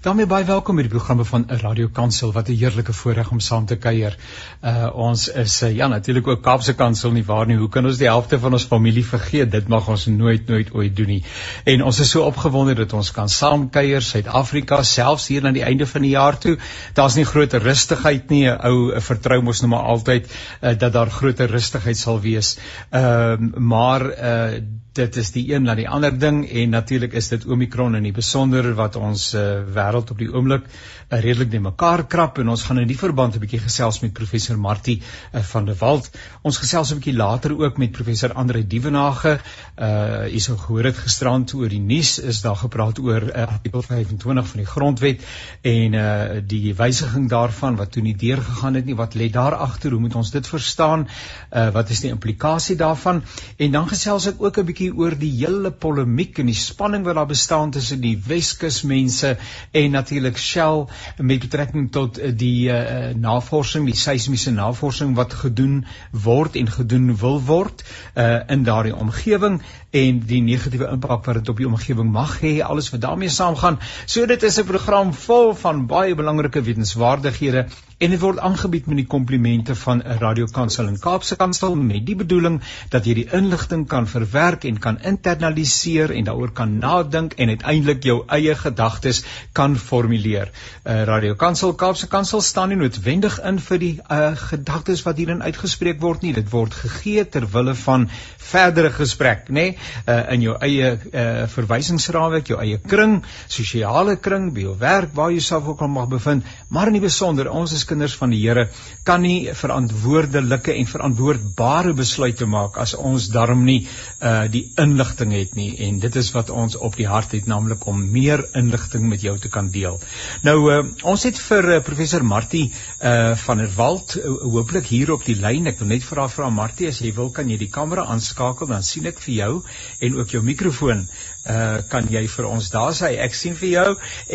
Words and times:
daarmee 0.00 0.24
baie 0.24 0.46
welkom 0.48 0.78
by 0.78 0.84
die 0.86 0.92
programme 0.92 1.24
van 1.28 1.42
Radio 1.60 1.88
Kansel 1.92 2.30
wat 2.32 2.48
'n 2.48 2.56
heerlike 2.56 2.92
voorreg 2.92 3.30
om 3.30 3.40
saam 3.40 3.66
te 3.66 3.76
kuier. 3.76 4.16
Uh 4.64 4.88
ons 4.94 5.28
is 5.28 5.62
uh, 5.62 5.76
ja 5.76 5.88
natuurlik 5.88 6.26
ook 6.26 6.42
Kaapse 6.42 6.74
Kansel 6.74 7.12
nie 7.12 7.24
waar 7.24 7.46
nie. 7.46 7.56
Hoe 7.56 7.68
kan 7.68 7.86
ons 7.86 7.98
die 7.98 8.08
helfte 8.08 8.38
van 8.38 8.52
ons 8.52 8.64
familie 8.64 9.04
vergeet? 9.04 9.50
Dit 9.50 9.68
mag 9.68 9.88
ons 9.88 10.06
nooit 10.06 10.48
nooit 10.48 10.72
ooit 10.72 10.96
doen 10.96 11.06
nie. 11.06 11.24
En 11.64 11.84
ons 11.84 12.00
is 12.00 12.10
so 12.10 12.22
opgewonde 12.22 12.74
dat 12.74 12.92
ons 12.92 13.10
kan 13.10 13.28
saam 13.28 13.70
kuier 13.70 14.02
Suid-Afrika 14.02 14.82
selfs 14.82 15.28
hier 15.28 15.46
aan 15.46 15.54
die 15.54 15.64
einde 15.64 15.86
van 15.86 16.02
die 16.02 16.16
jaar 16.16 16.38
toe. 16.38 16.56
Daar's 16.94 17.14
nie 17.14 17.24
groot 17.24 17.52
rustigheid 17.52 18.30
nie. 18.30 18.46
'n 18.48 18.58
Ou 18.60 19.00
vertrou 19.00 19.42
mos 19.42 19.60
nou 19.60 19.70
maar 19.70 19.84
altyd 19.84 20.32
uh, 20.62 20.78
dat 20.78 20.92
daar 20.92 21.10
groot 21.10 21.40
rustigheid 21.40 21.96
sal 21.96 22.20
wees. 22.20 22.56
Ehm 22.90 23.44
uh, 23.44 23.56
maar 23.56 24.02
uh 24.02 24.60
dit 24.92 25.16
is 25.16 25.30
die 25.30 25.44
een 25.52 25.62
na 25.62 25.76
die 25.78 25.88
ander 25.88 26.14
ding 26.18 26.40
en 26.50 26.72
natuurlik 26.74 27.12
is 27.14 27.28
dit 27.30 27.44
Omicron 27.46 27.94
in 27.94 28.02
die 28.08 28.14
besonder 28.14 28.72
wat 28.74 28.96
ons 28.98 29.28
uh, 29.38 29.62
wêreld 29.74 30.10
op 30.10 30.18
die 30.18 30.26
oomblik 30.32 30.64
uh, 30.66 31.20
redelik 31.22 31.52
net 31.52 31.62
mekaar 31.62 32.02
krap 32.10 32.40
en 32.42 32.50
ons 32.50 32.64
gaan 32.66 32.80
in 32.82 32.88
die 32.90 32.98
verband 32.98 33.36
'n 33.36 33.42
bietjie 33.44 33.60
gesels 33.62 34.00
met 34.02 34.12
professor 34.12 34.58
Martie 34.58 34.98
uh, 34.98 35.42
van 35.52 35.64
der 35.64 35.76
Walt. 35.78 36.10
Ons 36.42 36.58
gesels 36.58 36.90
'n 36.90 36.98
bietjie 36.98 37.14
later 37.14 37.54
ook 37.54 37.78
met 37.78 37.92
professor 37.92 38.32
Andre 38.32 38.66
Dievenage. 38.66 39.38
Uh 39.78 40.26
hier 40.30 40.40
sou 40.40 40.56
gehoor 40.58 40.84
het 40.84 40.98
gisterand 40.98 41.54
oor 41.54 41.68
die 41.68 41.80
nuus 41.80 42.18
is 42.18 42.40
daar 42.42 42.56
gepraat 42.56 42.98
oor 42.98 43.22
uh, 43.22 43.46
artikel 43.46 43.82
25 43.82 44.46
van 44.46 44.58
die 44.58 44.66
grondwet 44.66 45.22
en 45.62 45.94
uh 45.94 46.40
die 46.46 46.74
wysiging 46.74 47.28
daarvan 47.28 47.76
wat 47.76 47.92
toe 47.92 48.02
nie 48.02 48.16
deurgegaan 48.16 48.74
het 48.74 48.84
nie. 48.84 48.96
Wat 48.96 49.14
lê 49.14 49.30
daar 49.30 49.54
agter? 49.54 49.90
Hoe 49.90 50.00
moet 50.00 50.14
ons 50.14 50.30
dit 50.30 50.46
verstaan? 50.46 51.08
Uh 51.52 51.70
wat 51.70 51.90
is 51.90 52.00
die 52.00 52.10
implikasie 52.10 52.76
daarvan? 52.76 53.22
En 53.56 53.70
dan 53.70 53.88
gesels 53.88 54.26
ek 54.26 54.42
ook 54.42 54.58
'n 54.58 54.64
bietjie 54.64 54.79
bietjie 54.80 54.96
oor 54.96 55.14
die 55.18 55.30
hele 55.42 55.70
polemiek 55.70 56.38
en 56.40 56.48
die 56.48 56.56
spanning 56.56 57.04
wat 57.04 57.18
daar 57.18 57.28
bestaan 57.28 57.72
tussen 57.74 58.00
die 58.00 58.16
Weskus 58.16 58.80
mense 58.88 59.36
en 59.76 59.90
natuurlik 59.92 60.38
Shell 60.40 60.86
met 61.18 61.42
betrekking 61.42 61.90
tot 61.92 62.18
eh, 62.18 62.32
die 62.32 62.70
uh, 62.72 63.12
navorsing, 63.12 63.84
die 63.84 63.96
seismiese 63.96 64.54
navorsing 64.56 65.12
wat 65.18 65.36
gedoen 65.42 65.84
word 66.12 66.56
en 66.56 66.70
gedoen 66.72 67.12
wil 67.20 67.40
word 67.44 67.84
uh, 68.16 68.40
in 68.48 68.64
daardie 68.64 68.96
omgewing 68.96 69.60
en 69.92 70.24
die 70.24 70.40
negatiewe 70.46 70.88
impak 70.94 71.28
wat 71.28 71.42
dit 71.42 71.52
op 71.52 71.60
die 71.60 71.68
omgewing 71.68 72.08
mag 72.14 72.38
hê, 72.40 72.60
alles 72.64 72.88
wat 72.94 73.04
daarmee 73.04 73.28
saamgaan. 73.28 73.80
So 74.06 74.24
dit 74.26 74.42
is 74.42 74.58
'n 74.58 74.64
program 74.64 75.12
vol 75.12 75.54
van 75.54 75.86
baie 75.86 76.14
belangrike 76.14 76.62
wetenswaardighede 76.62 77.66
en 78.00 78.14
dit 78.14 78.20
word 78.20 78.38
aangebied 78.40 78.86
met 78.88 78.96
die 78.96 79.08
komplimente 79.12 79.74
van 79.76 79.98
'n 80.00 80.18
radiokansel 80.20 80.86
in 80.88 80.98
Kaapse 80.98 81.36
Kansel 81.36 81.74
met 81.76 82.06
die 82.06 82.16
bedoeling 82.16 82.60
dat 82.88 83.04
jy 83.04 83.14
die 83.14 83.28
inligting 83.38 83.86
kan 83.88 84.06
verwerk 84.08 84.64
en 84.64 84.78
kan 84.78 84.98
internaliseer 85.10 86.10
en 86.10 86.24
daaroor 86.24 86.52
kan 86.52 86.78
nadink 86.78 87.32
en 87.32 87.48
uiteindelik 87.48 88.02
jou 88.02 88.22
eie 88.26 88.54
gedagtes 88.54 89.24
kan 89.52 89.76
formuleer. 89.76 90.48
uh, 90.84 91.02
Radiokansel 91.04 91.74
Kaapse 91.74 92.08
Kansel 92.08 92.40
staan 92.40 92.68
nie 92.68 92.76
noodwendig 92.76 93.38
in 93.42 93.58
vir 93.58 93.78
die 93.78 94.00
uh, 94.10 94.32
gedagtes 94.36 95.02
wat 95.02 95.16
hierin 95.16 95.42
uitgespreek 95.42 96.00
word 96.00 96.22
nie. 96.22 96.32
Dit 96.32 96.50
word 96.50 96.74
gegee 96.74 97.28
ter 97.28 97.46
wille 97.52 97.74
van 97.74 98.08
verdere 98.36 98.90
gesprek, 98.90 99.48
nê, 99.48 99.52
nee? 99.52 99.76
uh, 100.06 100.32
in 100.32 100.40
jou 100.40 100.56
eie 100.58 100.98
uh, 101.12 101.46
verwysingsraamwerk, 101.46 102.48
jou 102.48 102.58
eie 102.60 102.78
kring, 102.78 103.20
sosiale 103.46 104.16
kring, 104.16 104.50
by 104.54 104.60
jou 104.60 104.74
werk, 104.78 105.12
waar 105.14 105.30
jy 105.30 105.40
self 105.40 105.68
ook 105.68 105.80
al 105.80 105.92
mag 105.92 106.08
bevind, 106.08 106.44
maar 106.68 106.90
in 106.90 106.98
die 106.98 107.04
besonder 107.04 107.50
ons 107.50 107.72
is 107.76 107.84
kinders 107.90 108.16
van 108.20 108.32
die 108.34 108.40
Here 108.40 108.68
kan 109.04 109.22
nie 109.24 109.50
verantwoordelike 109.56 110.74
en 110.76 110.88
verantwoordbare 110.90 111.94
besluite 111.98 112.48
maak 112.50 112.78
as 112.82 112.94
ons 112.94 113.28
darm 113.34 113.64
nie 113.66 113.82
uh 114.20 114.46
die 114.50 114.62
inligting 114.80 115.34
het 115.36 115.56
nie 115.58 115.70
en 115.86 115.98
dit 116.02 116.16
is 116.16 116.30
wat 116.34 116.50
ons 116.50 116.76
op 116.88 116.96
die 116.98 117.08
hart 117.10 117.34
het 117.36 117.48
naamlik 117.50 117.86
om 117.90 118.00
meer 118.14 118.44
inligting 118.58 119.08
met 119.10 119.22
jou 119.26 119.36
te 119.38 119.50
kan 119.52 119.70
deel. 119.74 120.00
Nou 120.46 120.56
uh 120.70 120.80
ons 121.02 121.26
het 121.28 121.38
vir 121.48 121.70
uh, 121.76 121.80
professor 121.84 122.24
Martie 122.24 122.66
uh 122.70 123.36
van 123.44 123.62
der 123.62 123.72
Walt 123.76 124.16
uh, 124.16 124.34
hooplik 124.54 124.88
hier 124.90 125.12
op 125.14 125.24
die 125.26 125.36
lyn. 125.38 125.68
Ek 125.70 125.80
wil 125.82 125.92
net 125.94 126.06
vra 126.06 126.28
vra 126.28 126.50
Martie 126.50 126.88
as 126.90 127.00
jy 127.04 127.12
wil 127.16 127.30
kan 127.34 127.50
jy 127.50 127.58
die 127.60 127.70
kamera 127.72 128.06
aanskakel 128.14 128.70
dan 128.70 128.86
sien 128.86 129.06
ek 129.10 129.20
vir 129.26 129.34
jou 129.34 129.52
en 130.00 130.20
ook 130.20 130.36
jou 130.36 130.42
mikrofoon 130.44 131.06
uh 131.48 131.80
kan 131.88 132.08
jy 132.12 132.26
vir 132.28 132.46
ons 132.46 132.68
daar 132.70 132.92
sê 132.92 133.14
ek 133.24 133.34
sien 133.34 133.54
vir 133.56 133.68
jou 133.70 133.88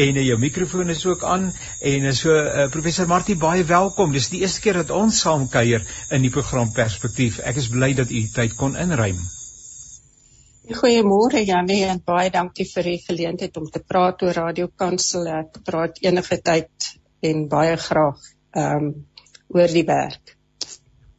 en 0.05 0.17
uh, 0.17 0.23
jou 0.25 0.37
mikrofoon 0.41 0.89
is 0.89 1.05
ook 1.05 1.23
aan. 1.23 1.51
En 1.81 2.07
uh, 2.09 2.13
so 2.17 2.33
uh, 2.33 2.67
professor 2.73 3.07
Martie 3.07 3.37
baie 3.37 3.63
welkom. 3.63 4.11
Dis 4.11 4.29
die 4.33 4.41
eerste 4.41 4.61
keer 4.61 4.81
dat 4.81 4.91
ons 4.91 5.21
saam 5.21 5.47
kuier 5.49 5.85
in 6.11 6.25
die 6.25 6.33
program 6.33 6.73
perspektief 6.73 7.39
ek 7.45 7.61
is 7.61 7.69
bly 7.69 7.93
dat 7.93 8.11
u 8.11 8.23
tyd 8.33 8.55
kon 8.57 8.77
inruim. 8.77 9.19
Goeiemôre 10.65 11.43
Janie 11.45 11.83
en 11.85 12.01
baie 12.01 12.31
dankie 12.33 12.65
vir 12.65 12.89
die 12.89 13.01
geleentheid 13.05 13.57
om 13.57 13.69
te 13.69 13.83
praat 13.85 14.23
oor 14.25 14.33
Radio 14.33 14.71
Kansel. 14.75 15.27
Ek 15.29 15.61
praat 15.65 16.01
enige 16.01 16.41
tyd 16.41 16.95
en 17.21 17.45
baie 17.49 17.77
graag 17.77 18.31
um 18.57 18.89
oor 19.53 19.69
die 19.69 19.85
werk 19.85 20.34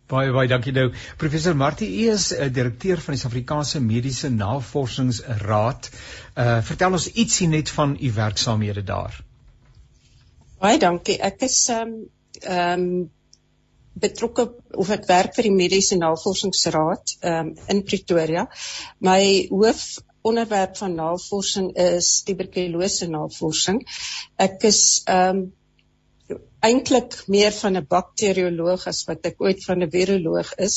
Baie 0.07 0.31
baie 0.31 0.47
dankie 0.47 0.71
nou. 0.71 0.91
Professor 1.19 1.57
Martie 1.59 1.89
U 1.91 2.11
is 2.13 2.29
'n 2.33 2.45
uh, 2.45 2.53
direkteur 2.55 3.01
van 3.03 3.15
die 3.15 3.21
Suid-Afrikaanse 3.21 3.81
Mediese 3.83 4.29
Navorsingsraad. 4.31 5.91
Uh 6.39 6.61
vertel 6.69 6.93
ons 6.99 7.09
ietsie 7.13 7.49
net 7.49 7.71
van 7.71 7.97
u 8.01 8.13
werksaamhede 8.13 8.85
daar. 8.87 9.19
Baie 10.63 10.79
dankie. 10.79 11.19
Ek 11.19 11.43
is 11.49 11.59
ehm 11.69 11.83
um, 11.89 11.99
ehm 12.41 12.87
um, 12.87 13.11
betrokke 14.07 14.47
of 14.77 14.91
ek 14.95 15.09
werk 15.09 15.35
vir 15.35 15.49
die 15.49 15.57
Mediese 15.59 15.99
Navorsingsraad 15.99 17.17
ehm 17.21 17.51
um, 17.51 17.55
in 17.75 17.83
Pretoria. 17.83 18.47
My 19.01 19.49
hoof 19.51 19.85
onderwerp 20.23 20.77
van 20.77 20.95
navorsing 20.95 21.73
is 21.75 22.23
tuberkulose 22.23 23.11
navorsing. 23.11 23.83
Ek 24.37 24.63
is 24.71 25.03
ehm 25.05 25.37
um, 25.37 25.47
eintlik 26.67 27.15
meer 27.33 27.53
van 27.53 27.77
'n 27.77 27.87
bakterioloog 27.89 28.87
as 28.91 29.05
wat 29.09 29.27
ek 29.31 29.41
ooit 29.47 29.65
van 29.65 29.83
'n 29.83 29.91
viroloog 29.91 30.55
is. 30.67 30.77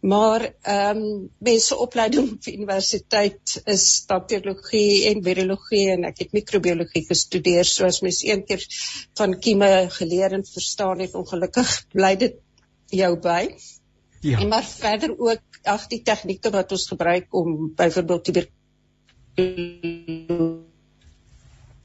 Maar 0.00 0.54
ehm 0.62 0.96
um, 0.96 1.30
mense 1.38 1.76
opleiding 1.76 2.32
op 2.32 2.46
universiteit 2.46 3.62
is 3.64 4.04
bakteriologie 4.06 5.06
en 5.10 5.22
virologie 5.22 5.90
en 5.90 6.04
ek 6.04 6.18
het 6.18 6.32
microbiologie 6.32 7.04
gestudeer 7.06 7.64
soos 7.64 8.00
mens 8.00 8.24
een 8.24 8.44
keer 8.44 8.66
van 9.14 9.38
kieme 9.38 9.86
geleer 9.90 10.32
en 10.32 10.46
verstaan 10.46 11.00
het 11.00 11.14
ongelukkig 11.14 11.86
bly 11.92 12.16
dit 12.16 12.34
jou 12.86 13.18
by. 13.18 13.54
Ja. 14.20 14.38
En 14.38 14.48
maar 14.48 14.64
verder 14.64 15.18
ook 15.18 15.40
ag 15.62 15.86
die 15.86 16.02
tegnieke 16.02 16.50
wat 16.50 16.72
ons 16.72 16.88
gebruik 16.88 17.34
om 17.34 17.74
byvoorbeeld 17.74 18.24
tuberkulose 18.24 20.71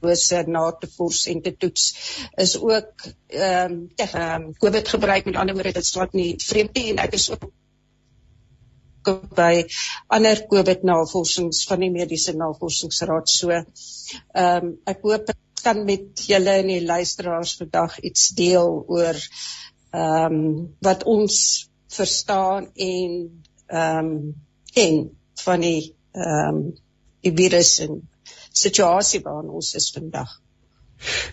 diagnose 0.02 0.44
na 0.48 0.72
te 0.72 0.88
vors 0.96 1.26
en 1.28 1.42
te 1.42 1.56
toets 1.58 1.94
is 2.36 2.58
ook 2.60 3.08
ehm 3.28 3.72
um, 3.72 3.90
tegen 3.96 4.34
um, 4.34 4.54
COVID 4.58 4.88
gebruik 4.88 5.26
met 5.26 5.36
ander 5.36 5.56
woorde 5.56 5.74
dit 5.74 5.86
staan 5.86 6.10
nie 6.12 6.36
vreemd 6.38 6.74
nie 6.74 6.90
en 6.92 6.98
ek 6.98 7.14
is 7.14 7.30
ook 7.32 7.52
by 9.36 9.66
ander 10.08 10.48
COVID 10.48 10.84
navorsings 10.84 11.66
van 11.68 11.80
die 11.80 11.92
mediese 11.92 12.34
navorsingsraad. 12.36 13.30
So 13.30 13.52
ehm 13.52 13.66
um, 14.36 14.78
ek 14.86 15.02
hoop 15.02 15.32
kan 15.64 15.86
met 15.86 16.26
julle 16.28 16.60
en 16.62 16.68
die 16.68 16.84
luisteraars 16.86 17.56
vandag 17.58 18.00
iets 18.00 18.30
deel 18.36 18.84
oor 18.88 19.16
ehm 19.92 20.34
um, 20.34 20.76
wat 20.82 21.04
ons 21.04 21.70
verstaan 21.88 22.70
en 22.74 23.42
ehm 23.68 24.06
um, 24.06 24.36
ken 24.74 25.18
van 25.44 25.62
die 25.62 25.96
ehm 26.14 26.56
um, 26.56 26.62
die 27.22 27.34
virus 27.34 27.80
en 27.80 28.02
situasie 28.60 29.22
waarin 29.26 29.54
ons 29.60 29.74
is 29.80 29.92
vandag. 29.96 30.38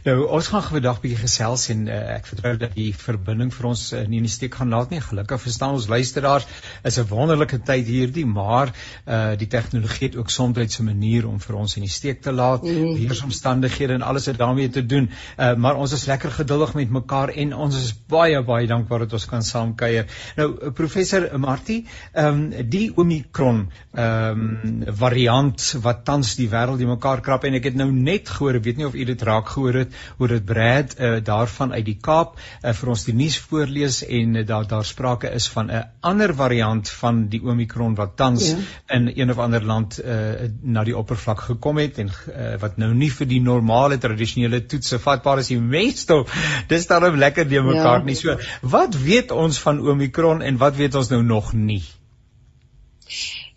Nou 0.05 0.17
ons 0.37 0.49
gaan 0.53 0.63
vandag 0.63 0.99
bietjie 1.01 1.21
gesels 1.23 1.69
en 1.73 1.87
uh, 1.89 1.97
ek 2.19 2.27
vertrou 2.29 2.53
dat 2.61 2.75
die 2.77 2.91
verbinding 2.97 3.51
vir 3.55 3.69
ons 3.71 3.85
uh, 3.95 4.03
nie 4.09 4.21
in 4.21 4.27
die 4.29 4.33
steek 4.33 4.59
gaan 4.61 4.75
laat 4.75 4.91
nie. 4.93 5.01
Gelukkig 5.01 5.41
verstaan 5.41 5.79
ons 5.79 5.89
luisteraars 5.89 6.47
is 6.85 6.99
'n 7.01 7.07
wonderlike 7.09 7.59
tyd 7.65 7.89
hierdie, 7.89 8.27
maar 8.27 8.73
uh 9.07 9.23
die 9.41 9.49
tegnologie 9.49 10.09
het 10.09 10.17
ook 10.17 10.31
soms 10.31 10.79
'n 10.79 10.85
manier 10.85 11.29
om 11.29 11.41
vir 11.41 11.57
ons 11.57 11.77
in 11.77 11.83
die 11.83 11.91
steek 11.91 12.21
te 12.23 12.33
laat. 12.33 12.63
Mm. 12.63 12.95
Weersomstandighede 13.01 13.95
en 13.95 14.03
alles 14.03 14.27
het 14.27 14.39
daarmee 14.39 14.69
te 14.69 14.87
doen. 14.87 15.11
Uh 15.39 15.55
maar 15.55 15.77
ons 15.77 15.93
is 15.93 16.05
lekker 16.07 16.31
geduldig 16.31 16.75
met 16.75 16.91
mekaar 16.91 17.29
en 17.29 17.55
ons 17.55 17.77
is 17.77 17.95
baie 18.09 18.43
baie 18.43 18.67
dankbaar 18.67 18.99
dat 18.99 19.13
ons 19.13 19.27
kan 19.27 19.43
saamkuier. 19.43 20.07
Nou 20.37 20.71
professor 20.71 21.39
Martie, 21.39 21.87
ehm 22.13 22.53
um, 22.53 22.69
die 22.69 22.93
Omicron 22.97 23.71
ehm 23.95 24.41
um, 24.65 24.85
variant 24.87 25.73
wat 25.83 26.05
tans 26.05 26.35
die 26.37 26.49
wêreld 26.49 26.79
die 26.79 26.87
mekaar 26.87 27.21
krap 27.21 27.45
en 27.45 27.55
ek 27.55 27.65
het 27.65 27.75
nou 27.75 27.91
net 27.93 28.29
gehoor, 28.29 28.55
ek 28.61 28.65
weet 28.65 28.77
nie 28.77 28.87
of 28.87 28.95
u 28.95 29.05
dit 29.05 29.23
raak 29.23 29.54
gehoor 29.55 29.79
het 29.83 29.97
hoe 30.19 30.29
dit 30.35 30.45
Brad 30.45 30.95
uh, 30.99 31.17
daarvan 31.25 31.73
uit 31.73 31.85
die 31.87 31.97
Kaap 32.01 32.37
uh, 32.37 32.73
vir 32.77 32.93
ons 32.95 33.05
die 33.09 33.15
nuus 33.17 33.39
voorlees 33.41 34.03
en 34.05 34.37
uh, 34.41 34.45
daar 34.47 34.69
daar 34.71 34.85
sprake 34.85 35.31
is 35.39 35.49
van 35.55 35.71
'n 35.71 35.85
ander 36.01 36.35
variant 36.35 36.91
van 37.01 37.25
die 37.33 37.41
Omicron 37.43 37.95
wat 37.95 38.17
tans 38.17 38.51
ja. 38.51 38.59
in 38.97 39.11
een 39.15 39.31
of 39.31 39.39
ander 39.39 39.65
land 39.65 40.01
uh, 40.05 40.51
na 40.63 40.85
die 40.85 40.97
oppervlak 40.97 41.41
gekom 41.49 41.79
het 41.79 41.99
en 41.99 42.11
uh, 42.11 42.55
wat 42.61 42.77
nou 42.77 42.93
nie 42.95 43.11
vir 43.11 43.27
die 43.27 43.41
normale 43.41 43.99
tradisionele 43.99 44.67
toetse 44.67 44.99
vatbaar 44.99 45.39
is 45.39 45.53
die 45.55 45.61
meeste 45.61 46.25
dis 46.69 46.87
dan 46.87 47.19
lekker 47.19 47.49
die 47.49 47.61
mekaar 47.61 47.99
ja. 47.99 48.05
nie 48.05 48.15
so 48.15 48.39
wat 48.63 48.95
weet 48.95 49.31
ons 49.31 49.59
van 49.59 49.81
Omicron 49.81 50.43
en 50.43 50.57
wat 50.57 50.77
weet 50.77 50.95
ons 50.95 51.09
nou 51.09 51.23
nog 51.23 51.53
nie 51.53 51.83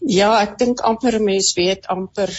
Ja, 0.08 0.30
ek 0.44 0.58
dink 0.62 0.84
amper 0.86 1.18
mense 1.24 1.56
weet 1.58 1.88
amper 1.94 2.34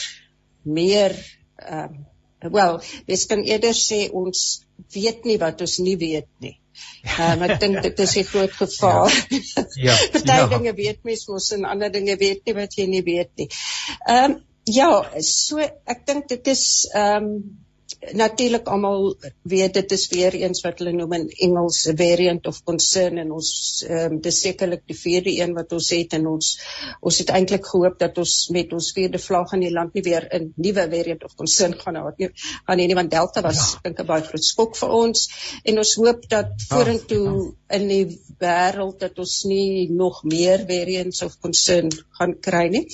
meer 0.62 1.16
ehm 1.56 1.88
um, 1.88 2.06
wel, 2.40 2.80
mens 3.06 3.26
kan 3.26 3.42
eerder 3.42 3.76
sê 3.76 4.08
ons 4.14 4.64
weet 4.94 5.24
nie 5.24 5.38
wat 5.42 5.60
ons 5.60 5.78
nie 5.82 5.96
weet 6.00 6.28
nie. 6.44 6.56
Um, 7.18 7.42
ek 7.46 7.58
dink 7.62 7.80
dit 7.86 8.02
is 8.04 8.16
'n 8.16 8.28
groot 8.30 8.52
gevaar. 8.52 9.14
Ja. 9.30 9.64
ja. 9.90 9.96
Party 10.12 10.34
ja. 10.34 10.50
dinge 10.52 10.74
weet 10.74 11.00
mens 11.04 11.26
mos 11.28 11.50
en 11.56 11.64
ander 11.64 11.90
dinge 11.92 12.16
weet 12.16 12.44
nie 12.46 12.54
wat 12.54 12.76
jy 12.78 12.86
nie 12.86 13.02
weet 13.02 13.32
nie. 13.36 13.48
Ehm 14.06 14.24
um, 14.24 14.36
ja, 14.68 14.90
so 15.24 15.58
ek 15.64 16.04
dink 16.06 16.28
dit 16.28 16.46
is 16.54 16.64
ehm 16.92 17.24
um, 17.24 17.58
natuurlik 17.98 18.68
almal 18.70 19.16
weet 19.42 19.74
dit 19.74 19.92
is 19.92 20.04
weer 20.12 20.34
eens 20.38 20.60
wat 20.62 20.78
hulle 20.78 20.92
noem 20.94 21.12
in 21.16 21.24
Engels 21.46 21.80
variant 21.98 22.46
of 22.46 22.60
concern 22.64 23.18
en 23.18 23.32
ons 23.34 23.48
ehm 23.88 24.12
um, 24.14 24.20
dis 24.22 24.38
sekerlik 24.44 24.84
die 24.86 24.96
vierde 24.96 25.32
een 25.34 25.54
wat 25.56 25.72
ons 25.74 25.88
het 25.94 26.14
en 26.18 26.28
ons 26.30 26.50
ons 27.10 27.18
het 27.22 27.32
eintlik 27.34 27.66
gehoop 27.66 27.98
dat 27.98 28.18
ons 28.22 28.34
met 28.54 28.72
ons 28.72 28.90
vierde 28.94 29.18
vlag 29.22 29.52
in 29.56 29.64
die 29.66 29.72
land 29.74 29.98
nie 29.98 30.04
weer 30.06 30.28
'n 30.38 30.52
nuwe 30.56 30.84
variant 30.94 31.24
of 31.24 31.34
concern 31.34 31.74
gaan 31.80 31.98
hê 31.98 32.12
nie. 32.18 32.30
Gaan 32.66 32.78
nie 32.78 32.94
want 32.94 33.10
Delta 33.10 33.42
was 33.42 33.58
ja. 33.72 33.80
dink 33.82 34.00
'n 34.00 34.06
baie 34.06 34.22
groot 34.22 34.44
skok 34.44 34.76
vir 34.76 34.94
ons 35.02 35.28
en 35.64 35.78
ons 35.78 35.94
hoop 35.94 36.28
dat 36.28 36.52
ja, 36.56 36.76
vorentoe 36.76 37.26
ja. 37.34 37.76
in 37.78 37.88
die 37.88 38.20
wêreld 38.38 38.98
dat 39.00 39.18
ons 39.18 39.44
nie 39.44 39.90
nog 39.90 40.22
meer 40.22 40.64
variants 40.68 41.22
of 41.22 41.40
concern 41.40 41.90
gaan 42.18 42.38
kry 42.40 42.68
nie. 42.68 42.86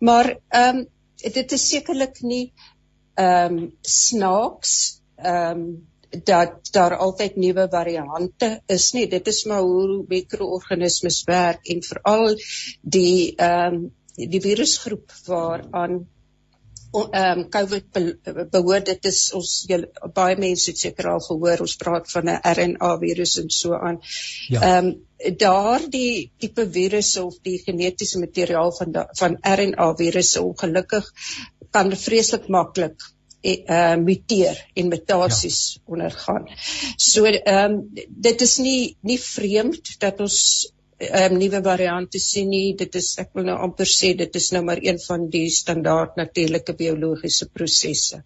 Maar 0.00 0.36
ehm 0.48 0.76
um, 0.76 0.86
dit 1.20 1.52
is 1.52 1.68
sekerlik 1.68 2.22
nie 2.22 2.52
ehm 3.14 3.56
um, 3.58 3.72
snaaks 3.80 5.00
ehm 5.16 5.60
um, 5.60 5.88
dat 6.24 6.72
daar 6.74 6.96
altyd 6.96 7.36
nuwe 7.36 7.68
variante 7.70 8.62
is 8.66 8.92
nie. 8.92 9.06
Dit 9.08 9.26
is 9.26 9.44
maar 9.44 9.60
hoe 9.62 10.04
mikroorganismes 10.08 11.22
werk 11.24 11.66
en 11.66 11.82
veral 11.82 12.34
die 12.82 13.34
ehm 13.36 13.74
um, 13.74 13.90
die 14.14 14.40
virusgroep 14.40 15.12
waaraan 15.26 16.02
ehm 16.92 17.38
um, 17.38 17.44
COVID 17.54 17.92
be 17.92 18.46
behoort 18.50 18.86
dit 18.86 19.04
is 19.10 19.20
ons 19.38 19.50
jylle, 19.68 19.90
baie 20.14 20.36
mense 20.40 20.70
het 20.70 20.78
seker 20.78 21.10
al 21.12 21.22
gehoor 21.26 21.62
ons 21.66 21.76
praat 21.82 22.10
van 22.10 22.28
'n 22.32 22.40
RNA 22.54 22.90
virus 23.04 23.36
en 23.42 23.50
so 23.50 23.78
aan. 23.78 24.00
Ja. 24.48 24.60
Ehm 24.60 24.66
ja. 24.66 24.78
um, 24.78 24.90
daardie 25.36 26.32
tipe 26.38 26.64
virusse 26.72 27.22
of 27.24 27.38
die 27.44 27.58
genetiese 27.62 28.18
materiaal 28.18 28.72
van 28.72 28.92
da, 28.92 29.06
van 29.18 29.36
RNA 29.36 29.88
virusse 29.96 30.42
ongelukkig 30.42 31.12
kan 31.70 31.96
vreeslik 31.96 32.48
maklik 32.48 33.08
uh 33.42 33.96
muteer 33.96 34.58
en 34.74 34.88
mutasies 34.88 35.60
ja. 35.74 35.80
ondergaan. 35.92 36.48
So 36.96 37.24
ehm 37.24 37.72
um, 37.72 38.06
dit 38.08 38.40
is 38.40 38.58
nie 38.58 38.96
nie 39.00 39.18
vreemd 39.18 39.94
dat 39.98 40.20
ons 40.20 40.72
um, 41.00 41.36
nuwe 41.40 41.60
variante 41.64 42.20
sien 42.22 42.50
nie. 42.52 42.74
Dit 42.78 42.96
is 43.00 43.12
ek 43.22 43.32
wil 43.36 43.48
nou 43.48 43.56
amper 43.66 43.88
sê 43.88 44.12
dit 44.18 44.40
is 44.40 44.50
nou 44.54 44.62
maar 44.66 44.80
een 44.84 45.00
van 45.02 45.28
die 45.32 45.48
standaard 45.54 46.16
natuurlike 46.20 46.76
biologiese 46.78 47.48
prosesse. 47.52 48.22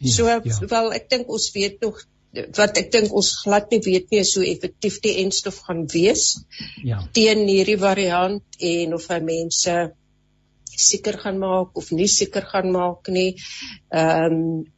Ja, 0.00 0.14
so 0.14 0.28
ja. 0.28 0.40
wel 0.74 0.96
ek 0.98 1.10
dink 1.12 1.30
ons 1.32 1.50
weet 1.56 1.80
nog 1.84 2.02
wat 2.54 2.76
ek 2.78 2.92
dink 2.94 3.14
ons 3.16 3.32
glad 3.42 3.72
nie 3.74 3.80
weet 3.82 4.12
nie 4.14 4.22
so 4.26 4.44
effektief 4.46 5.00
die 5.02 5.16
enstof 5.24 5.64
gaan 5.66 5.80
wees 5.90 6.36
ja. 6.86 7.00
teen 7.16 7.42
hierdie 7.48 7.80
variant 7.80 8.60
en 8.62 8.94
of 8.94 9.08
hy 9.10 9.18
mense 9.26 9.74
seker 10.80 11.18
gaan 11.18 11.40
maak 11.42 11.74
of 11.76 11.90
nie 11.92 12.08
seker 12.08 12.46
gaan 12.52 12.70
maak 12.74 13.10
nie. 13.12 13.32
Ehm 13.92 14.36
um, 14.36 14.68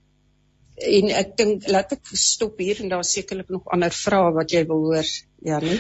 en 0.82 1.10
ek 1.14 1.34
dink 1.38 1.66
laat 1.70 1.92
ek 1.94 2.08
stop 2.18 2.56
hier 2.58 2.80
en 2.82 2.88
daar 2.90 3.04
sekerlik 3.06 3.52
nog 3.52 3.68
ander 3.70 3.92
vrae 3.94 4.32
wat 4.34 4.50
jy 4.50 4.64
wil 4.66 4.80
hoor, 4.88 5.10
Janie. 5.46 5.76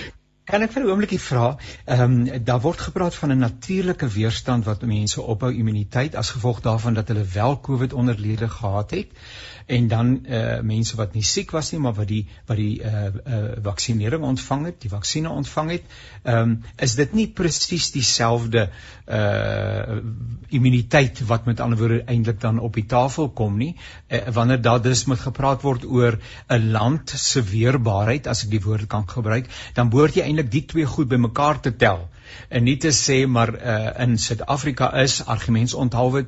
Kan 0.50 0.62
ek 0.64 0.72
vir 0.74 0.82
'n 0.82 0.90
oombliekie 0.90 1.20
vra? 1.22 1.56
Ehm 1.86 2.14
um, 2.14 2.44
daar 2.44 2.60
word 2.60 2.80
gepraat 2.80 3.14
van 3.14 3.30
'n 3.30 3.38
natuurlike 3.38 4.08
weerstand 4.08 4.64
wat 4.64 4.82
mense 4.82 5.22
opbou 5.22 5.52
immuniteit 5.54 6.16
as 6.18 6.30
gevolg 6.34 6.60
daarvan 6.60 6.94
dat 6.94 7.08
hulle 7.08 7.24
wel 7.34 7.60
COVID 7.60 7.92
onderlede 7.92 8.48
gehad 8.48 8.90
het 8.90 9.08
en 9.66 9.88
dan 9.88 10.12
uh 10.26 10.60
mense 10.60 10.96
wat 10.96 11.14
nie 11.14 11.22
siek 11.22 11.50
was 11.50 11.72
nie 11.72 11.80
maar 11.80 11.94
wat 11.94 12.08
die 12.08 12.26
wat 12.46 12.56
die 12.56 12.80
uh 12.80 13.06
uh 13.06 13.42
vaksinering 13.62 14.22
ontvang 14.22 14.66
het, 14.66 14.80
die 14.80 14.90
vaksines 14.90 15.30
ontvang 15.30 15.70
het, 15.70 15.84
ehm 16.22 16.38
um, 16.42 16.56
is 16.76 16.94
dit 16.94 17.12
nie 17.12 17.28
presies 17.28 17.90
dieselfde 17.92 18.68
uh 19.06 20.00
immuniteit 20.48 21.22
wat 21.26 21.46
met 21.46 21.60
ander 21.60 21.78
woorde 21.78 22.02
eintlik 22.06 22.40
dan 22.40 22.58
op 22.58 22.74
die 22.74 22.86
tafel 22.86 23.28
kom 23.28 23.56
nie 23.58 23.74
uh, 24.08 24.18
wanneer 24.32 24.60
daar 24.62 24.82
dus 24.82 25.04
moet 25.04 25.20
gepraat 25.20 25.62
word 25.62 25.84
oor 25.84 26.18
'n 26.48 26.70
land 26.70 27.12
se 27.16 27.42
weerbaarheid 27.42 28.26
as 28.26 28.44
ek 28.44 28.50
die 28.50 28.62
woord 28.64 28.86
kan 28.86 29.06
gebruik, 29.08 29.48
dan 29.74 29.90
behoort 29.92 30.18
jy 30.18 30.26
eintlik 30.26 30.50
die 30.50 30.64
twee 30.72 30.86
goed 30.86 31.08
bymekaar 31.08 31.60
te 31.60 31.76
tel. 31.76 32.08
En 32.48 32.64
nie 32.64 32.76
te 32.76 32.92
sê 32.96 33.26
maar 33.26 33.52
uh, 33.54 34.02
in 34.04 34.18
Suid-Afrika 34.18 34.92
is 35.02 35.20
argumente 35.24 35.76
onthou 35.76 36.24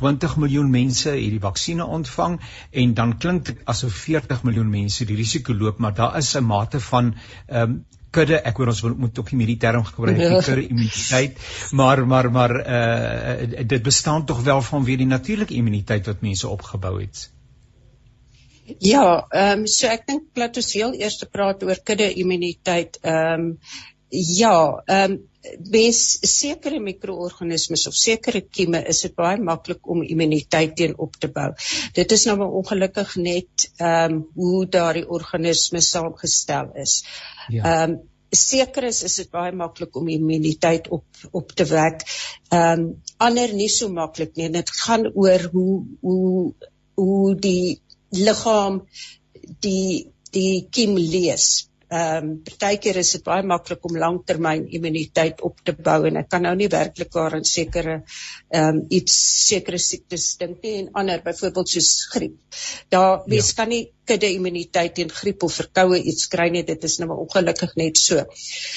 20 0.00 0.36
miljoen 0.42 0.70
mense 0.70 1.10
het 1.10 1.34
die 1.34 1.42
vaksinne 1.42 1.84
ontvang 1.98 2.38
en 2.70 2.94
dan 2.94 3.16
klink 3.18 3.44
dit 3.50 3.60
asof 3.64 3.92
40 4.06 4.42
miljoen 4.48 4.70
mense 4.70 5.04
die 5.08 5.18
risiko 5.18 5.54
loop 5.54 5.78
maar 5.78 5.94
daar 5.94 6.16
is 6.22 6.34
'n 6.36 6.44
mate 6.44 6.80
van 6.80 7.14
ehm 7.46 7.62
um, 7.62 7.84
kudde 8.16 8.36
ek 8.48 8.56
hoor 8.56 8.70
ons 8.72 8.80
wil, 8.80 8.94
moet 8.96 9.18
ook 9.18 9.30
nie 9.32 9.38
meer 9.38 9.46
die 9.52 9.62
term 9.64 9.84
gebruik 9.84 10.18
ja. 10.18 10.40
kudde 10.40 10.66
immuniteit 10.68 11.38
maar 11.72 12.06
maar 12.06 12.30
maar 12.30 12.52
uh, 12.76 13.64
dit 13.66 13.82
bestaan 13.82 14.24
tog 14.24 14.42
wel 14.42 14.62
van 14.62 14.84
weer 14.84 14.96
die 14.96 15.06
natuurlike 15.06 15.54
immuniteit 15.54 16.06
wat 16.06 16.20
mense 16.20 16.48
opgebou 16.48 17.00
het 17.00 17.30
Ja, 18.78 19.26
ehm 19.30 19.60
um, 19.60 19.66
so 19.70 19.86
ek 19.86 20.08
dink 20.08 20.40
laat 20.40 20.56
ons 20.58 20.72
heel 20.74 20.94
eers 20.98 21.20
praat 21.30 21.62
oor 21.62 21.78
kudde 21.86 22.08
immuniteit. 22.22 22.98
Ehm 23.02 23.44
um, 23.44 23.58
ja, 24.08 24.82
ehm 24.86 25.12
um, 25.12 25.24
mens 25.70 25.98
sekere 26.26 26.80
mikroorganismes 26.82 27.86
of 27.86 27.94
sekere 27.94 28.40
kieme 28.40 28.80
is 28.90 29.04
dit 29.04 29.14
baie 29.14 29.38
maklik 29.38 29.86
om 29.86 30.02
immuniteit 30.02 30.74
teen 30.76 30.96
op 30.98 31.14
te 31.22 31.28
bou. 31.30 31.52
Dit 31.94 32.12
is 32.12 32.24
nou 32.26 32.36
maar 32.40 32.56
ongelukkig 32.60 33.16
net 33.22 33.68
ehm 33.76 34.16
um, 34.16 34.18
hoe 34.34 34.66
daardie 34.66 35.06
organismes 35.08 35.90
saamgestel 35.90 36.72
is. 36.74 37.04
Ja. 37.48 37.62
Ehm 37.62 37.90
um, 37.90 37.98
seker 38.36 38.84
is 38.84 39.02
is 39.06 39.14
dit 39.16 39.30
baie 39.30 39.52
maklik 39.54 39.96
om 39.96 40.08
immuniteit 40.08 40.88
op 40.88 41.04
op 41.30 41.52
te 41.52 41.64
wek. 41.64 42.02
Ehm 42.50 42.80
um, 42.80 43.02
ander 43.16 43.54
nie 43.54 43.70
so 43.70 43.88
maklik 43.88 44.36
nie. 44.36 44.50
Dit 44.50 44.70
gaan 44.70 45.06
oor 45.14 45.48
hoe 45.52 45.84
hoe 46.00 46.52
hoe 46.94 47.34
die 47.34 47.80
liggaam 48.10 48.82
die 49.60 50.10
die 50.32 50.66
kiem 50.70 50.96
lees 50.98 51.68
ehm 51.96 52.28
um, 52.28 52.30
partykeer 52.46 52.98
is 53.02 53.12
dit 53.16 53.24
baie 53.26 53.44
maklik 53.46 53.84
om 53.88 53.98
langtermyn 54.02 54.66
immuniteit 54.78 55.42
op 55.46 55.60
te 55.64 55.74
bou 55.88 55.98
en 56.08 56.20
ek 56.22 56.28
kan 56.34 56.44
nou 56.46 56.54
nie 56.58 56.68
werklik 56.72 57.12
daar 57.14 57.36
aan 57.38 57.46
sekere 57.48 57.96
ehm 57.96 58.68
um, 58.68 58.80
iets 58.98 59.16
sekere 59.48 59.80
siektes 59.82 60.26
dink 60.40 60.62
nie 60.62 60.74
en 60.80 60.90
ander 61.02 61.22
byvoorbeeld 61.24 61.74
soos 61.76 61.92
griep. 62.12 62.36
Daar 62.92 63.22
mens 63.26 63.52
ja. 63.52 63.56
kan 63.60 63.72
nie 63.72 63.82
kudde 64.06 64.30
immuniteit 64.30 64.94
teen 64.94 65.10
griep 65.10 65.42
of 65.42 65.56
verkoue 65.60 65.98
iets 65.98 66.28
kry 66.32 66.48
nie, 66.54 66.62
dit 66.66 66.84
is 66.88 66.98
nou 67.00 67.08
maar 67.10 67.24
ongelukkig 67.24 67.74
net 67.80 67.98
so. 67.98 68.22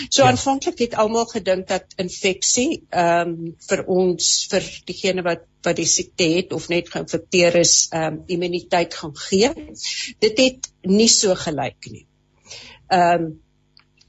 So 0.09 0.23
ja. 0.23 0.29
aanvanklik 0.31 0.81
het 0.85 0.97
almal 1.03 1.29
gedink 1.33 1.67
dat 1.69 1.95
infeksie 2.01 2.81
ehm 2.89 3.35
um, 3.35 3.55
vir 3.69 3.85
ons 3.99 4.33
vir 4.51 4.73
diegene 4.89 5.25
wat 5.27 5.47
wat 5.67 5.75
die 5.75 5.87
siekte 5.91 6.23
het 6.37 6.53
of 6.55 6.69
net 6.71 6.91
geïnfekteer 6.93 7.59
is, 7.59 7.73
ehm 7.91 8.19
um, 8.19 8.21
immuniteit 8.27 8.93
gaan 9.01 9.15
gee. 9.27 9.51
Dit 10.23 10.45
het 10.45 10.71
nie 10.87 11.09
so 11.11 11.35
gelyk 11.35 11.91
nie. 11.91 12.05
Ehm 12.89 13.23
um, 13.23 13.29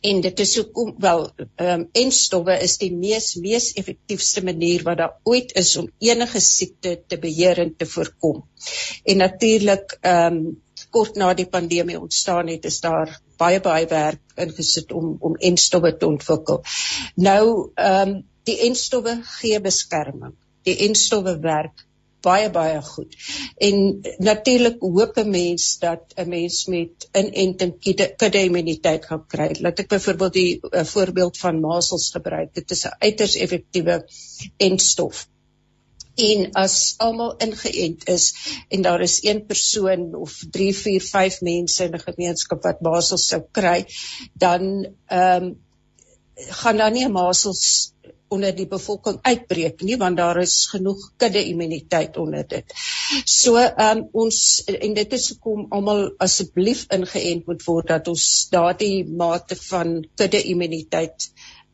en 0.01 0.21
dit 0.25 0.39
is 0.41 0.55
hoekom 0.57 0.95
wel 0.99 1.27
ehm 1.37 1.81
um, 1.81 1.89
en 2.03 2.13
stowwe 2.13 2.55
is 2.65 2.79
die 2.81 2.93
mees 2.97 3.35
mees 3.37 3.73
effektiefste 3.81 4.43
manier 4.45 4.83
wat 4.87 4.97
daar 4.97 5.19
ooit 5.29 5.53
is 5.61 5.75
om 5.77 5.91
enige 5.99 6.41
siekte 6.41 6.95
te 7.07 7.19
beheer 7.21 7.59
en 7.59 7.75
te 7.77 7.87
voorkom. 7.87 8.41
En 9.05 9.17
natuurlik 9.17 9.99
ehm 10.01 10.37
um, 10.37 10.63
kort 10.91 11.21
na 11.21 11.35
die 11.35 11.47
pandemie 11.47 12.01
ontstaan 12.01 12.49
het 12.49 12.65
is 12.65 12.81
daar 12.81 13.13
baie 13.39 13.61
baie 13.61 13.87
werk 13.87 14.21
ingesit 14.37 14.93
om 14.93 15.17
om 15.21 15.37
enstowwe 15.37 15.93
te 15.97 16.07
ontwikkel. 16.07 16.65
Nou 17.15 17.71
ehm 17.75 18.09
um, 18.09 18.19
die 18.49 18.59
enstowwe 18.71 19.19
gee 19.37 19.61
beskerming. 19.61 20.35
Die 20.65 20.77
enstowwe 20.89 21.37
werk 21.45 21.85
baie 22.23 22.51
baie 22.51 22.83
goed. 22.83 23.17
En 23.57 24.01
natuurlik 24.19 24.81
hoop 24.81 25.19
'n 25.19 25.31
mens 25.31 25.79
dat 25.79 26.15
'n 26.17 26.29
mens 26.29 26.67
met 26.67 27.09
inenting 27.13 27.75
kudde 28.17 28.43
immuniteit 28.43 29.05
gaan 29.07 29.27
kry. 29.27 29.57
Laat 29.61 29.79
ek 29.79 29.89
byvoorbeeld 29.89 30.33
die 30.33 30.61
uh, 30.63 30.85
voorbeeld 30.85 31.39
van 31.39 31.61
masels 31.61 32.11
gebruik. 32.11 32.55
Dit 32.55 32.71
is 32.71 32.85
'n 32.85 32.97
uiters 32.99 33.35
effektiewe 33.35 34.05
entstof. 34.57 35.29
En 36.15 36.51
as 36.53 36.95
almal 36.99 37.37
ingeënt 37.37 38.09
is 38.09 38.35
en 38.69 38.83
daar 38.83 39.01
is 39.01 39.23
een 39.25 39.47
persoon 39.47 40.15
of 40.15 40.43
3, 40.51 40.77
4, 40.77 41.01
5 41.01 41.41
mense 41.41 41.85
in 41.85 41.95
'n 41.95 42.01
gemeenskap 42.01 42.63
wat 42.63 42.81
masels 42.81 43.27
sou 43.27 43.43
kry, 43.51 43.87
dan 44.35 44.87
ehm 45.07 45.45
um, 45.45 45.59
gaan 46.35 46.77
daar 46.77 46.91
nie 46.91 47.05
'n 47.05 47.13
masels 47.13 47.93
onder 48.35 48.55
die 48.57 48.67
bevolking 48.71 49.19
uitbreek 49.27 49.83
nie 49.87 49.97
want 50.01 50.17
daar 50.21 50.41
is 50.43 50.57
genoeg 50.71 51.07
kudde 51.21 51.43
immuniteit 51.53 52.17
onder 52.17 52.47
dit. 52.49 52.75
So 53.25 53.59
um, 53.59 54.03
ons 54.25 54.41
en 54.71 54.95
dit 54.95 55.17
is 55.19 55.29
hoekom 55.33 55.67
almal 55.77 56.05
asseblief 56.27 56.87
ingeënt 56.95 57.49
moet 57.51 57.65
word 57.67 57.91
dat 57.95 58.11
ons 58.13 58.27
daardie 58.53 59.05
mate 59.23 59.59
van 59.65 59.99
kudde 60.23 60.43
immuniteit 60.53 61.31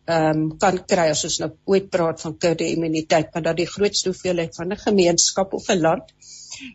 ehm 0.06 0.40
um, 0.40 0.42
kan 0.62 0.76
kry 0.86 1.08
as 1.10 1.24
ons 1.26 1.36
nou 1.42 1.48
ooit 1.72 1.88
praat 1.90 2.20
van 2.22 2.36
kudde 2.42 2.66
immuniteit 2.70 3.32
want 3.34 3.48
dat 3.48 3.56
die 3.58 3.70
grootste 3.70 4.12
hoeveelheid 4.12 4.54
van 4.54 4.72
'n 4.72 4.84
gemeenskap 4.88 5.54
of 5.58 5.68
'n 5.68 5.80
land 5.86 6.12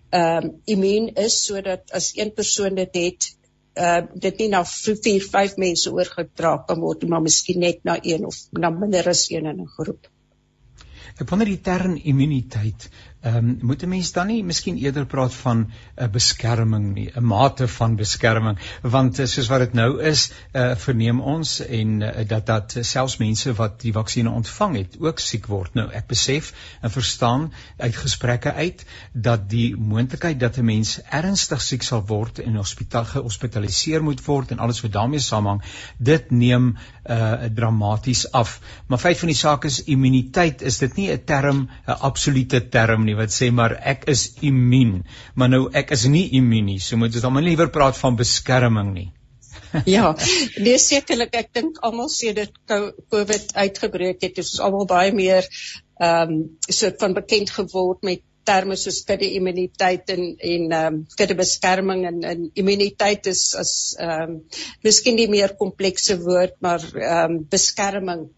ehm 0.10 0.46
um, 0.46 0.50
immuun 0.66 1.14
is 1.26 1.38
sodat 1.46 1.94
as 2.00 2.12
een 2.16 2.34
persoon 2.40 2.76
dit 2.76 3.00
het 3.04 3.30
uh 3.80 4.02
dit 4.14 4.38
nie 4.44 4.50
na 4.52 4.64
4 4.68 5.28
5 5.28 5.58
mense 5.58 5.92
oorgedra 5.92 6.58
kan 6.68 6.80
word 6.80 7.08
maar 7.08 7.22
miskien 7.22 7.60
net 7.60 7.84
na 7.88 7.98
een 8.02 8.26
of 8.26 8.36
na 8.52 8.70
minder 8.70 9.08
as 9.10 9.30
een 9.32 9.46
in 9.46 9.62
'n 9.62 9.68
groep. 9.78 10.08
Ek 11.20 11.30
wonder 11.30 11.48
die 11.48 11.62
term 11.62 11.96
immuniteit 11.96 12.90
Ehm 13.22 13.36
um, 13.38 13.58
moet 13.62 13.84
'n 13.84 13.90
mens 13.90 14.12
dan 14.12 14.28
nie 14.28 14.44
miskien 14.44 14.78
eerder 14.78 15.06
praat 15.06 15.34
van 15.34 15.58
'n 15.58 16.04
uh, 16.04 16.08
beskerming 16.10 16.94
nie, 16.94 17.12
'n 17.16 17.24
mate 17.24 17.68
van 17.68 17.96
beskerming, 17.96 18.58
want 18.82 19.20
uh, 19.20 19.26
soos 19.26 19.48
wat 19.48 19.60
dit 19.60 19.74
nou 19.74 20.02
is, 20.02 20.32
uh, 20.54 20.76
verneem 20.76 21.20
ons 21.22 21.60
en 21.60 22.02
uh, 22.02 22.10
dat 22.28 22.46
dat 22.46 22.76
uh, 22.76 22.84
selfs 22.84 23.18
mense 23.18 23.54
wat 23.54 23.82
die 23.82 23.94
vaksinne 23.94 24.30
ontvang 24.30 24.76
het, 24.76 24.98
ook 25.00 25.20
siek 25.20 25.46
word. 25.46 25.74
Nou 25.74 25.86
ek 25.92 26.08
besef 26.08 26.54
en 26.82 26.92
verstaan 26.92 27.54
uit 27.78 27.96
gesprekke 27.96 28.54
uit 28.54 28.86
dat 29.14 29.50
die 29.50 29.76
moontlikheid 29.78 30.40
dat 30.40 30.58
'n 30.58 30.66
mens 30.66 31.02
ernstig 31.10 31.62
siek 31.62 31.84
sal 31.84 32.02
word 32.08 32.40
en 32.40 32.56
hospitaal 32.56 33.06
gehospitaliseer 33.06 34.04
moet 34.04 34.26
word 34.26 34.52
en 34.52 34.60
alles 34.60 34.82
wat 34.82 34.92
daarmee 34.92 35.20
saamhang, 35.20 35.62
dit 35.98 36.32
neem 36.32 36.78
uh, 37.06 37.34
dramaties 37.54 38.32
af. 38.32 38.60
Maar 38.88 38.98
feit 38.98 39.20
van 39.20 39.28
die 39.28 39.38
saak 39.38 39.66
is 39.66 39.84
immuniteit 39.84 40.62
is 40.62 40.78
dit 40.78 40.96
nie 40.96 41.12
'n 41.12 41.24
term, 41.26 41.70
'n 41.88 42.02
absolute 42.10 42.70
term 42.70 43.04
nie 43.04 43.11
nie 43.12 43.20
wat 43.20 43.34
sê 43.36 43.52
maar 43.54 43.76
ek 43.94 44.08
is 44.12 44.28
immuun, 44.42 45.02
maar 45.36 45.52
nou 45.52 45.66
ek 45.84 45.92
is 45.98 46.08
nie 46.10 46.30
immuun 46.40 46.72
nie. 46.72 46.80
So 46.80 46.98
moet 46.98 47.14
ons 47.16 47.28
dan 47.28 47.36
maar 47.36 47.46
liewer 47.46 47.72
praat 47.74 48.00
van 48.00 48.18
beskerming 48.20 48.96
nie. 48.96 49.10
ja, 49.96 50.12
nee 50.60 50.80
sekerlik 50.82 51.36
ek 51.40 51.54
dink 51.56 51.80
almal 51.86 52.10
sê 52.12 52.34
dit 52.36 52.52
COVID 52.68 53.54
uitgebreek 53.56 54.26
het, 54.28 54.42
is 54.44 54.60
almal 54.60 54.88
baie 54.90 55.16
meer 55.16 55.48
ehm 56.02 56.34
um, 56.34 56.44
soort 56.66 56.98
van 57.04 57.14
bekend 57.14 57.52
geword 57.54 58.02
met 58.08 58.24
terme 58.48 58.76
soos 58.80 59.04
kudde 59.06 59.28
immuniteit 59.38 60.10
en 60.10 60.24
en 60.34 60.64
ehm 60.72 60.96
um, 60.96 61.00
kudde 61.18 61.38
beskerming 61.38 62.06
en 62.10 62.24
en 62.32 62.48
immuniteit 62.64 63.30
is 63.32 63.44
as 63.64 63.74
ehm 64.00 64.24
um, 64.24 64.38
miskien 64.88 65.20
die 65.20 65.30
meer 65.30 65.56
komplekse 65.60 66.18
woord 66.24 66.58
maar 66.68 66.84
ehm 66.92 67.38
um, 67.38 67.42
beskerming 67.56 68.30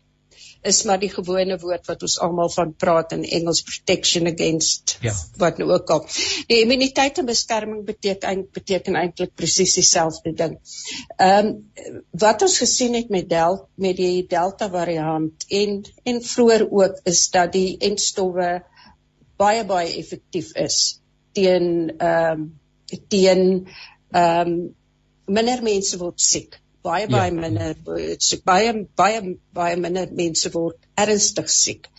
is 0.64 0.84
maar 0.88 1.00
die 1.00 1.12
gewone 1.12 1.58
woord 1.60 1.88
wat 1.92 2.04
ons 2.08 2.16
almal 2.24 2.50
van 2.54 2.74
praat 2.80 3.12
in 3.16 3.24
Engels 3.24 3.62
protection 3.68 4.28
against 4.30 4.98
ja. 5.04 5.14
wat 5.42 5.60
nou 5.62 5.70
ook 5.76 5.92
al. 5.96 6.06
Die 6.48 6.62
immuniteit 6.64 7.20
en 7.20 7.28
beskerming 7.28 7.84
beteken 7.88 8.46
beteken 8.56 8.98
eintlik 9.00 9.36
presies 9.36 9.76
dieselfde 9.80 10.34
ding. 10.40 10.58
Ehm 11.18 11.52
um, 11.52 11.54
wat 12.24 12.42
ons 12.46 12.58
gesien 12.62 12.96
het 12.96 13.10
met 13.10 13.30
del 13.30 13.60
met 13.76 13.98
die 13.98 14.26
Delta 14.30 14.70
variant 14.72 15.46
en 15.50 15.82
en 16.04 16.22
vroeër 16.24 16.68
ook 16.72 17.02
is 17.10 17.28
dat 17.36 17.52
die 17.54 17.78
entstowwe 17.80 18.64
baie 19.38 19.66
baie 19.66 19.96
effektief 20.00 20.54
is 20.56 20.80
teen 21.34 21.94
ehm 21.98 22.48
um, 22.48 22.50
teen 23.08 23.68
ehm 24.12 24.48
um, 24.48 24.58
minder 25.26 25.64
mense 25.64 25.98
word 25.98 26.22
siek 26.22 26.60
baie 26.84 27.08
baie 27.08 27.30
ja. 27.30 27.36
minder 27.38 27.76
so 28.20 28.40
baie 28.46 28.74
baie 29.00 29.22
baie 29.60 29.76
minder 29.80 30.12
mense 30.20 30.52
word 30.54 30.80
ernstig 31.06 31.50
siek. 31.50 31.90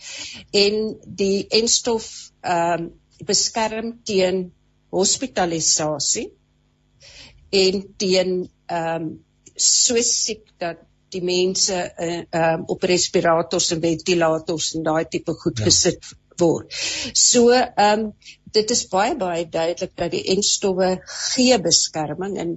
En 0.53 0.81
die 1.21 1.47
enstof 1.61 2.11
ehm 2.41 2.85
um, 2.85 2.91
beskerm 3.25 3.93
teen 4.03 4.41
hospitalisasie 4.91 6.27
en 7.63 7.85
teen 7.97 8.35
ehm 8.67 9.05
um, 9.05 9.13
so 9.55 10.01
siek 10.03 10.43
dat 10.59 10.81
die 11.15 11.23
mense 11.23 11.77
uh, 11.77 12.21
ehm 12.23 12.59
um, 12.59 12.67
op 12.75 12.83
respirators 12.83 13.71
en 13.75 13.81
ventilators 13.81 14.73
en 14.75 14.83
daai 14.83 15.05
tipe 15.09 15.37
goed 15.43 15.61
ja. 15.63 15.69
gesit 15.69 16.15
word. 16.41 16.73
So 17.13 17.51
ehm 17.51 18.09
um, 18.09 18.09
dit 18.55 18.71
is 18.71 18.85
baie 18.91 19.15
baie 19.19 19.43
duidelik 19.51 19.91
dat 19.99 20.13
die 20.13 20.23
enstowwe 20.31 20.89
gee 21.11 21.57
beskerming 21.59 22.37
en, 22.39 22.53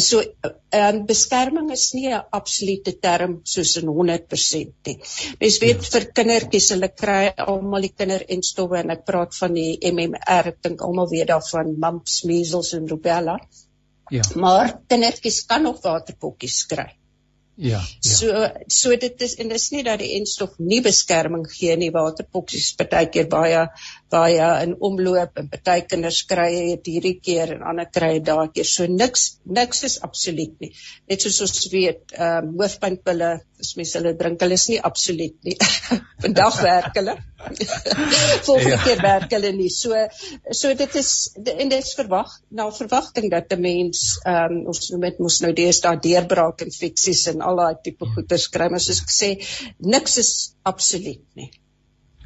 so 0.00 0.22
ehm 0.22 1.00
um, 1.00 1.02
beskerming 1.10 1.70
is 1.74 1.90
nie 1.94 2.08
'n 2.08 2.22
absolute 2.38 2.96
term 3.06 3.40
soos 3.44 3.76
in 3.82 3.92
100% 3.98 4.72
nie. 4.88 4.96
Mens 5.40 5.58
weet 5.64 5.84
ja. 5.84 5.90
vir 5.94 6.08
kindertjies 6.20 6.70
hulle 6.74 6.90
kry 7.02 7.22
almal 7.36 7.88
die 7.88 7.94
kinderenstowwe 8.00 8.80
en 8.80 8.96
ek 8.96 9.04
praat 9.04 9.36
van 9.42 9.54
die 9.60 9.78
MMR, 9.92 10.52
ek 10.54 10.62
dink 10.68 10.82
almal 10.88 11.10
weet 11.12 11.28
daarvan 11.34 11.74
mumps, 11.84 12.22
measles 12.24 12.72
en 12.78 12.88
rubella. 12.88 13.38
Ja. 14.10 14.22
Maar 14.34 14.78
kindertjies 14.88 15.44
kan 15.46 15.62
nog 15.62 15.82
waterpokkies 15.82 16.64
kry. 16.70 16.90
Ja, 17.56 17.80
ja. 17.80 18.14
So 18.14 18.48
so 18.68 18.96
dit 19.00 19.22
is 19.24 19.34
en 19.40 19.48
dit 19.48 19.56
is 19.56 19.70
nie 19.72 19.82
dat 19.84 20.02
die 20.02 20.10
enstof 20.18 20.58
nie 20.60 20.82
beskerming 20.84 21.46
gee 21.48 21.76
nie. 21.80 21.88
Waterpoksies 21.94 22.74
partykeer 22.76 23.30
baie 23.32 23.62
baie 24.12 24.48
in 24.62 24.74
omloop 24.86 25.40
en 25.40 25.48
party 25.50 25.80
kinders 25.88 26.20
kry 26.28 26.50
dit 26.76 26.90
hierdie 26.92 27.14
keer 27.18 27.54
en 27.56 27.64
ander 27.70 27.88
kry 27.88 28.18
dit 28.18 28.26
daai 28.28 28.52
keer. 28.52 28.68
So 28.68 28.86
niks 28.90 29.38
niks 29.58 29.82
is 29.88 29.96
absoluut 30.04 30.52
nie. 30.60 30.74
Net 31.08 31.24
soos 31.24 31.40
ons 31.46 31.64
weet, 31.72 32.04
ehm 32.18 32.50
um, 32.50 32.52
hoofpynpille, 32.60 33.32
as 33.64 33.72
mense 33.80 33.96
hulle 33.98 34.12
drink, 34.20 34.44
hulle 34.44 34.60
is 34.60 34.68
nie 34.68 34.78
absoluut 34.90 35.48
nie. 35.48 35.56
Vandag 36.26 36.60
werk 36.62 37.00
hulle. 37.00 37.16
Volgende 38.46 38.76
ja. 38.76 38.82
keer 38.84 39.02
werk 39.02 39.32
hulle 39.32 39.54
nie. 39.56 39.70
So 39.72 39.96
so 40.52 40.74
dit 40.76 41.00
is 41.00 41.10
en 41.34 41.72
dit 41.72 41.78
is 41.80 41.96
verwag 41.98 42.36
na 42.50 42.68
verwagting 42.82 43.30
dat 43.32 43.52
'n 43.56 43.60
mens 43.64 44.04
ehm 44.24 44.60
um, 44.60 44.62
ons 44.74 44.90
noem 44.92 45.08
dit 45.08 45.24
mos 45.24 45.40
nou 45.44 45.52
deesdae 45.56 45.98
deurbraak 46.08 46.68
infeksies 46.68 47.26
en 47.32 47.45
al 47.48 47.60
daai 47.62 47.76
tipe 47.84 48.08
goeters 48.14 48.48
kry, 48.54 48.68
maar 48.72 48.82
soos 48.82 49.02
ek 49.04 49.14
sê, 49.18 49.30
niks 49.94 50.18
is 50.22 50.32
absoluut 50.72 51.24
nie. 51.38 51.50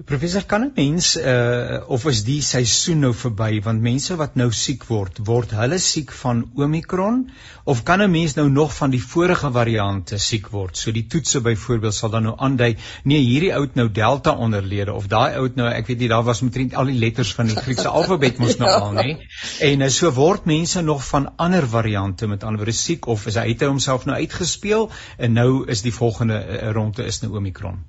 Professor, 0.07 0.45
kan 0.47 0.63
'n 0.65 0.73
mens 0.75 1.17
uh 1.17 1.81
of 1.87 2.05
is 2.11 2.21
die 2.25 2.41
seisoen 2.43 3.03
nou 3.05 3.11
verby 3.23 3.61
want 3.65 3.83
mense 3.85 4.15
wat 4.17 4.37
nou 4.41 4.47
siek 4.53 4.87
word, 4.89 5.19
word 5.29 5.51
hulle 5.59 5.79
siek 5.79 6.13
van 6.21 6.41
Omicron 6.57 7.19
of 7.65 7.83
kan 7.83 8.03
'n 8.03 8.11
mens 8.11 8.35
nou 8.39 8.49
nog 8.49 8.73
van 8.77 8.91
die 8.91 9.03
vorige 9.03 9.51
variante 9.53 10.19
siek 10.19 10.49
word? 10.55 10.77
So 10.77 10.93
die 10.93 11.05
toetse 11.07 11.41
byvoorbeeld 11.41 11.95
sal 11.95 12.11
dan 12.11 12.23
nou 12.23 12.35
aandui, 12.39 12.77
nee, 13.05 13.21
hierdie 13.21 13.53
oud 13.55 13.75
nou 13.75 13.89
Delta 14.01 14.33
onderlede 14.33 14.93
of 14.93 15.07
daai 15.07 15.37
oud 15.37 15.61
nou, 15.61 15.69
ek 15.69 15.87
weet 15.87 15.99
nie, 15.99 16.09
daar 16.09 16.25
was 16.25 16.43
omtrent 16.43 16.75
al 16.75 16.85
die 16.85 16.99
letters 17.05 17.35
van 17.35 17.53
die 17.53 17.61
Griekse 17.61 17.89
alfabet 18.01 18.39
mos 18.39 18.57
nou 18.57 18.71
al, 18.71 18.93
nê? 18.93 19.17
En 19.61 19.81
uh, 19.81 19.89
so 19.89 20.11
word 20.11 20.47
mense 20.47 20.83
nog 20.83 21.05
van 21.13 21.33
ander 21.37 21.69
variante 21.69 22.27
met 22.27 22.43
ander 22.43 22.65
woorde 22.65 22.79
siek 22.81 23.07
of 23.07 23.27
is 23.27 23.37
hy 23.37 23.49
het 23.53 23.61
hy 23.61 23.75
homself 23.75 24.07
nou 24.07 24.17
uitgespeel 24.17 24.91
en 25.19 25.33
nou 25.33 25.65
is 25.67 25.83
die 25.83 25.95
volgende 26.03 26.45
uh, 26.47 26.71
ronde 26.73 27.05
is 27.05 27.21
nou 27.21 27.37
Omicron? 27.37 27.85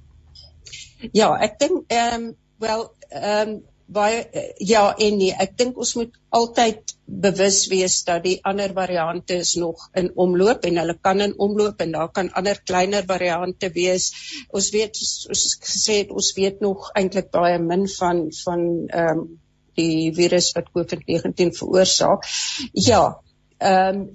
Ja, 1.09 1.33
ek 1.41 1.59
dink 1.59 1.91
ehm 1.91 2.15
um, 2.15 2.31
wel 2.61 2.87
ehm 3.09 3.49
um, 3.49 3.59
baie 3.91 4.21
uh, 4.23 4.43
ja 4.63 4.83
en 4.93 5.17
nee, 5.19 5.33
ek 5.43 5.57
dink 5.59 5.79
ons 5.81 5.95
moet 5.97 6.13
altyd 6.37 6.93
bewus 7.25 7.65
wees 7.71 7.97
dat 8.07 8.23
die 8.23 8.37
ander 8.47 8.71
variante 8.77 9.41
is 9.43 9.57
nog 9.59 9.89
in 9.99 10.11
omloop 10.15 10.63
en 10.69 10.79
hulle 10.79 10.95
kan 11.07 11.23
in 11.25 11.33
omloop 11.35 11.81
en 11.83 11.91
daar 11.97 12.11
kan 12.15 12.31
ander 12.39 12.61
kleiner 12.63 13.03
variante 13.07 13.71
wees. 13.75 14.11
Ons 14.53 14.71
weet 14.75 14.95
soos 14.95 15.57
gesê 15.59 16.01
het, 16.03 16.13
ons 16.15 16.31
weet 16.37 16.63
nog 16.63 16.91
eintlik 16.95 17.31
baie 17.35 17.59
min 17.59 17.87
van 17.97 18.27
van 18.43 18.67
ehm 18.87 19.25
um, 19.25 19.29
die 19.79 20.11
virus 20.11 20.49
wat 20.51 20.67
COVID-19 20.75 21.53
veroorsaak. 21.57 22.27
Ja, 22.87 23.03
ehm 23.59 24.01
um, 24.01 24.09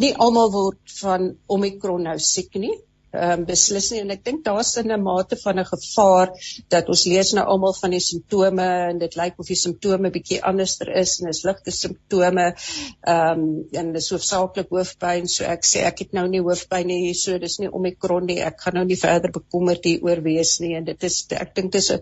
nie 0.00 0.14
almal 0.16 0.50
word 0.52 0.92
van 1.00 1.32
Omicron 1.52 2.06
nou 2.08 2.16
siek 2.22 2.54
nie 2.56 2.72
um, 3.12 3.44
beslis 3.48 3.90
nie. 3.92 4.02
En 4.04 4.12
ek 4.14 4.24
dink 4.24 4.44
daar's 4.44 4.76
'n 4.78 5.00
mate 5.02 5.36
van 5.36 5.58
'n 5.58 5.64
gevaar 5.64 6.32
dat 6.68 6.88
ons 6.88 7.04
lees 7.06 7.32
nou 7.32 7.44
almal 7.44 7.74
van 7.74 7.90
die 7.90 8.00
simptome 8.00 8.66
en 8.90 8.98
dit 8.98 9.16
lyk 9.16 9.38
of 9.38 9.46
die 9.46 9.56
simptome 9.56 10.10
bietjie 10.10 10.42
anderster 10.42 10.88
is 10.96 11.20
en 11.20 11.28
is 11.28 11.44
ligte 11.44 11.70
simptome 11.70 12.54
ehm 13.02 13.40
um, 13.40 13.68
en 13.72 13.92
dis 13.92 14.10
hoofsaaklik 14.10 14.68
hoofpyn. 14.70 15.28
So 15.28 15.44
ek 15.44 15.64
sê 15.64 15.84
ek 15.84 15.98
het 15.98 16.12
nou 16.12 16.28
nie 16.28 16.40
hoofpyn 16.40 16.86
nie 16.86 17.14
so 17.14 17.38
dis 17.38 17.58
nie 17.58 17.70
omikron 17.72 18.26
nie. 18.26 18.40
Ek 18.40 18.60
gaan 18.60 18.74
nou 18.74 18.84
nie 18.84 18.96
verder 18.96 19.30
bekommerd 19.30 19.84
hieroor 19.84 20.22
wees 20.22 20.58
nie. 20.60 20.74
En 20.76 20.84
dit 20.84 21.02
is 21.04 21.26
ek 21.30 21.54
dink 21.54 21.72
dis 21.72 21.90
'n 21.90 22.00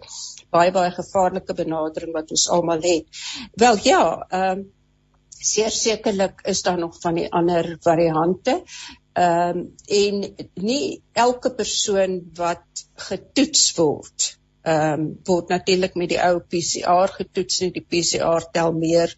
baie 0.51 0.73
baie 0.73 0.91
gevaarlike 0.91 1.55
benadering 1.55 2.13
wat 2.13 2.31
ons 2.31 2.49
almal 2.49 2.83
het. 2.83 3.05
Wel 3.57 3.77
ja 3.85 4.27
ehm 4.31 4.59
um, 4.59 4.73
Seer 5.47 5.71
sekerlik 5.71 6.41
is 6.49 6.63
daar 6.63 6.79
nog 6.79 6.97
van 7.01 7.15
die 7.15 7.33
ander 7.33 7.77
variante. 7.81 8.65
Ehm 9.17 9.59
um, 9.59 9.69
en 9.89 10.17
nie 10.61 11.01
elke 11.17 11.51
persoon 11.57 12.19
wat 12.37 12.83
getoets 13.09 13.71
word, 13.79 14.27
ehm 14.63 15.01
um, 15.01 15.07
word 15.25 15.53
natuurlik 15.55 15.97
met 15.97 16.11
die 16.13 16.21
ou 16.21 16.41
PCR 16.41 17.15
getoets 17.15 17.63
nie. 17.63 17.71
Die 17.79 17.87
PCR 17.95 18.45
tel 18.53 18.77
meer 18.77 19.15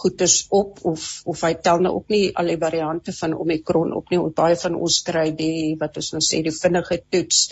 goeters 0.00 0.46
op 0.54 0.78
of 0.86 1.08
of 1.24 1.42
hy 1.42 1.52
tel 1.66 1.82
nou 1.82 1.96
ook 1.98 2.14
nie 2.14 2.30
al 2.38 2.52
die 2.52 2.60
variante 2.62 3.12
van 3.16 3.34
Omicron 3.34 3.92
op 3.96 4.12
nie. 4.12 4.20
Baie 4.38 4.60
van 4.62 4.78
ons 4.78 5.00
kry 5.06 5.26
die 5.36 5.74
wat 5.80 5.98
ons 5.98 6.12
nou 6.14 6.22
sê 6.24 6.44
die 6.46 6.54
vinnige 6.54 7.02
toets. 7.10 7.42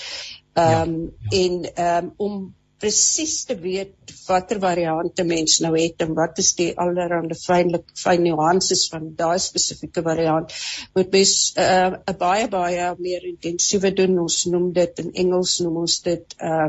Ehm 0.55 0.95
um, 0.95 0.97
ja, 1.03 1.35
ja. 1.35 1.43
en 1.43 1.61
ehm 1.75 2.05
um, 2.05 2.15
om 2.29 2.39
presies 2.83 3.45
te 3.49 3.57
weet 3.59 4.13
watter 4.29 4.61
variante 4.63 5.25
mens 5.25 5.59
nou 5.65 5.73
het 5.75 6.03
en 6.05 6.15
wat 6.19 6.39
is 6.43 6.53
die 6.59 6.69
allerhande 6.85 7.37
fynlik 7.39 7.87
fyn 7.99 8.23
nuances 8.27 8.87
van 8.93 9.11
daai 9.19 9.39
spesifieke 9.43 10.05
variant 10.07 10.53
moet 10.95 11.13
mens 11.13 11.33
'n 11.57 11.97
uh, 11.99 12.19
baie 12.19 12.49
baie 12.49 12.93
meer 12.99 13.25
intensiewe 13.33 13.95
doen 14.03 14.19
ons 14.27 14.45
noem 14.53 14.73
dit 14.73 15.05
in 15.05 15.11
Engels 15.25 15.59
noem 15.65 15.83
ons 15.87 16.03
dit 16.11 16.39
uh 16.53 16.69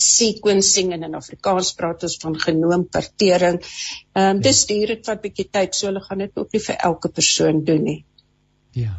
sequencing 0.00 0.94
en 0.96 1.02
in 1.02 1.14
Afrikaans 1.14 1.74
praat 1.76 2.06
ons 2.08 2.16
van 2.22 2.38
genoompartering. 2.46 3.60
Ehm 4.16 4.36
um, 4.36 4.40
dis 4.40 4.62
duur 4.66 4.94
dit 4.94 5.10
vat 5.10 5.20
bietjie 5.20 5.48
tyd, 5.52 5.76
so 5.76 5.90
hulle 5.90 6.00
gaan 6.00 6.24
dit 6.24 6.40
ook 6.40 6.56
nie 6.56 6.62
vir 6.66 6.78
elke 6.88 7.12
persoon 7.20 7.64
doen 7.64 7.84
nie. 7.84 7.98
Ja. 8.72 8.94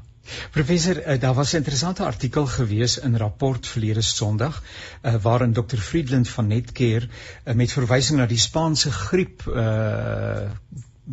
Professor, 0.52 0.98
uh, 1.08 1.20
daar 1.20 1.34
was 1.34 1.54
'n 1.54 1.56
interessante 1.56 2.04
artikel 2.04 2.46
gewees 2.46 2.98
in 2.98 3.18
rapport 3.18 3.68
verlede 3.68 4.02
Sondag 4.02 4.62
uh, 5.02 5.16
waarin 5.22 5.54
Dr. 5.54 5.78
Friedland 5.78 6.30
van 6.30 6.48
Netcare 6.48 7.08
uh, 7.08 7.54
met 7.54 7.72
verwysing 7.72 8.20
na 8.20 8.26
die 8.26 8.38
Spaanse 8.38 8.92
griep 8.92 9.48
uh 9.48 10.50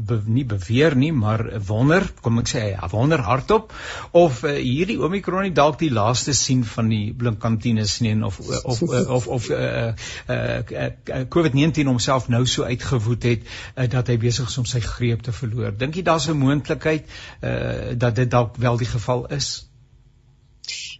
be, 0.07 0.19
nie 0.27 0.45
beweer 0.49 0.95
nie, 0.97 1.11
maar 1.13 1.43
wonder, 1.67 2.07
kom 2.23 2.39
ek 2.43 2.51
sê, 2.51 2.65
ja, 2.73 2.89
wonder 2.93 3.23
hardop 3.27 3.73
of 4.17 4.43
uh, 4.47 4.55
hierdie 4.55 4.99
Omicron 5.03 5.47
nie 5.49 5.55
dalk 5.55 5.79
die 5.83 5.91
laaste 5.93 6.35
sien 6.37 6.65
van 6.65 6.91
die 6.93 7.13
blinkantines 7.19 7.99
nie 8.05 8.15
of 8.25 8.39
of 8.41 8.83
of 9.19 9.29
of 9.39 9.49
uh, 9.51 9.93
uh, 10.31 10.39
uh, 10.73 11.23
COVID-19 11.35 11.91
homself 11.91 12.29
nou 12.33 12.45
so 12.47 12.67
uitgewoed 12.69 13.29
het 13.29 13.47
uh, 13.49 13.89
dat 13.91 14.11
hy 14.13 14.19
besig 14.23 14.51
is 14.51 14.59
om 14.59 14.69
sy 14.69 14.83
greep 14.85 15.25
te 15.27 15.35
verloor. 15.35 15.75
Dink 15.79 15.99
jy 15.99 16.07
daar's 16.07 16.29
'n 16.29 16.39
moontlikheid 16.39 17.07
uh, 17.07 17.95
dat 17.95 18.17
dit 18.17 18.31
dalk 18.31 18.57
wel 18.57 18.77
die 18.79 18.93
geval 18.93 19.27
is? 19.35 19.68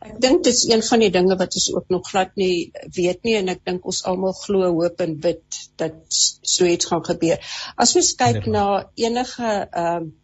Ek 0.01 0.21
dink 0.23 0.45
dit 0.45 0.55
is 0.55 0.69
een 0.69 0.83
van 0.83 1.03
die 1.05 1.11
dinge 1.11 1.37
wat 1.41 1.57
ons 1.61 1.69
ook 1.75 1.89
nog 1.95 2.09
glad 2.11 2.37
nie 2.41 2.71
weet 2.97 3.25
nie 3.27 3.35
en 3.41 3.49
ek 3.55 3.65
dink 3.65 3.87
ons 3.87 4.05
almal 4.05 4.37
glo 4.39 4.71
hoop 4.79 5.01
en 5.05 5.19
bid 5.21 5.59
dat 5.77 5.99
so 6.11 6.65
iets 6.65 6.91
gaan 6.91 7.05
gebeur. 7.05 7.43
As 7.77 7.97
ons 7.97 8.15
kyk 8.23 8.47
na 8.47 8.65
enige 8.97 9.53
ehm 9.67 9.97
um, 9.97 10.15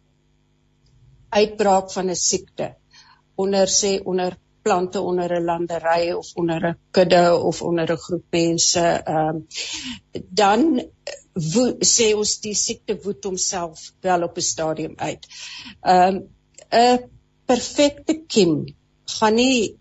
uitbraak 1.35 1.89
van 1.91 2.09
'n 2.09 2.15
siekte 2.15 2.75
onder 3.35 3.67
sê 3.67 3.99
onder 4.03 4.37
plante 4.65 5.01
onder 5.01 5.29
'n 5.35 5.45
landery 5.45 6.11
of 6.11 6.27
onder 6.41 6.61
'n 6.69 6.77
kudde 6.91 7.25
of 7.49 7.61
onder 7.61 7.91
'n 7.91 8.03
groep 8.05 8.25
mense 8.29 8.85
ehm 9.13 9.35
um, 9.35 9.47
dan 10.41 10.61
wo, 11.53 11.63
sê 11.95 12.07
ons 12.15 12.39
die 12.39 12.55
siekte 12.55 12.95
woed 13.03 13.23
homself 13.23 13.91
wel 14.01 14.23
op 14.23 14.37
'n 14.37 14.49
stadium 14.53 14.95
uit. 14.95 15.27
Ehm 15.81 16.15
um, 16.15 16.23
'n 16.71 17.09
perfekte 17.45 18.13
kiem 18.27 18.65
gaan 19.19 19.35
nie 19.35 19.75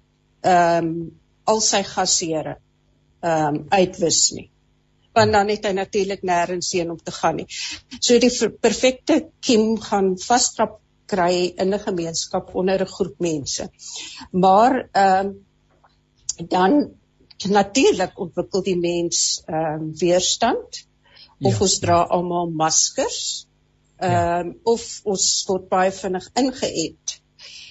ehm 0.44 0.88
um, 0.88 1.20
al 1.44 1.60
sy 1.60 1.82
gasere 1.84 2.58
ehm 3.20 3.54
um, 3.54 3.66
uitwis 3.70 4.30
nie. 4.36 4.50
Want 5.14 5.32
dan 5.32 5.48
het 5.48 5.66
hy 5.68 5.72
natuurlik 5.76 6.24
nêrens 6.26 6.72
heen 6.74 6.90
om 6.90 6.98
te 6.98 7.12
gaan 7.14 7.36
nie. 7.36 7.46
So 8.00 8.18
die 8.18 8.32
perfekte 8.60 9.20
kiem 9.40 9.76
gaan 9.80 10.14
vasdrap 10.18 10.80
kry 11.06 11.52
in 11.56 11.74
'n 11.74 11.80
gemeenskap 11.86 12.54
onder 12.54 12.80
'n 12.82 12.94
groep 12.96 13.20
mense. 13.20 13.70
Maar 14.32 14.88
ehm 14.92 15.26
um, 15.26 16.48
dan 16.48 16.94
natuurlik 17.48 18.18
ontwikkel 18.18 18.62
die 18.62 18.78
mens 18.78 19.42
ehm 19.46 19.82
um, 19.82 19.92
weerstand 19.98 20.86
of 21.40 21.52
ja, 21.52 21.60
ons 21.60 21.78
dra 21.78 21.98
ja. 21.98 22.08
almal 22.16 22.50
maskers. 22.50 23.46
Ja. 23.98 24.38
Ehm 24.38 24.46
um, 24.46 24.56
of 24.62 25.00
ons 25.04 25.44
word 25.46 25.68
baie 25.68 25.92
vinnig 25.92 26.30
ingeënt. 26.34 27.20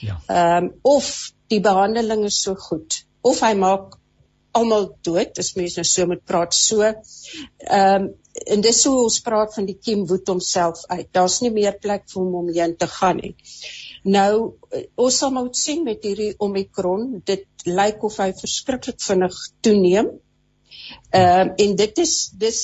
Ja. 0.02 0.20
Ehm 0.28 0.70
um, 0.70 0.72
of 0.96 1.10
die 1.52 1.62
behandeling 1.64 2.26
is 2.30 2.42
so 2.44 2.56
goed 2.56 3.04
of 3.22 3.42
hy 3.46 3.54
maak 3.60 3.98
almal 4.58 4.90
dood 5.08 5.40
as 5.42 5.54
mens 5.58 5.78
nou 5.80 5.86
so 5.90 6.10
moet 6.10 6.26
praat 6.30 6.54
so 6.58 6.84
ehm 6.84 6.98
um, 7.78 8.12
en 8.54 8.64
dis 8.66 8.80
hoe 8.90 8.96
ons 9.04 9.20
praat 9.22 9.54
van 9.56 9.66
die 9.70 9.78
kiem 9.78 10.08
woed 10.10 10.30
homself 10.32 10.80
uit. 10.90 11.06
Daar's 11.14 11.36
nie 11.44 11.52
meer 11.54 11.76
plek 11.82 12.08
vir 12.10 12.20
hom 12.24 12.36
om 12.40 12.48
heen 12.56 12.74
te 12.82 12.88
gaan 12.90 13.20
nie. 13.22 13.36
Nou 14.04 14.56
ons 14.98 15.18
sal 15.22 15.32
moet 15.36 15.58
sien 15.58 15.84
met 15.86 16.02
hierdie 16.04 16.32
omikron. 16.42 17.22
Dit 17.30 17.46
lyk 17.70 18.02
of 18.10 18.18
hy 18.24 18.32
verskriklik 18.40 19.00
vinnig 19.06 19.38
toeneem 19.62 20.10
Ehm 21.10 21.48
uh, 21.48 21.66
en 21.66 21.76
dit 21.76 21.98
is 21.98 22.14
dis 22.38 22.60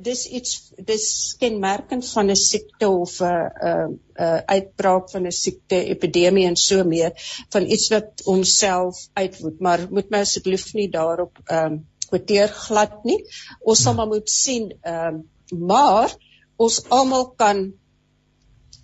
dis 0.00 0.26
iets 0.26 0.72
dis 0.90 1.06
kenmerkend 1.38 2.08
van 2.08 2.30
'n 2.30 2.36
siekte 2.36 2.88
of 2.88 3.20
'n 3.20 3.50
'n 3.70 4.00
'n 4.16 4.42
uitbraak 4.46 5.10
van 5.10 5.26
'n 5.26 5.32
siekte 5.32 5.84
epidemie 5.94 6.46
en 6.46 6.56
so 6.56 6.84
meer 6.84 7.12
van 7.48 7.66
iets 7.66 7.88
wat 7.88 8.22
homself 8.24 9.08
uitwoed. 9.12 9.60
Maar 9.60 9.86
moet 9.90 10.10
my 10.10 10.18
asseblief 10.18 10.72
nie 10.74 10.88
daarop 10.90 11.38
ehm 11.44 11.72
um, 11.72 11.86
kwoteer 12.08 12.48
glad 12.48 13.04
nie. 13.04 13.24
Ons 13.60 13.82
sal 13.82 13.94
maar 13.94 14.06
moet 14.06 14.30
sien 14.30 14.72
ehm 14.82 15.14
um, 15.14 15.22
maar 15.68 16.16
ons 16.56 16.88
almal 16.88 17.30
kan 17.36 17.72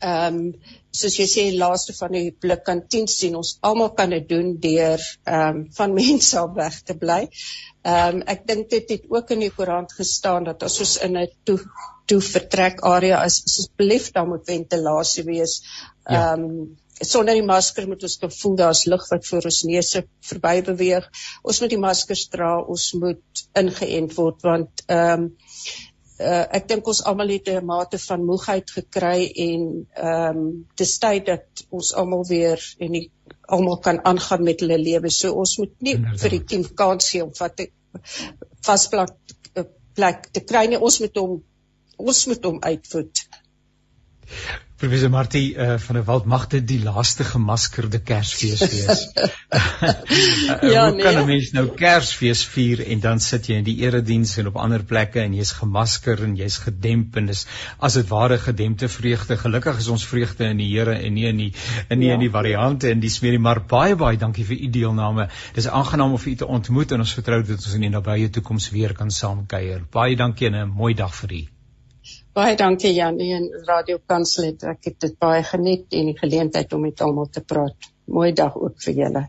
ehm 0.01 0.37
um, 0.37 0.53
soos 1.01 1.15
jy 1.21 1.27
sê 1.31 1.43
laaste 1.55 1.95
van 1.95 2.11
die 2.17 2.33
blik 2.45 2.65
kan 2.67 2.81
10 2.95 3.07
sien 3.13 3.37
ons 3.39 3.53
almal 3.69 3.93
kan 3.99 4.11
dit 4.11 4.27
doen 4.29 4.57
deur 4.65 4.99
ehm 5.25 5.61
um, 5.61 5.63
van 5.77 5.95
mense 6.01 6.39
af 6.41 6.57
weg 6.57 6.81
te 6.83 6.97
bly. 7.05 7.23
Ehm 7.85 8.21
um, 8.21 8.23
ek 8.35 8.47
dink 8.49 8.71
dit 8.75 8.93
het 8.97 9.09
ook 9.09 9.31
in 9.37 9.47
die 9.47 9.55
koerant 9.55 9.93
gestaan 10.01 10.49
dat 10.51 10.63
as 10.67 10.81
ons 10.81 10.97
in 11.07 11.17
'n 11.17 11.29
toe 11.45 11.59
toe 12.11 12.21
vertrek 12.21 12.83
area 12.83 13.25
is 13.25 13.43
asseblief 13.47 14.11
daar 14.13 14.27
moet 14.27 14.47
ventilasie 14.47 15.25
wees. 15.25 15.61
Ja. 15.63 16.15
Ehm 16.15 16.15
ja. 16.15 16.33
um, 16.35 16.79
sonder 17.01 17.35
die 17.35 17.47
masker 17.47 17.87
moet 17.89 18.03
ons 18.05 18.19
gevoel 18.21 18.57
daar's 18.57 18.85
lug 18.85 19.07
wat 19.09 19.27
voor 19.27 19.47
ons 19.49 19.63
neuse 19.69 20.03
verby 20.31 20.61
beweeg. 20.67 21.07
Ons 21.43 21.61
moet 21.63 21.73
die 21.73 21.81
maskers 21.81 22.27
dra, 22.33 22.59
ons 22.61 22.91
moet 23.01 23.45
ingeënt 23.63 24.17
word 24.19 24.43
want 24.49 24.85
ehm 24.89 25.29
um, 25.29 25.31
uh, 26.21 26.45
ek 26.59 26.69
dink 26.69 26.89
ons 26.93 27.03
almal 27.09 27.33
het 27.33 27.49
'n 27.49 27.65
mate 27.67 27.99
van 27.99 28.25
moegheid 28.25 28.71
gekry 28.71 29.31
en 29.47 29.67
ehm 29.95 30.39
um, 30.39 30.67
dis 30.77 30.99
tyd 30.99 31.27
dat 31.27 31.65
ons 31.71 31.93
almal 31.95 32.25
weer 32.29 32.61
en 32.79 32.93
die 32.99 33.11
almal 33.47 33.79
kan 33.79 34.01
aangaan 34.05 34.43
met 34.43 34.61
hulle 34.61 34.79
lewe. 34.79 35.11
So 35.11 35.33
ons 35.33 35.57
moet 35.59 35.75
nie 35.81 35.95
Inderdaad. 35.95 36.21
vir 36.21 36.31
die 36.37 36.45
team 36.45 36.65
kans 36.75 37.11
gee 37.11 37.25
om 37.25 37.33
wat 37.39 37.63
vasplek 38.67 39.15
eh, 39.55 39.65
plek 39.95 40.31
te 40.33 40.41
kry 40.41 40.67
nie. 40.67 40.79
Ons 40.79 41.01
moet 41.01 41.17
hom 41.17 41.39
ons 41.97 42.27
moet 42.27 42.45
hom 42.45 42.59
uitvoet. 42.65 43.25
Professor 44.81 45.11
Martie 45.13 45.55
uh, 45.57 45.75
van 45.77 45.97
der 45.99 46.05
Walt 46.09 46.25
mag 46.25 46.47
dit 46.49 46.65
die 46.65 46.79
laaste 46.81 47.25
gemaskerde 47.29 47.99
Kersfees 48.01 48.63
wees. 48.65 49.03
ja, 50.73 50.87
Hoe 50.87 50.95
nee. 50.95 51.03
kan 51.05 51.19
'n 51.21 51.27
mens 51.29 51.51
nou 51.53 51.67
Kersfees 51.77 52.47
vier 52.49 52.81
en 52.87 53.03
dan 53.05 53.21
sit 53.21 53.51
jy 53.51 53.59
in 53.61 53.67
die 53.67 53.77
erediens 53.85 54.33
en 54.41 54.49
op 54.49 54.57
ander 54.57 54.81
plekke 54.93 55.21
en 55.21 55.37
jy's 55.37 55.53
gemasker 55.59 56.25
en 56.25 56.33
jy's 56.41 56.57
gedemp 56.65 57.21
en 57.21 57.29
dis 57.29 57.45
as 57.79 58.01
dit 58.01 58.09
ware 58.09 58.41
gedempte 58.47 58.89
vreugde. 58.89 59.37
Gelukkig 59.37 59.85
is 59.85 59.93
ons 59.99 60.09
vreugde 60.15 60.49
in 60.49 60.65
die 60.65 60.71
Here 60.73 60.97
en 60.97 61.15
nie 61.15 61.29
in 61.29 61.45
die 61.45 61.53
in 61.91 61.99
nie 61.99 62.09
ja. 62.09 62.17
in 62.17 62.25
die 62.25 62.33
variante 62.41 62.89
en 62.89 63.05
die 63.05 63.13
smeerie 63.13 63.45
maar 63.51 63.61
baie 63.61 64.01
baie 64.01 64.17
dankie 64.17 64.49
vir 64.49 64.57
u 64.57 64.73
deelname. 64.81 65.29
Dis 65.53 65.69
aangenaam 65.69 66.17
om 66.17 66.21
u 66.25 66.35
te 66.35 66.47
ontmoet 66.47 66.93
en 66.93 67.05
ons 67.05 67.17
vertrou 67.21 67.43
dat 67.43 67.57
ons 67.61 67.77
in 67.77 67.89
die 67.91 67.93
nabye 67.93 68.33
toekoms 68.33 68.73
weer 68.73 68.97
kan 68.97 69.11
saamkuier. 69.11 69.85
Baie 69.93 70.17
dankie 70.17 70.49
en 70.49 70.63
'n 70.65 70.69
mooi 70.73 70.95
dag 70.95 71.15
vir 71.15 71.33
u. 71.33 71.47
Baie 72.31 72.55
dankie 72.55 72.93
Janie 72.95 73.33
en 73.35 73.47
Radio 73.67 73.99
Kansel 74.07 74.45
het 74.45 74.63
ek 74.73 74.85
het 74.87 74.97
dit 75.03 75.15
baie 75.19 75.43
geniet 75.43 75.97
en 75.99 76.13
die 76.13 76.19
geleentheid 76.19 76.73
om 76.77 76.85
met 76.87 77.01
almal 77.03 77.27
te 77.27 77.43
praat. 77.43 77.89
Mooi 78.07 78.31
dag 78.41 78.55
ook 78.55 78.77
vir 78.85 79.01
julle. 79.01 79.23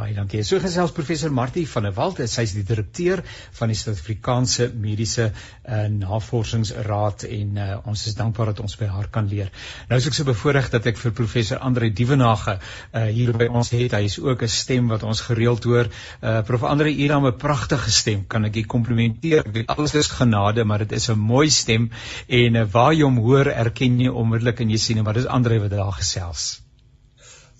Baie 0.00 0.14
dankie. 0.16 0.40
So 0.48 0.56
gesels 0.62 0.94
professor 0.96 1.32
Martie 1.36 1.66
van 1.68 1.84
der 1.84 1.92
Walt, 1.92 2.20
sy 2.32 2.44
is 2.46 2.54
die 2.56 2.62
direkteur 2.64 3.20
van 3.58 3.68
die 3.68 3.74
Suid-Afrikaanse 3.76 4.70
Mediese 4.80 5.26
uh, 5.28 5.80
Navorsingsraad 5.92 7.26
en 7.28 7.58
uh, 7.60 7.66
ons 7.90 8.04
is 8.08 8.16
dankbaar 8.16 8.54
dat 8.54 8.62
ons 8.64 8.78
by 8.80 8.88
haar 8.88 9.10
kan 9.12 9.28
leer. 9.28 9.50
Nou 9.90 9.98
is 10.00 10.06
ek 10.08 10.16
so 10.16 10.24
bevoorreg 10.28 10.70
dat 10.72 10.88
ek 10.88 10.96
vir 11.02 11.12
professor 11.18 11.60
Andre 11.68 11.90
Dievenage 11.92 12.54
uh, 12.56 13.02
hier 13.10 13.34
by 13.36 13.50
ons 13.50 13.74
het. 13.76 13.98
Hy 13.98 14.08
is 14.08 14.16
ook 14.24 14.46
'n 14.46 14.54
stem 14.54 14.88
wat 14.94 15.04
ons 15.04 15.20
gereeld 15.26 15.68
hoor. 15.68 15.92
Uh, 16.22 16.40
prof 16.48 16.64
Andre, 16.70 16.88
u 16.88 17.10
het 17.10 17.20
'n 17.20 17.36
pragtige 17.44 17.92
stem. 17.92 18.24
Kan 18.24 18.48
ek 18.48 18.56
u 18.56 18.64
komplimenteer? 18.64 19.44
Ek 19.44 19.52
weet 19.52 19.76
alles 19.76 19.94
is 20.00 20.08
genade, 20.08 20.64
maar 20.64 20.86
dit 20.86 20.96
is 20.96 21.10
'n 21.10 21.18
mooi 21.18 21.50
stem 21.50 21.90
en 22.26 22.56
uh, 22.56 22.64
waar 22.72 22.94
jy 22.94 23.04
hom 23.04 23.20
hoor, 23.20 23.52
erken 23.52 24.00
jy 24.00 24.08
onmiddellik 24.08 24.64
en 24.64 24.70
jy 24.70 24.80
sien 24.80 24.96
hom, 24.96 25.04
maar 25.04 25.20
dis 25.20 25.28
Andre 25.28 25.60
wat 25.60 25.76
daar 25.76 25.92
gesels. 25.92 26.62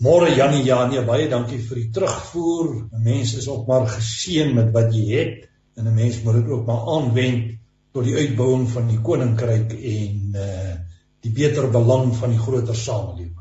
Môre 0.01 0.31
Janie 0.33 0.65
Janie, 0.65 1.03
baie 1.05 1.27
dankie 1.29 1.59
vir 1.61 1.77
die 1.77 1.91
terugvoer. 1.93 2.69
'n 2.89 3.03
Mens 3.05 3.35
is 3.37 3.49
ook 3.53 3.67
maar 3.69 3.85
geseën 3.87 4.55
met 4.57 4.71
wat 4.73 4.95
jy 4.97 5.05
het 5.13 5.49
en 5.77 5.89
'n 5.89 5.95
mens 5.95 6.23
moet 6.25 6.39
dit 6.41 6.49
ook 6.49 6.65
maar 6.67 6.87
aanwend 6.95 7.59
tot 7.93 8.05
die 8.05 8.17
uitbouing 8.17 8.65
van 8.71 8.89
die 8.89 9.01
koninkryk 9.01 9.73
en 9.73 10.41
uh 10.47 10.73
die 11.21 11.33
beter 11.37 11.69
belang 11.69 12.15
van 12.17 12.31
die 12.33 12.41
groter 12.41 12.75
samelewing. 12.75 13.37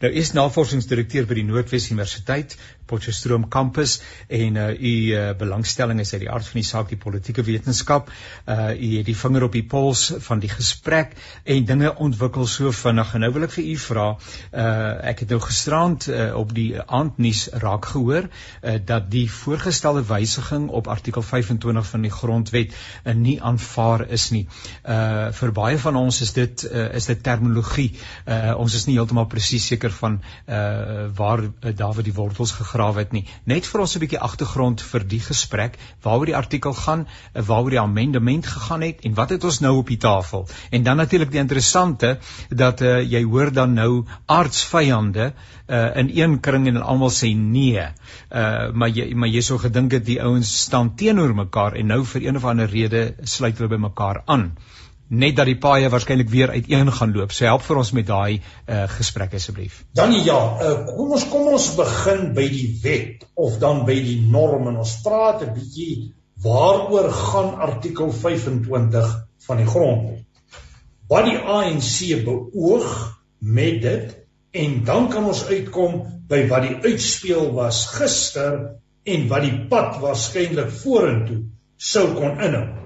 Nou 0.00 0.10
is 0.16 0.32
navorsingsdirekteur 0.32 1.26
by 1.28 1.36
die 1.36 1.44
Noordwes 1.44 1.90
Universiteit 1.90 2.54
Potchefstroom 2.90 3.44
kampus 3.52 4.00
en 4.32 4.56
uh, 4.58 4.70
u 4.74 4.92
uh, 5.14 5.26
belangstelling 5.38 6.00
is 6.02 6.10
uit 6.14 6.24
die 6.24 6.30
aard 6.32 6.48
van 6.48 6.58
die 6.58 6.66
saak 6.66 6.88
die 6.90 6.98
politieke 6.98 7.44
wetenskap. 7.46 8.08
Uh 8.48 8.72
u 8.74 8.88
het 8.96 9.06
die 9.06 9.14
vinger 9.14 9.44
op 9.46 9.52
die 9.54 9.62
pols 9.62 10.08
van 10.24 10.40
die 10.42 10.50
gesprek 10.50 11.12
en 11.44 11.66
dinge 11.68 11.92
ontwikkel 12.02 12.48
so 12.50 12.72
vinnig. 12.74 13.12
En 13.14 13.22
nou 13.22 13.30
wil 13.36 13.46
ek 13.46 13.54
vir 13.54 13.68
u 13.68 13.76
vra, 13.84 14.06
uh 14.50 15.10
ek 15.12 15.22
het 15.22 15.34
nou 15.34 15.38
gisterand 15.44 16.08
uh, 16.08 16.30
op 16.40 16.54
die 16.56 16.80
aandnuus 16.80 17.44
raak 17.62 17.90
gehoor 17.92 18.26
uh, 18.26 18.74
dat 18.86 19.06
die 19.12 19.26
voorgestelde 19.30 20.02
wysiging 20.08 20.66
op 20.80 20.90
artikel 20.90 21.22
25 21.22 21.86
van 21.92 22.08
die 22.08 22.14
grondwet 22.16 22.74
uh, 22.74 23.14
nie 23.14 23.36
aanvaar 23.38 24.08
is 24.08 24.30
nie. 24.34 24.46
Uh 24.82 25.30
vir 25.36 25.54
baie 25.54 25.78
van 25.78 26.00
ons 26.02 26.24
is 26.26 26.34
dit 26.34 26.66
uh, 26.72 26.88
is 26.98 27.06
dit 27.12 27.22
terminologie. 27.22 27.92
Uh 28.26 28.56
ons 28.58 28.74
is 28.74 28.88
nie 28.90 28.98
heeltemal 28.98 29.30
presies 29.30 29.40
presies 29.40 29.70
seker 29.90 29.98
van 29.98 30.20
uh 30.48 31.08
waar 31.16 31.40
uh, 31.42 31.76
Dawid 31.76 32.04
die 32.04 32.14
wortels 32.14 32.52
gegrawe 32.52 32.98
het 32.98 33.12
nie. 33.12 33.24
Net 33.44 33.66
vir 33.66 33.80
ons 33.80 33.96
'n 33.96 34.00
bietjie 34.00 34.20
agtergrond 34.20 34.80
vir 34.80 35.04
die 35.04 35.20
gesprek, 35.20 35.78
waaroor 36.02 36.26
die 36.26 36.36
artikel 36.36 36.72
gaan, 36.72 37.06
uh, 37.06 37.42
waaroor 37.42 37.70
die 37.70 37.80
amendement 37.80 38.46
gegaan 38.46 38.82
het 38.82 39.00
en 39.04 39.14
wat 39.14 39.30
het 39.30 39.44
ons 39.44 39.60
nou 39.60 39.76
op 39.78 39.88
die 39.88 39.98
tafel? 39.98 40.48
En 40.70 40.82
dan 40.82 40.96
natuurlik 40.96 41.30
die 41.30 41.40
interessante 41.40 42.18
dat 42.48 42.80
uh 42.80 43.00
jy 43.00 43.22
hoor 43.24 43.52
dan 43.52 43.74
nou 43.74 44.06
aardsvyande 44.26 45.32
uh 45.68 45.96
in 45.96 46.10
een 46.14 46.40
kring 46.40 46.66
en 46.66 46.82
almal 46.82 47.10
sê 47.10 47.34
nee. 47.36 47.86
Uh 48.30 48.72
maar 48.72 48.88
jy 48.88 49.14
maar 49.14 49.28
jy 49.28 49.40
sou 49.40 49.58
gedink 49.58 49.92
het 49.92 50.04
die 50.04 50.20
ouens 50.22 50.60
staan 50.62 50.94
teenoor 50.94 51.34
mekaar 51.34 51.74
en 51.74 51.86
nou 51.86 52.04
vir 52.04 52.22
een 52.26 52.36
of 52.36 52.44
ander 52.44 52.68
rede 52.68 53.14
sluit 53.22 53.58
hulle 53.58 53.68
by 53.68 53.82
mekaar 53.88 54.22
aan 54.26 54.52
net 55.10 55.36
dat 55.36 55.48
die 55.50 55.58
paaie 55.58 55.90
waarskynlik 55.90 56.30
weer 56.30 56.52
uiteen 56.54 56.92
gaan 56.94 57.12
loop. 57.12 57.32
So 57.34 57.44
help 57.48 57.64
vir 57.66 57.80
ons 57.82 57.90
met 57.96 58.06
daai 58.06 58.38
uh, 58.38 58.84
gesprek 58.94 59.34
asseblief. 59.34 59.82
Dan 59.98 60.14
ja, 60.22 60.38
uh, 60.38 60.86
kom 60.86 61.10
ons 61.16 61.26
kom 61.32 61.50
ons 61.50 61.66
begin 61.78 62.30
by 62.36 62.46
die 62.52 62.68
wet 62.84 63.26
of 63.34 63.58
dan 63.62 63.84
by 63.88 63.98
die 64.06 64.20
norm 64.30 64.68
en 64.70 64.78
ons 64.84 64.94
praat 65.02 65.42
'n 65.42 65.54
bietjie 65.56 66.12
waaroor 66.42 67.10
gaan 67.10 67.54
artikel 67.60 68.12
25 68.12 69.10
van 69.46 69.56
die 69.56 69.66
grondwet. 69.66 70.24
Wat 71.10 71.26
die 71.26 71.38
ANC 71.38 72.24
beoog 72.24 73.18
met 73.38 73.82
dit 73.82 74.16
en 74.50 74.84
dan 74.84 75.08
kan 75.10 75.26
ons 75.26 75.44
uitkom 75.46 76.04
by 76.30 76.46
wat 76.50 76.62
die 76.62 76.76
uitspeel 76.86 77.50
was 77.54 77.86
gister 77.98 78.78
en 79.04 79.28
wat 79.28 79.42
die 79.42 79.56
pad 79.70 79.98
waarskynlik 80.02 80.70
vorentoe 80.82 81.42
sou 81.76 82.06
kon 82.14 82.38
inhou. 82.38 82.79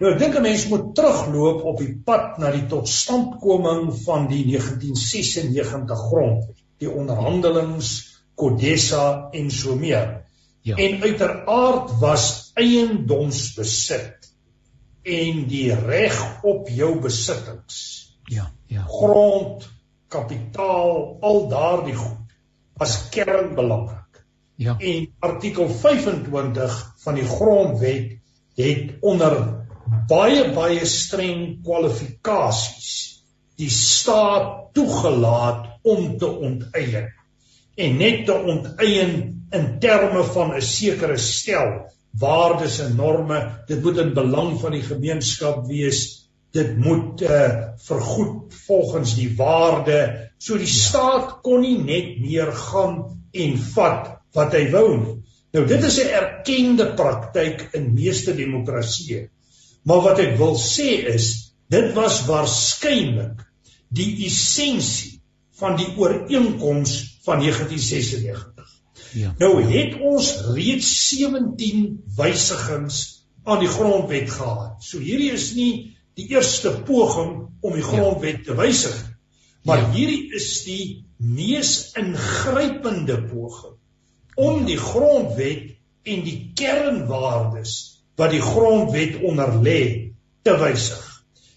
Nou 0.00 0.14
ek 0.14 0.20
dink 0.22 0.36
'n 0.38 0.42
mens 0.42 0.62
moet 0.68 0.94
terugloop 0.96 1.64
op 1.68 1.78
die 1.78 1.92
pad 2.04 2.38
na 2.40 2.50
die 2.54 2.64
totstandkoming 2.66 3.90
van 4.04 4.28
die 4.30 4.46
1996 4.48 6.06
grondwet, 6.08 6.62
die 6.80 6.88
onderhandelings, 6.88 7.90
Kodessa 8.34 9.28
en 9.36 9.50
so 9.50 9.76
meer. 9.76 10.24
Ja. 10.64 10.76
En 10.76 11.02
uiteraard 11.02 11.92
was 12.00 12.52
eiendomsbesit 12.54 14.30
en 15.02 15.44
die 15.48 15.74
reg 15.74 16.44
op 16.44 16.68
jou 16.68 16.98
besittings. 17.00 18.16
Ja, 18.24 18.50
ja. 18.66 18.86
Grond, 18.88 19.68
kapitaal, 20.08 21.16
al 21.20 21.48
daardie 21.48 21.94
goed 21.94 22.36
was 22.80 23.08
kernbelangrik. 23.12 24.24
Ja. 24.56 24.78
En 24.78 25.12
artikel 25.18 25.68
25 25.68 26.94
van 27.04 27.14
die 27.14 27.24
grondwet 27.24 28.16
het 28.56 28.96
onder 29.00 29.59
baie 30.10 30.42
baie 30.54 30.84
streng 30.86 31.62
kwalifikasies 31.66 32.90
die 33.60 33.70
staat 33.72 34.70
toegelaat 34.76 35.66
om 35.94 36.16
te 36.18 36.28
onteien 36.48 37.08
en 37.80 37.96
net 38.00 38.24
te 38.28 38.36
onteien 38.52 39.12
in 39.56 39.66
terme 39.82 40.22
van 40.34 40.54
'n 40.56 40.62
sekere 40.62 41.16
stel. 41.18 41.70
Waardes 42.20 42.78
en 42.84 42.96
norme 42.96 43.38
dit 43.68 43.82
moet 43.82 43.98
in 43.98 44.14
belang 44.14 44.58
van 44.60 44.72
die 44.72 44.82
gemeenskap 44.82 45.66
wees. 45.66 46.00
Dit 46.52 46.76
moet 46.76 47.22
uh, 47.22 47.70
vergoed 47.78 48.54
volgens 48.66 49.14
die 49.14 49.30
waarde. 49.36 50.30
So 50.38 50.58
die 50.58 50.66
staat 50.66 51.38
kon 51.42 51.60
nie 51.60 51.78
net 51.78 52.18
meer 52.18 52.52
gaan 52.52 52.96
en 53.32 53.58
vat 53.74 54.16
wat 54.34 54.52
hy 54.58 54.64
wou 54.70 54.88
nie. 54.96 55.16
Nou 55.54 55.66
dit 55.66 55.84
is 55.84 55.98
'n 56.02 56.14
erkende 56.22 56.86
praktyk 56.94 57.68
in 57.72 57.94
meeste 57.94 58.34
demokratieë 58.34 59.28
Maar 59.82 60.02
wat 60.04 60.20
ek 60.22 60.36
wil 60.40 60.56
sê 60.60 60.90
is 61.14 61.30
dit 61.70 61.92
was 61.96 62.24
waarskynlik 62.26 63.44
die 63.94 64.26
essensie 64.26 65.20
van 65.60 65.76
die 65.78 65.88
ooreenkoms 65.96 66.96
van 67.24 67.42
1996. 67.42 68.66
Ja. 69.18 69.34
Nou 69.38 69.62
het 69.66 69.96
ons 70.00 70.30
reeds 70.54 70.90
17 71.08 71.86
wysigings 72.16 73.00
aan 73.44 73.62
die 73.62 73.70
grondwet 73.70 74.30
gehad. 74.30 74.82
So 74.84 75.02
hierdie 75.02 75.32
is 75.34 75.52
nie 75.56 75.96
die 76.18 76.28
eerste 76.34 76.72
poging 76.86 77.48
om 77.60 77.74
die 77.74 77.84
grondwet 77.84 78.44
te 78.46 78.54
wysig 78.58 78.94
nie. 79.02 79.16
Maar 79.68 79.82
ja. 79.82 79.90
hierdie 79.92 80.34
is 80.36 80.48
die 80.64 80.84
mees 81.16 81.92
ingrypende 81.98 83.18
poging 83.28 83.76
om 84.40 84.64
die 84.64 84.78
grondwet 84.80 85.74
en 86.08 86.22
die 86.24 86.52
kernwaardes 86.56 87.89
wat 88.20 88.34
die 88.34 88.42
grondwet 88.44 89.20
onder 89.24 89.54
lê 89.64 89.80
te 90.44 90.56
wysig. 90.60 91.06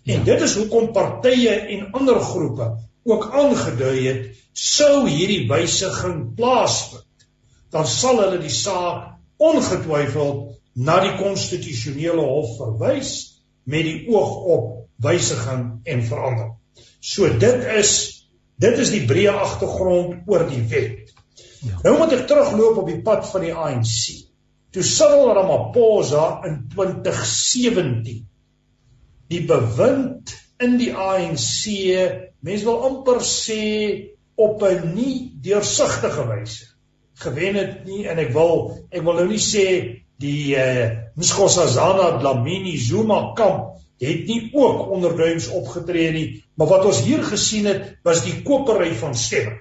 En 0.05 0.19
ja. 0.19 0.23
dit 0.31 0.41
is 0.47 0.55
hoekom 0.59 0.91
partye 0.95 1.55
en 1.75 1.91
ander 1.99 2.19
groepe 2.19 2.69
ook 3.03 3.29
aangedui 3.35 3.97
het 4.07 4.29
sou 4.53 5.07
hierdie 5.09 5.43
wysiging 5.49 6.33
plaasvind, 6.37 7.27
dan 7.73 7.87
sal 7.89 8.21
hulle 8.21 8.39
die 8.39 8.53
saak 8.53 9.15
ongetwyfeld 9.43 10.53
na 10.73 10.99
die 11.03 11.15
konstitusionele 11.19 12.23
hof 12.23 12.55
verwys 12.59 13.13
met 13.69 13.87
die 13.87 13.97
oog 14.11 14.33
op 14.55 14.67
wysiging 15.03 15.65
en 15.89 16.03
verandering. 16.05 16.53
So 17.03 17.27
dit 17.27 17.65
is 17.77 17.93
dit 18.63 18.77
is 18.79 18.93
die 18.93 19.03
breë 19.09 19.33
agtergrond 19.33 20.29
oor 20.29 20.45
die 20.47 20.61
wet. 20.71 21.11
Ja. 21.63 21.79
Nou 21.83 21.97
moet 21.99 22.13
ek 22.15 22.27
terugloop 22.29 22.79
op 22.83 22.91
die 22.91 23.01
pad 23.03 23.25
van 23.31 23.43
die 23.43 23.53
ANC. 23.55 24.23
Toe 24.73 24.83
Cyril 24.83 25.33
Ramaphosa 25.37 26.41
in 26.49 26.63
2017 26.73 28.23
die 29.29 29.41
bewind 29.49 30.33
in 30.61 30.77
die 30.77 30.91
ANC, 30.93 31.69
mense 32.43 32.65
wil 32.65 32.85
amper 32.89 33.21
sê 33.25 33.63
op 34.35 34.63
'n 34.65 34.93
nie 34.95 35.31
deursigtige 35.41 36.25
wyse 36.29 36.73
gewen 37.23 37.55
het 37.55 37.85
nie 37.85 38.07
en 38.09 38.17
ek 38.19 38.33
wil 38.33 38.79
ek 38.89 39.03
wil 39.05 39.13
nou 39.19 39.27
nie 39.29 39.41
sê 39.41 39.67
die 40.17 40.55
eh 40.55 41.11
Nkosazana 41.15 42.17
Dlamini 42.19 42.77
Zuma 42.77 43.33
kamp 43.37 43.77
het 44.01 44.25
nie 44.27 44.49
ook 44.51 44.89
onderduins 44.91 45.47
opgetree 45.53 46.11
nie, 46.11 46.43
maar 46.57 46.67
wat 46.67 46.85
ons 46.85 47.03
hier 47.05 47.23
gesien 47.23 47.65
het 47.69 47.99
was 48.03 48.23
die 48.25 48.41
kopery 48.43 48.91
van 48.99 49.15
stemme. 49.15 49.59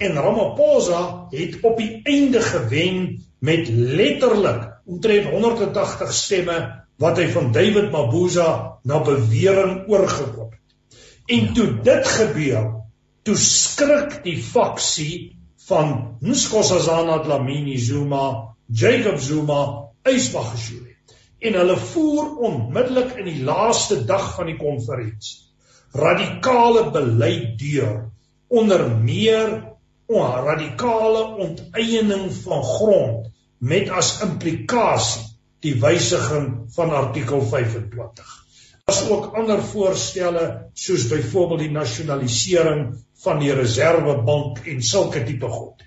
En 0.00 0.16
Ramaphosa 0.16 1.28
het 1.30 1.60
op 1.62 1.76
die 1.78 2.00
einde 2.02 2.40
gewen 2.40 3.20
met 3.40 3.68
letterlik 3.72 4.68
omtrent 4.84 5.30
180 5.32 6.12
stemme 6.12 6.58
wat 7.00 7.18
hy 7.20 7.26
van 7.32 7.52
David 7.52 7.90
Mabuza 7.92 8.78
na 8.84 9.00
bewering 9.04 9.88
oorgekom 9.88 10.50
het. 10.52 10.76
En 11.30 11.52
toe 11.56 11.68
dit 11.84 12.06
gebeur, 12.06 12.70
toe 13.24 13.36
skrik 13.36 14.20
die 14.24 14.36
faksie 14.42 15.36
van 15.68 16.16
Nkosazana 16.20 17.20
Dlamini 17.24 17.78
Zuma, 17.78 18.54
Jacob 18.66 19.20
Zuma, 19.20 19.62
Ysbagashule 20.08 20.90
en 21.40 21.56
hulle 21.56 21.76
voer 21.76 22.34
onmiddellik 22.48 23.14
in 23.20 23.28
die 23.30 23.42
laaste 23.44 24.02
dag 24.08 24.34
van 24.36 24.50
die 24.50 24.58
konferensie 24.60 25.48
radikale 25.96 26.90
beleid 26.94 27.58
deur 27.58 28.10
onder 28.48 28.84
meer 28.90 29.48
'n 30.10 30.44
radikale 30.44 31.22
onteiening 31.46 32.32
van 32.44 32.62
grond 32.62 33.29
met 33.60 33.90
as 33.92 34.18
implikasie 34.24 35.26
die 35.60 35.74
wysiging 35.80 36.72
van 36.74 36.92
artikel 36.96 37.42
25. 37.44 38.36
Daar's 38.88 39.02
ook 39.12 39.36
ander 39.36 39.60
voorstelle 39.62 40.46
soos 40.74 41.04
byvoorbeeld 41.10 41.66
die 41.66 41.74
nasionalisering 41.74 42.96
van 43.22 43.38
die 43.42 43.52
reservebank 43.54 44.64
en 44.66 44.82
sulke 44.82 45.22
tipe 45.24 45.48
goed. 45.52 45.84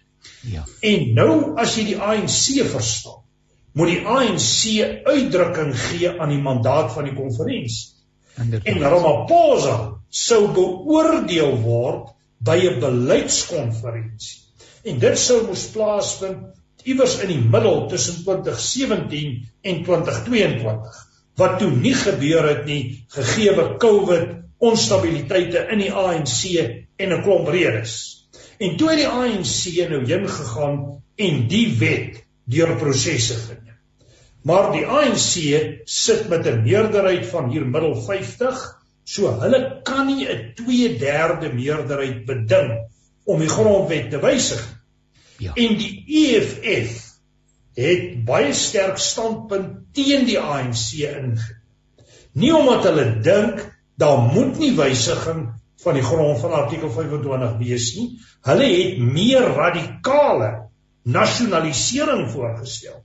Ja. 0.48 0.64
En 0.86 1.10
nou 1.18 1.34
as 1.60 1.76
jy 1.80 1.88
die 1.90 1.98
ANC 2.00 2.62
verstaan, 2.70 3.24
moet 3.74 3.90
die 3.90 4.04
ANC 4.06 5.04
uitdrukking 5.10 5.74
gee 5.88 6.14
aan 6.14 6.30
die 6.30 6.42
mandaat 6.42 6.94
van 6.94 7.10
die 7.10 7.16
konferensie. 7.18 7.90
En 8.38 8.80
Ramaphosa 8.82 9.78
sou 10.10 10.42
beoordeel 10.54 11.58
word 11.66 12.14
by 12.38 12.58
'n 12.70 12.80
beleidskonferensie. 12.80 14.42
En 14.84 15.00
dit 15.00 15.18
sou 15.20 15.46
moes 15.48 15.66
plaasvind 15.74 16.54
iewers 16.84 17.18
in 17.24 17.32
die 17.32 17.42
middel 17.42 17.88
tussen 17.92 18.24
2017 18.24 19.50
en 19.62 19.84
2022 19.84 21.02
wat 21.42 21.60
toe 21.60 21.72
nie 21.72 21.96
gebeur 21.98 22.46
het 22.48 22.66
nie 22.70 23.06
gegeewe 23.16 23.78
COVID 23.82 24.34
onstabiliteite 24.64 25.66
in 25.74 25.82
die 25.82 25.92
ANC 25.92 26.42
en 26.98 27.14
'n 27.14 27.24
klomp 27.24 27.50
redes. 27.50 27.94
En 28.60 28.78
toe 28.78 28.90
het 28.90 29.02
die 29.02 29.08
ANC 29.08 29.90
nou 29.90 30.04
heen 30.06 30.28
gegaan 30.30 30.78
en 31.16 31.48
die 31.48 31.68
wet 31.80 32.24
deur 32.46 32.76
prosesse 32.78 33.34
geneem. 33.34 33.80
Maar 34.44 34.72
die 34.72 34.86
ANC 34.86 35.34
sit 35.86 36.30
met 36.30 36.46
'n 36.48 36.64
meerderheid 36.64 37.26
van 37.26 37.50
hier 37.50 37.66
middel 37.66 37.96
50, 37.96 38.64
so 39.04 39.40
hulle 39.40 39.82
kan 39.84 40.06
nie 40.08 40.28
'n 40.28 40.54
2/3 40.56 41.54
meerderheid 41.54 42.26
beding 42.26 42.72
om 43.26 43.40
die 43.40 43.50
grondwet 43.50 44.10
te 44.12 44.20
wysig 44.20 44.62
nie. 44.70 44.83
Ja. 45.44 45.54
En 45.60 45.78
die 45.80 46.04
EFF 46.08 47.02
het 47.78 48.24
baie 48.26 48.54
sterk 48.54 48.98
standpunt 49.02 49.94
teen 49.98 50.28
die 50.30 50.40
ANC 50.40 50.94
ingeneem. 51.00 51.62
Nie 52.34 52.54
omdat 52.56 52.88
hulle 52.90 53.06
dink 53.22 53.62
daar 54.02 54.24
moet 54.34 54.58
nie 54.58 54.72
wysiging 54.78 55.46
van 55.84 55.98
die 55.98 56.06
grond 56.06 56.40
van 56.42 56.56
artikel 56.58 56.90
25 56.92 57.58
wees 57.60 57.90
nie. 57.98 58.08
Hulle 58.48 58.70
het 58.72 59.02
meer 59.02 59.50
radikale 59.54 60.52
nasionalisering 61.04 62.30
voorgestel. 62.32 63.04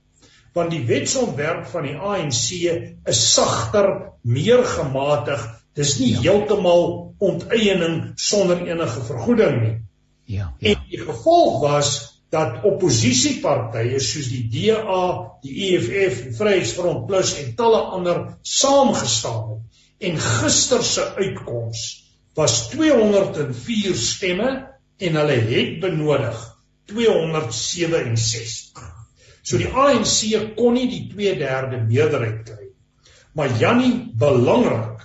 Want 0.55 0.73
die 0.73 0.81
wetsontwerp 0.87 1.67
van 1.69 1.85
die 1.85 1.95
ANC 1.95 2.47
is 3.05 3.21
sagter, 3.33 3.91
meer 4.21 4.63
gematig. 4.65 5.43
Dis 5.77 5.97
nie 5.99 6.15
ja. 6.15 6.23
heeltemal 6.25 7.13
onteiening 7.19 7.99
sonder 8.19 8.63
enige 8.65 9.03
vergoeding 9.05 9.61
nie. 9.61 9.75
Ja, 10.29 10.53
ja. 10.57 10.73
En 10.73 10.89
die 10.89 11.03
gevolg 11.03 11.61
was 11.61 12.18
dat 12.33 12.63
oppositiepartye 12.67 13.99
soos 14.03 14.27
die 14.29 14.45
DA, 14.53 15.05
die 15.41 15.53
EFF, 15.69 16.37
Vryheidsfront 16.37 17.07
Plus 17.09 17.33
en 17.41 17.55
talle 17.57 17.81
ander 17.97 18.37
saamgestaan 18.45 19.49
het. 19.49 19.63
En 19.99 20.15
gister 20.21 20.83
se 20.83 21.03
uitkoms 21.17 21.79
was 22.37 22.69
204 22.71 23.95
stemme 23.99 24.49
en 24.97 25.15
hulle 25.19 25.37
het 25.49 25.79
benodig 25.83 26.37
267. 26.91 28.87
So 29.41 29.57
die 29.57 29.67
ANC 29.67 30.55
kon 30.55 30.73
nie 30.77 30.87
die 30.91 31.05
2/3 31.11 31.87
meerderheid 31.89 32.43
kry. 32.45 32.67
Maar 33.33 33.49
Jannie, 33.59 34.11
belangrik, 34.19 34.99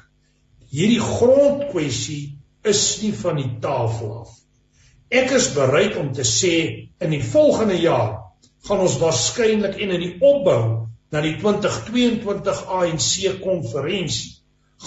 hierdie 0.71 1.01
grondkwessie 1.01 2.39
is 2.63 3.03
nie 3.03 3.13
van 3.15 3.37
die 3.37 3.59
tafel 3.61 4.21
af. 4.21 4.44
Ek 5.15 5.31
is 5.37 5.53
bereid 5.55 5.97
om 6.01 6.11
te 6.13 6.25
sê 6.27 6.55
in 6.99 7.13
die 7.15 7.23
volgende 7.23 7.77
jaar 7.79 8.33
gaan 8.67 8.83
ons 8.83 8.97
waarskynlik 8.99 9.79
en 9.79 9.93
in 9.95 10.03
die 10.03 10.15
opbou 10.19 10.89
na 11.15 11.23
die 11.23 11.37
2022 11.39 12.63
ANC 12.79 13.39
konferensie 13.45 14.33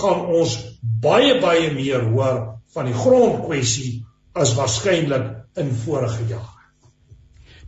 gaan 0.01 0.25
ons 0.39 0.57
baie 0.81 1.37
baie 1.41 1.71
meer 1.73 2.09
hoor 2.11 2.41
van 2.75 2.89
die 2.89 2.97
grondkwessie 2.97 3.91
as 4.37 4.53
waarskynlik 4.57 5.29
in 5.61 5.71
vorige 5.85 6.27
jare. 6.29 6.53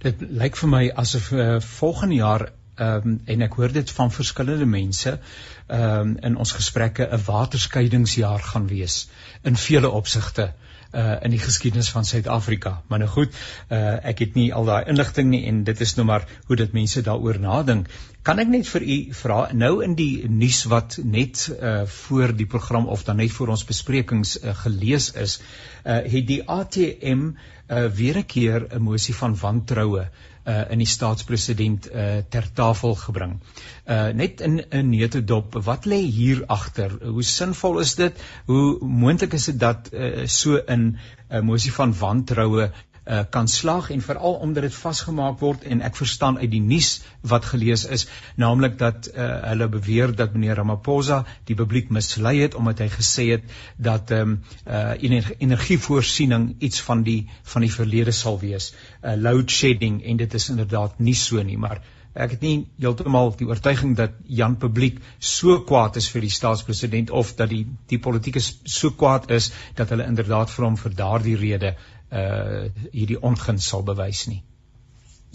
Dit 0.03 0.21
lyk 0.21 0.57
vir 0.59 0.71
my 0.71 0.83
asof 1.03 1.31
uh, 1.33 1.51
volgende 1.79 2.19
jaar 2.21 2.49
ehm 2.79 3.07
um, 3.09 3.15
en 3.27 3.41
ek 3.43 3.55
hoor 3.59 3.73
dit 3.75 3.89
van 3.91 4.11
verskillende 4.15 4.65
mense 4.65 5.11
ehm 5.15 5.79
um, 6.01 6.11
in 6.29 6.37
ons 6.43 6.53
gesprekke 6.55 7.07
'n 7.11 7.23
waterskeidingsjaar 7.25 8.43
gaan 8.51 8.67
wees 8.67 9.09
in 9.43 9.55
vele 9.55 9.89
opsigte 9.89 10.53
uh 10.91 11.17
in 11.25 11.31
die 11.31 11.41
geskiedenis 11.41 11.89
van 11.93 12.05
Suid-Afrika. 12.05 12.81
Maar 12.87 12.99
nou 12.99 13.09
goed, 13.09 13.35
uh 13.69 13.97
ek 14.11 14.19
het 14.25 14.35
nie 14.35 14.53
al 14.53 14.65
daai 14.65 14.89
inligting 14.89 15.29
nie 15.29 15.43
en 15.47 15.63
dit 15.63 15.81
is 15.81 15.95
nou 15.95 16.05
maar 16.05 16.25
hoe 16.47 16.55
dit 16.55 16.73
mense 16.73 17.01
daaroor 17.01 17.39
nadink. 17.39 17.89
Kan 18.23 18.39
ek 18.39 18.47
net 18.47 18.67
vir 18.67 18.81
u 18.81 18.97
vra 19.21 19.39
nou 19.53 19.83
in 19.83 19.95
die 19.95 20.27
nuus 20.29 20.63
wat 20.71 20.99
net 21.03 21.45
uh 21.59 21.85
voor 21.85 22.35
die 22.35 22.47
program 22.47 22.87
of 22.87 23.03
dan 23.03 23.17
net 23.17 23.31
voor 23.31 23.53
ons 23.55 23.65
besprekings 23.65 24.37
uh, 24.43 24.55
gelees 24.63 25.11
is, 25.13 25.39
uh 25.85 26.01
het 26.15 26.27
die 26.27 26.41
ATM 26.47 27.29
uh 27.69 27.85
weer 28.01 28.17
'n 28.17 28.25
keer 28.25 28.67
'n 28.71 28.81
mosie 28.81 29.15
van 29.15 29.37
wantroue 29.37 30.01
uh 30.01 30.28
in 30.45 30.77
die 30.81 30.87
staatspresident 30.87 31.89
uh 31.91 32.21
ter 32.29 32.45
tafel 32.53 32.95
gebring. 32.95 33.39
Uh 33.85 34.09
net 34.13 34.41
in 34.41 34.61
'n 34.71 34.89
neutedop, 34.89 35.53
wat 35.63 35.85
lê 35.85 35.99
hier 36.01 36.43
agter? 36.47 36.97
Hoe 37.03 37.23
sinvol 37.23 37.79
is 37.79 37.95
dit? 37.95 38.19
Hoe 38.45 38.77
moontlik 38.81 39.33
is 39.33 39.45
dit 39.45 39.59
dat 39.59 39.89
uh 39.93 40.25
so 40.25 40.61
'n 40.67 40.97
uh, 41.29 41.41
mosie 41.41 41.73
van 41.73 41.93
wantroue 41.99 42.71
uh, 43.09 43.23
kan 43.29 43.47
slag 43.47 43.89
en 43.89 44.01
veral 44.01 44.33
omdat 44.33 44.63
dit 44.67 44.75
vasgemaak 44.75 45.39
word 45.39 45.63
en 45.63 45.81
ek 45.81 45.97
verstaan 45.99 46.37
uit 46.37 46.51
die 46.51 46.61
nuus 46.61 46.91
wat 47.33 47.45
gelees 47.51 47.85
is 47.97 48.07
naamlik 48.35 48.77
dat 48.79 49.09
uh, 49.09 49.29
hulle 49.49 49.69
beweer 49.75 50.15
dat 50.15 50.33
meneer 50.33 50.61
Ramaphosa 50.61 51.23
die 51.49 51.57
publiek 51.59 51.89
mislei 51.89 52.35
het 52.41 52.55
omdat 52.55 52.83
hy 52.85 52.89
gesê 52.95 53.29
het 53.33 53.45
dat 53.77 54.11
ehm 54.11 54.35
um, 54.35 54.39
uh, 54.67 55.27
energievoorsiening 55.39 56.49
iets 56.59 56.81
van 56.81 57.03
die 57.03 57.21
van 57.53 57.65
die 57.65 57.73
verlede 57.73 58.11
sal 58.11 58.39
wees 58.39 58.73
uh, 58.73 59.15
load 59.15 59.51
shedding 59.51 60.03
en 60.03 60.17
dit 60.17 60.33
is 60.33 60.49
inderdaad 60.49 60.99
nie 60.99 61.15
so 61.15 61.43
nie 61.43 61.57
maar 61.57 61.81
ek 62.19 62.33
het 62.35 62.41
nie 62.41 62.55
heeltemal 62.81 63.31
die 63.37 63.47
oortuiging 63.47 63.93
dat 63.97 64.15
Jan 64.25 64.57
Publiek 64.61 64.97
so 65.19 65.59
kwaad 65.69 65.99
is 66.01 66.09
vir 66.13 66.25
die 66.25 66.33
staatspresident 66.33 67.13
of 67.21 67.35
dat 67.37 67.51
die 67.53 67.65
die 67.91 67.99
politiek 68.01 68.39
so 68.41 68.91
kwaad 68.91 69.29
is 69.31 69.51
dat 69.77 69.93
hulle 69.93 70.07
inderdaad 70.09 70.51
vir 70.55 70.65
hom 70.65 70.77
vir 70.77 70.95
daardie 71.03 71.37
rede 71.37 71.75
uh 72.11 72.69
hierdie 72.91 73.19
ongun 73.21 73.59
sal 73.61 73.83
bewys 73.85 74.27
nie. 74.27 74.43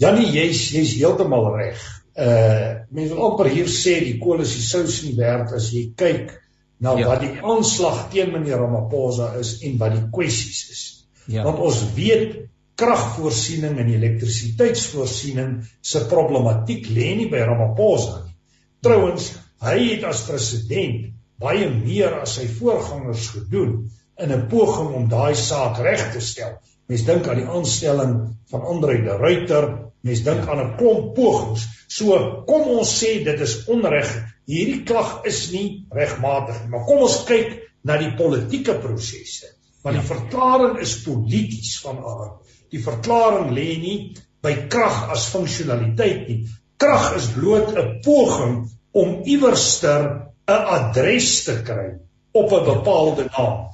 Janie, 0.01 0.27
jy's 0.35 0.71
jy's 0.75 0.95
heeltemal 0.99 1.51
reg. 1.55 1.83
Uh 2.15 2.85
mense 2.91 3.13
wil 3.13 3.29
amper 3.31 3.51
hier 3.51 3.69
sê 3.71 3.99
die 4.03 4.17
kool 4.19 4.43
is 4.43 4.55
die 4.57 4.65
sous 4.65 5.03
nie 5.05 5.15
werd 5.19 5.53
as 5.55 5.71
jy 5.73 5.87
kyk 5.97 6.35
na 6.79 6.95
ja. 6.99 7.07
wat 7.07 7.23
die 7.23 7.37
aanslag 7.39 8.09
teen 8.11 8.33
meneer 8.33 8.59
Ramaphosa 8.59 9.33
is 9.39 9.57
en 9.63 9.79
wat 9.79 9.95
die 9.95 10.03
kwessies 10.11 10.61
is. 10.71 10.83
Ja. 11.31 11.45
Want 11.47 11.63
ons 11.63 11.81
weet 11.95 12.45
kragvoorsiening 12.75 13.79
en 13.79 13.91
elektrisiteitsvoorsiening 13.93 15.57
se 15.81 16.03
problematiek 16.11 16.89
lê 16.91 17.13
nie 17.15 17.29
by 17.31 17.45
Ramaphosa 17.47 18.25
nie. 18.25 18.35
Trouwens, 18.83 19.31
hy 19.63 19.77
het 19.93 20.03
as 20.07 20.25
president 20.27 21.13
baie 21.39 21.69
meer 21.71 22.19
as 22.21 22.35
sy 22.37 22.49
voorgangers 22.59 23.31
gedoen 23.37 23.77
in 24.17 24.31
'n 24.31 24.47
poging 24.47 24.93
om 24.95 25.09
daai 25.09 25.35
saak 25.35 25.77
reg 25.77 26.11
te 26.13 26.21
stel. 26.21 26.59
Mens 26.87 27.03
dink 27.05 27.27
aan 27.27 27.41
die 27.41 27.49
aanstelling 27.49 28.13
van 28.51 28.61
Andre 28.61 29.01
de 29.03 29.17
Ruyter, 29.17 29.65
mens 30.01 30.23
dink 30.23 30.47
aan 30.47 30.59
'n 30.59 30.75
klomp 30.77 31.15
pogings. 31.15 31.67
So 31.87 32.43
kom 32.45 32.67
ons 32.77 33.03
sê 33.03 33.23
dit 33.23 33.39
is 33.39 33.65
onreg. 33.65 34.09
Hierdie 34.45 34.83
klag 34.83 35.25
is 35.25 35.51
nie 35.51 35.85
regmatig 35.89 36.61
nie, 36.61 36.69
maar 36.69 36.85
kom 36.85 37.01
ons 37.01 37.23
kyk 37.25 37.55
na 37.83 37.97
die 37.97 38.13
politieke 38.17 38.77
prosesse. 38.79 39.47
Want 39.81 39.95
die 39.95 40.07
ja. 40.07 40.13
verklaring 40.15 40.79
is 40.79 41.01
polities 41.03 41.79
van 41.81 41.97
aard. 41.97 42.53
Die 42.69 42.81
verklaring 42.83 43.51
lê 43.53 43.77
nie 43.81 43.97
by 44.41 44.67
krag 44.69 45.09
as 45.13 45.29
funksionaliteit 45.33 46.27
nie. 46.29 46.45
Krag 46.77 47.15
is 47.15 47.31
bloot 47.33 47.73
'n 47.73 48.01
poging 48.05 48.69
om 48.93 49.21
iewerster 49.23 50.31
'n 50.47 50.61
adres 50.77 51.43
te 51.43 51.61
kry 51.63 51.97
op 52.31 52.51
'n 52.51 52.65
bepaalde 52.65 53.29
naam. 53.37 53.69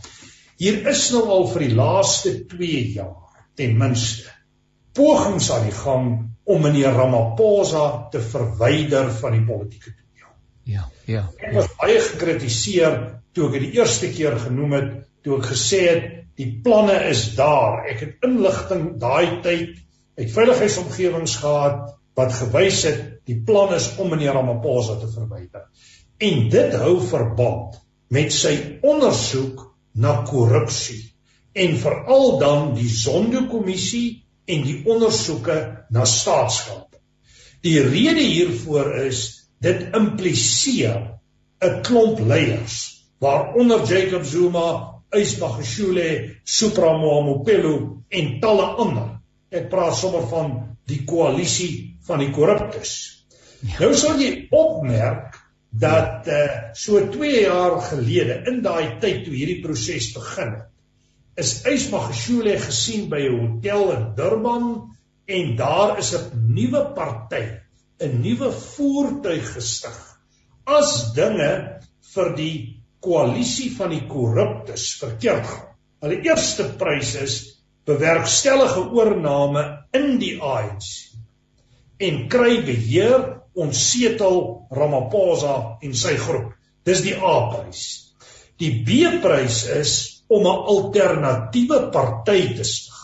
Hier 0.61 0.83
is 0.91 1.07
nou 1.09 1.23
al 1.33 1.47
vir 1.49 1.63
die 1.65 1.73
laaste 1.73 2.31
2 2.51 2.81
jaar 2.93 3.39
ten 3.57 3.71
minste 3.79 4.29
pogings 4.93 5.47
aan 5.53 5.63
die 5.65 5.73
gang 5.73 6.09
om 6.45 6.61
meneer 6.61 6.93
Ramaphosa 6.93 7.85
te 8.13 8.21
verwyder 8.21 9.09
van 9.21 9.33
die 9.33 9.45
politieke 9.47 9.89
toneel. 9.95 10.35
Ja, 10.69 10.83
ja. 11.09 11.23
Ek 11.41 11.55
was 11.55 11.71
baie 11.79 11.95
gekritiseer 12.05 12.97
toe 13.33 13.47
ek 13.47 13.55
dit 13.57 13.65
die 13.71 13.79
eerste 13.79 14.11
keer 14.13 14.37
genoem 14.43 14.75
het, 14.77 14.91
toe 15.25 15.39
ek 15.39 15.49
gesê 15.49 15.81
het 15.87 16.05
die 16.37 16.51
planne 16.61 16.99
is 17.09 17.23
daar. 17.39 17.81
Ek 17.89 18.05
het 18.05 18.29
inligting 18.29 18.85
daai 19.01 19.41
tyd 19.41 19.81
uit 20.19 20.29
veiligheidsomgewings 20.35 21.39
gehad 21.41 21.89
wat 22.19 22.37
gewys 22.37 22.83
het 22.85 23.01
die 23.25 23.39
plan 23.47 23.73
is 23.73 23.89
om 23.97 24.13
meneer 24.13 24.37
Ramaphosa 24.37 24.99
te 25.01 25.09
verwyder. 25.09 25.65
En 26.21 26.47
dit 26.53 26.79
hou 26.85 26.95
verband 27.01 27.81
met 28.13 28.29
sy 28.35 28.53
ondersoek 28.85 29.70
na 29.93 30.21
korrupsie 30.27 31.11
en 31.53 31.75
veral 31.77 32.37
dan 32.39 32.73
die 32.75 32.89
Zondo-kommissie 32.89 34.23
en 34.47 34.63
die 34.65 34.79
ondersoeke 34.87 35.57
na 35.91 36.05
staatsskuld. 36.07 36.87
Die 37.61 37.77
rede 37.83 38.23
hiervoor 38.23 38.95
is 39.03 39.49
dit 39.61 39.91
impliseer 39.95 41.19
'n 41.61 41.81
klomp 41.85 42.19
leiers 42.19 42.77
waaronder 43.21 43.85
Jacob 43.85 44.23
Zuma, 44.25 45.01
Ysmagashule, 45.13 46.39
Supra 46.43 46.97
Mahumapelo 46.97 48.03
en 48.09 48.39
talle 48.39 48.65
ander. 48.81 49.09
Ek 49.51 49.69
praat 49.69 49.95
sommer 49.95 50.25
van 50.31 50.77
die 50.87 51.03
koalisie 51.05 51.97
van 52.07 52.23
die 52.23 52.31
korruptes. 52.31 52.93
Nou 53.77 53.91
sal 53.93 54.17
jy 54.17 54.47
opmerk 54.49 55.37
dat 55.71 56.27
uh, 56.27 56.73
so 56.73 56.99
2 57.07 57.41
jaar 57.41 57.79
gelede 57.81 58.43
in 58.51 58.61
daai 58.61 58.99
tyd 58.99 59.23
toe 59.25 59.33
hierdie 59.33 59.61
proses 59.63 60.11
begin 60.13 60.57
het 60.57 60.71
is 61.41 61.63
Ysmagashule 61.65 62.57
gesien 62.59 63.07
by 63.09 63.21
'n 63.27 63.39
hotel 63.39 63.91
in 63.91 64.03
Durban 64.15 64.65
en 65.25 65.55
daar 65.55 65.97
is 65.97 66.13
'n 66.13 66.53
nuwe 66.53 66.93
party 66.95 67.45
'n 67.99 68.21
nuwe 68.21 68.51
voertuig 68.51 69.53
gestig 69.53 69.97
as 70.65 71.13
dinge 71.13 71.79
vir 72.13 72.35
die 72.35 72.83
koalisie 72.99 73.71
van 73.75 73.89
die 73.89 74.05
korruptes 74.07 74.97
verkeerd 74.99 75.45
gaan. 75.47 75.67
Hulle 76.01 76.21
eerste 76.21 76.63
prys 76.77 77.15
is 77.15 77.35
bewerkstellige 77.85 78.91
oorname 78.93 79.85
in 79.93 80.19
die 80.19 80.35
ANC 80.41 80.85
en 81.97 82.27
kry 82.29 82.61
beheer 82.65 83.40
onsetel 83.53 84.67
Ramaphosa 84.71 85.77
en 85.83 85.95
sy 85.97 86.15
groep. 86.17 86.53
Dis 86.87 87.03
die 87.05 87.15
A-prys. 87.15 87.83
Die 88.61 88.71
B-prys 88.85 89.65
is 89.75 89.93
om 90.27 90.45
'n 90.47 90.63
alternatiewe 90.73 91.89
party 91.91 92.53
te 92.55 92.63
stig. 92.63 92.99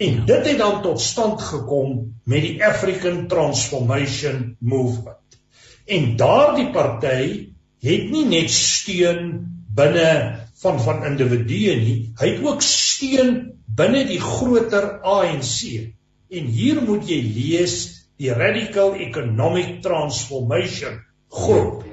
En 0.00 0.26
dit 0.26 0.46
het 0.46 0.58
dan 0.58 0.82
tot 0.82 1.00
stand 1.00 1.40
gekom 1.42 2.14
met 2.24 2.42
die 2.42 2.64
African 2.64 3.26
Transformation 3.28 4.56
Movement. 4.58 5.38
En 5.86 6.16
daardie 6.16 6.70
party 6.72 7.52
het 7.80 8.10
nie 8.10 8.24
net 8.24 8.50
steun 8.50 9.46
binne 9.74 10.46
van 10.62 10.80
van 10.80 11.04
individue 11.04 11.76
nie. 11.76 12.12
Hy 12.20 12.28
het 12.34 12.44
ook 12.44 12.62
steun 12.62 13.60
binne 13.66 14.04
die 14.08 14.20
groter 14.20 15.00
ANC. 15.00 15.92
En 16.30 16.44
hier 16.44 16.82
moet 16.82 17.08
jy 17.08 17.20
lees 17.34 17.99
die 18.20 18.32
Radical 18.36 18.98
Economic 19.00 19.80
Transformation 19.84 20.98
groep. 21.32 21.86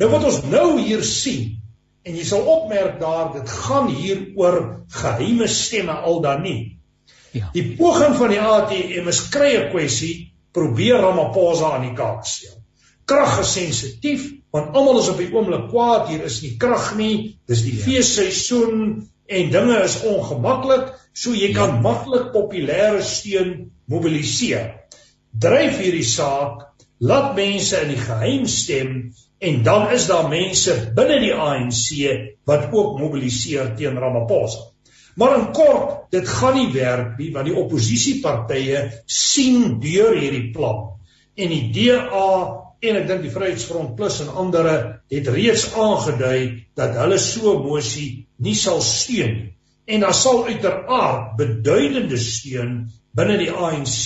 Nou 0.00 0.08
wat 0.12 0.26
ons 0.28 0.42
nou 0.52 0.66
hier 0.80 1.02
sien 1.06 1.56
en 2.04 2.16
jy 2.16 2.24
sal 2.28 2.44
opmerk 2.48 2.98
daar 3.00 3.32
dit 3.34 3.54
gaan 3.64 3.88
hier 3.92 4.20
oor 4.40 4.58
geheime 4.92 5.48
stemme 5.48 5.96
al 5.96 6.20
dan 6.24 6.44
nie. 6.44 6.60
Ja. 7.36 7.48
Die 7.54 7.76
poging 7.78 8.16
van 8.18 8.32
die 8.32 8.40
ATM 8.42 9.08
is 9.12 9.22
krye 9.32 9.68
kwessie 9.70 10.14
probeer 10.56 11.00
Ramaphosa 11.00 11.76
aan 11.76 11.86
die 11.88 11.96
kaak 11.96 12.26
stel. 12.28 12.58
Krag 13.08 13.38
is 13.42 13.54
sensitief 13.56 14.26
want 14.52 14.74
almal 14.76 15.00
is 15.00 15.08
op 15.12 15.20
die 15.20 15.30
oomblik 15.32 15.68
kwaad 15.70 16.10
hier 16.10 16.24
is 16.26 16.40
nie 16.44 16.56
krag 16.60 16.92
nie 16.98 17.38
dis 17.48 17.64
die 17.64 17.76
ja. 17.76 17.84
feesseisoen 17.86 18.82
en 19.30 19.52
dinge 19.54 19.78
is 19.86 20.00
ongemaklik 20.10 20.90
so 21.14 21.32
jy 21.36 21.52
kan 21.56 21.76
ja. 21.76 21.82
maklik 21.86 22.32
populêre 22.34 23.00
steun 23.06 23.70
mobiliseer 23.90 24.74
dryf 25.32 25.78
hierdie 25.78 26.06
saak 26.06 26.66
laat 27.00 27.34
mense 27.36 27.80
in 27.84 27.94
die 27.94 28.00
geheim 28.00 28.46
stem 28.46 28.92
en 29.40 29.62
dan 29.64 29.90
is 29.96 30.06
daar 30.10 30.28
mense 30.28 30.76
binne 30.96 31.20
die 31.22 31.32
ANC 31.32 31.86
wat 32.46 32.68
ook 32.72 32.98
mobiliseer 33.00 33.74
teen 33.76 33.98
Ramaphosa 33.98 34.68
maar 35.20 35.36
in 35.38 35.50
kort 35.56 36.10
dit 36.12 36.28
gaan 36.28 36.56
nie 36.58 36.70
werk 36.74 37.18
nie 37.18 37.30
want 37.34 37.48
die 37.48 37.56
oppositiepartye 37.56 38.86
sien 39.06 39.78
deur 39.82 40.16
hierdie 40.18 40.50
plan 40.54 40.90
en 41.40 41.54
die 41.54 41.64
DA 41.74 42.30
en 42.80 42.96
ek 42.96 43.08
dink 43.08 43.24
die 43.26 43.32
Vryheidsfront 43.32 43.94
Plus 43.98 44.20
en 44.24 44.32
ander 44.40 44.68
het 45.12 45.28
reeds 45.34 45.66
aangedui 45.76 46.66
dat 46.78 46.96
hulle 46.96 47.18
so 47.20 47.52
'n 47.56 47.64
mosie 47.66 48.26
nie 48.38 48.54
sal 48.54 48.80
steun 48.80 49.34
nie. 49.34 49.52
En 49.86 50.00
daar 50.00 50.14
sal 50.14 50.46
uiteraard 50.46 51.36
beduidende 51.36 52.18
steun 52.18 52.88
binne 53.14 53.36
die 53.38 53.50
ANC 53.50 54.00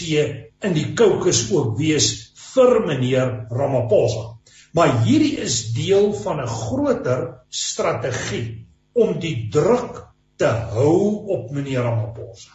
in 0.65 0.75
die 0.77 0.93
caucus 0.97 1.47
ook 1.53 1.77
wees 1.79 2.11
vir 2.55 2.81
meneer 2.87 3.33
Ramaphosa. 3.51 4.35
Maar 4.75 5.05
hierdie 5.07 5.37
is 5.45 5.73
deel 5.77 6.13
van 6.25 6.41
'n 6.41 6.51
groter 6.51 7.23
strategie 7.49 8.67
om 8.93 9.19
die 9.21 9.49
druk 9.51 10.03
te 10.37 10.51
hou 10.75 11.27
op 11.37 11.51
meneer 11.51 11.83
Ramaphosa. 11.83 12.55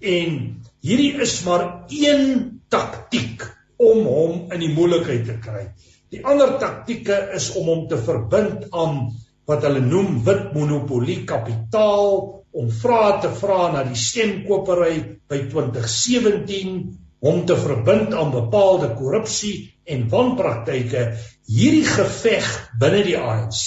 En 0.00 0.62
hierdie 0.80 1.14
is 1.20 1.42
maar 1.44 1.84
een 1.88 2.60
taktiek 2.68 3.42
om 3.76 4.04
hom 4.06 4.52
in 4.52 4.60
die 4.60 4.74
moeilikheid 4.74 5.24
te 5.26 5.38
kry. 5.42 5.70
Die 6.10 6.24
ander 6.26 6.58
taktieke 6.58 7.30
is 7.34 7.52
om 7.56 7.66
hom 7.66 7.88
te 7.88 7.98
verbind 7.98 8.68
aan 8.70 9.10
wat 9.46 9.64
hulle 9.66 9.80
noem 9.80 10.22
wit 10.26 10.52
monopolie 10.54 11.24
kapitaal 11.24 12.10
om 12.50 12.70
vrae 12.82 13.20
te 13.22 13.30
vra 13.40 13.72
na 13.72 13.84
die 13.86 13.98
stemkopery 13.98 14.96
by 15.30 15.38
2017 15.52 16.99
om 17.20 17.44
te 17.46 17.56
verbind 17.56 18.14
aan 18.16 18.32
bepaalde 18.32 18.94
korrupsie 18.96 19.54
en 19.84 20.08
wanpraktyke 20.08 21.06
hierdie 21.50 21.86
geveg 21.86 22.48
binne 22.80 23.02
die 23.04 23.18
ANC 23.18 23.60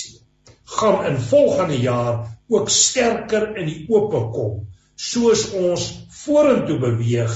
gaan 0.78 1.04
in 1.06 1.20
volgende 1.22 1.78
jaar 1.78 2.24
ook 2.50 2.70
sterker 2.70 3.52
in 3.58 3.70
die 3.70 3.84
oop 3.90 4.14
kom 4.34 4.56
soos 4.96 5.50
ons 5.58 5.86
vorentoe 6.24 6.80
beweeg 6.82 7.34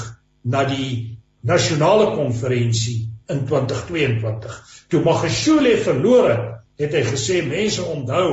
na 0.48 0.64
die 0.70 1.18
nasionale 1.48 2.12
konferensie 2.16 3.08
in 3.32 3.44
2022. 3.48 4.56
Toe 4.88 5.02
Magashule 5.04 5.76
verloor 5.84 6.30
het, 6.30 6.46
het 6.78 6.96
hy 6.96 7.04
gesê 7.08 7.42
mense 7.46 7.84
onthou 7.84 8.30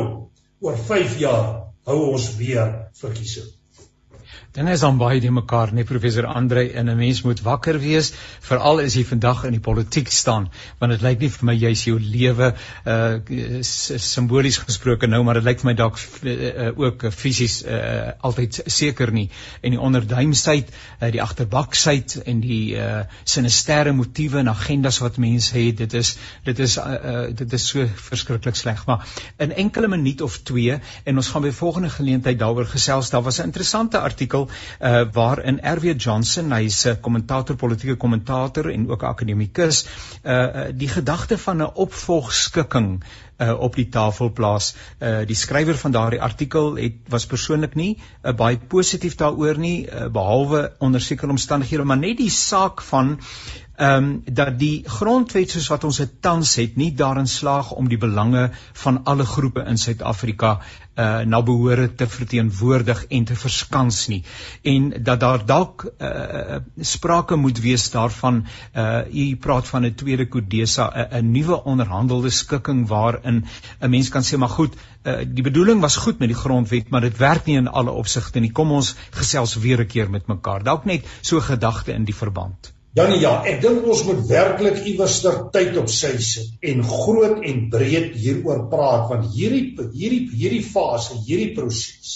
oor 0.64 0.78
5 0.88 1.18
jaar 1.22 1.46
hou 1.88 1.98
ons 2.12 2.28
weer 2.38 2.70
verkiesing. 3.00 3.48
Dinge 4.54 4.70
is 4.70 4.82
dan 4.84 5.00
baie 5.00 5.18
die 5.18 5.32
mekaar, 5.34 5.72
nee 5.74 5.82
professor 5.82 6.28
Andre 6.30 6.62
en 6.78 6.86
'n 6.86 6.94
mens 6.96 7.24
moet 7.26 7.40
wakker 7.42 7.74
wees, 7.82 8.12
veral 8.40 8.78
as 8.78 8.94
jy 8.94 9.02
vandag 9.04 9.40
in 9.48 9.56
die 9.56 9.60
politiek 9.60 10.12
staan, 10.14 10.44
want 10.78 10.92
dit 10.94 11.02
lyk 11.02 11.24
nie 11.24 11.30
vir 11.36 11.46
my 11.48 11.54
jy's 11.58 11.82
jou 11.88 11.96
lewe 11.98 12.52
uh 12.86 13.62
simbolies 13.66 14.58
gesproke 14.62 15.08
nou, 15.10 15.24
maar 15.24 15.40
dit 15.40 15.44
lyk 15.48 15.58
vir 15.58 15.66
my 15.66 15.74
dalk 15.74 15.98
uh, 15.98 16.70
ook 16.84 17.02
fisies 17.10 17.64
uh 17.64 18.12
altyd 18.22 18.60
seker 18.66 19.10
nie. 19.10 19.28
En 19.60 19.74
die 19.74 19.80
onderduimsheid, 19.80 20.70
uh, 20.70 21.10
die 21.10 21.22
agterbaksheid 21.22 22.22
en 22.22 22.40
die 22.40 22.76
uh 22.78 23.02
sinisterre 23.24 23.92
motiewe 23.92 24.38
en 24.38 24.52
agendas 24.54 25.00
wat 25.02 25.18
mense 25.18 25.58
het, 25.58 25.82
dit 25.82 25.98
is 25.98 26.14
dit 26.44 26.58
is 26.60 26.78
uh, 26.78 26.86
uh 26.94 27.26
dit 27.34 27.58
is 27.58 27.66
so 27.72 27.88
verskriklik 28.06 28.54
sleg. 28.54 28.86
Maar 28.86 29.02
in 29.36 29.50
enkele 29.66 29.88
minuut 29.88 30.20
of 30.20 30.38
2 30.46 30.78
en 31.04 31.16
ons 31.16 31.34
gaan 31.34 31.42
by 31.42 31.50
volgende 31.50 31.90
geleentheid 31.90 32.38
daaroor 32.38 32.70
gesels. 32.70 33.10
Daar 33.10 33.26
was 33.26 33.42
'n 33.42 33.50
interessante 33.50 33.98
artikel 33.98 34.43
uh, 34.48 35.04
waarin 35.12 35.60
RW 35.62 35.94
Johnson, 35.96 36.52
hy's 36.52 36.84
'n 36.86 37.00
kommentator, 37.00 37.56
politieke 37.56 37.96
kommentator 37.96 38.70
en 38.70 38.88
ook 38.90 39.02
akademikus, 39.02 39.86
uh, 40.24 40.70
die 40.72 40.88
gedagte 40.88 41.38
van 41.38 41.62
'n 41.62 41.72
opvolgskikking 41.74 43.02
uh, 43.38 43.60
op 43.60 43.74
die 43.74 43.88
tafel 43.88 44.32
plaas. 44.32 44.74
Uh, 45.00 45.24
die 45.26 45.36
skrywer 45.36 45.78
van 45.78 45.94
daardie 45.94 46.22
artikel 46.22 46.76
het 46.78 47.00
was 47.08 47.26
persoonlik 47.26 47.74
nie 47.74 47.96
uh, 47.96 48.32
baie 48.32 48.58
positief 48.58 49.16
daaroor 49.20 49.58
nie, 49.58 49.86
uh, 49.86 50.06
behalwe 50.06 50.72
onder 50.78 51.00
sekere 51.00 51.34
omstandighede, 51.34 51.84
maar 51.84 51.98
net 51.98 52.18
die 52.18 52.30
saak 52.30 52.82
van 52.82 53.18
ehm 53.74 54.04
um, 54.04 54.10
dat 54.30 54.58
die 54.58 54.84
grondwet 54.86 55.50
soos 55.50 55.66
wat 55.72 55.84
ons 55.84 55.96
dit 55.98 56.10
tans 56.22 56.52
het 56.60 56.76
nie 56.78 56.92
daarin 56.94 57.26
slaag 57.26 57.72
om 57.74 57.88
die 57.90 57.98
belange 57.98 58.50
van 58.82 59.00
alle 59.04 59.24
groepe 59.26 59.64
in 59.66 59.78
Suid-Afrika 59.78 60.60
uh 60.96 61.20
na 61.26 61.42
behoore 61.42 61.88
te 61.94 62.06
verteenwoordig 62.06 63.04
en 63.06 63.24
te 63.24 63.36
verskans 63.36 64.06
nie. 64.08 64.22
En 64.62 64.90
dat 65.02 65.20
daar 65.20 65.46
dalk 65.46 65.86
uh 65.98 66.58
sprake 66.80 67.36
moet 67.36 67.60
wees 67.60 67.90
daarvan 67.90 68.44
uh 68.74 69.00
u 69.10 69.36
praat 69.36 69.68
van 69.68 69.86
'n 69.86 69.94
tweede 69.94 70.28
Kodesa 70.28 70.90
'n 71.20 71.30
nuwe 71.30 71.64
onderhandelde 71.64 72.30
skikking 72.30 72.86
waarin 72.88 73.44
'n 73.80 73.90
mens 73.90 74.08
kan 74.08 74.22
sê 74.22 74.38
maar 74.38 74.54
goed 74.58 74.74
uh 75.04 75.16
die 75.26 75.42
bedoeling 75.42 75.80
was 75.80 75.96
goed 75.96 76.18
met 76.18 76.28
die 76.28 76.42
grondwet 76.44 76.90
maar 76.90 77.00
dit 77.00 77.16
werk 77.16 77.44
nie 77.46 77.56
in 77.56 77.68
alle 77.68 77.90
opsigte 77.90 78.40
nie. 78.40 78.52
Kom 78.52 78.70
ons 78.70 78.94
gesels 79.10 79.54
weer 79.54 79.80
'n 79.80 79.86
keer 79.86 80.10
met 80.10 80.26
mekaar. 80.26 80.62
Dalk 80.62 80.84
net 80.84 81.06
so 81.20 81.40
gedagte 81.40 81.92
in 81.92 82.04
die 82.04 82.14
verband 82.14 82.73
Janie 82.94 83.18
ja, 83.24 83.40
ek 83.50 83.56
dink 83.58 83.86
ons 83.90 84.04
moet 84.06 84.20
werklik 84.28 84.76
iewers 84.86 85.16
ter 85.24 85.40
tyd 85.54 85.74
op 85.80 85.88
sy 85.90 86.12
sit 86.22 86.68
en 86.70 86.84
groot 86.86 87.40
en 87.42 87.64
breed 87.72 88.12
hieroor 88.14 88.68
praat 88.70 89.08
want 89.10 89.32
hierdie 89.34 89.72
hierdie 89.96 90.28
hierdie 90.30 90.62
fase, 90.62 91.16
hierdie 91.26 91.56
proses 91.56 92.12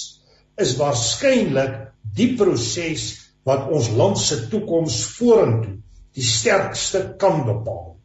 is 0.62 0.76
waarskynlik 0.78 1.74
die 2.14 2.28
proses 2.38 3.08
wat 3.48 3.66
ons 3.74 3.90
land 3.98 4.20
se 4.22 4.44
toekoms 4.52 5.00
vorentoe 5.16 5.80
die 6.14 6.26
sterkste 6.26 7.02
kan 7.20 7.42
bepaal. 7.46 7.96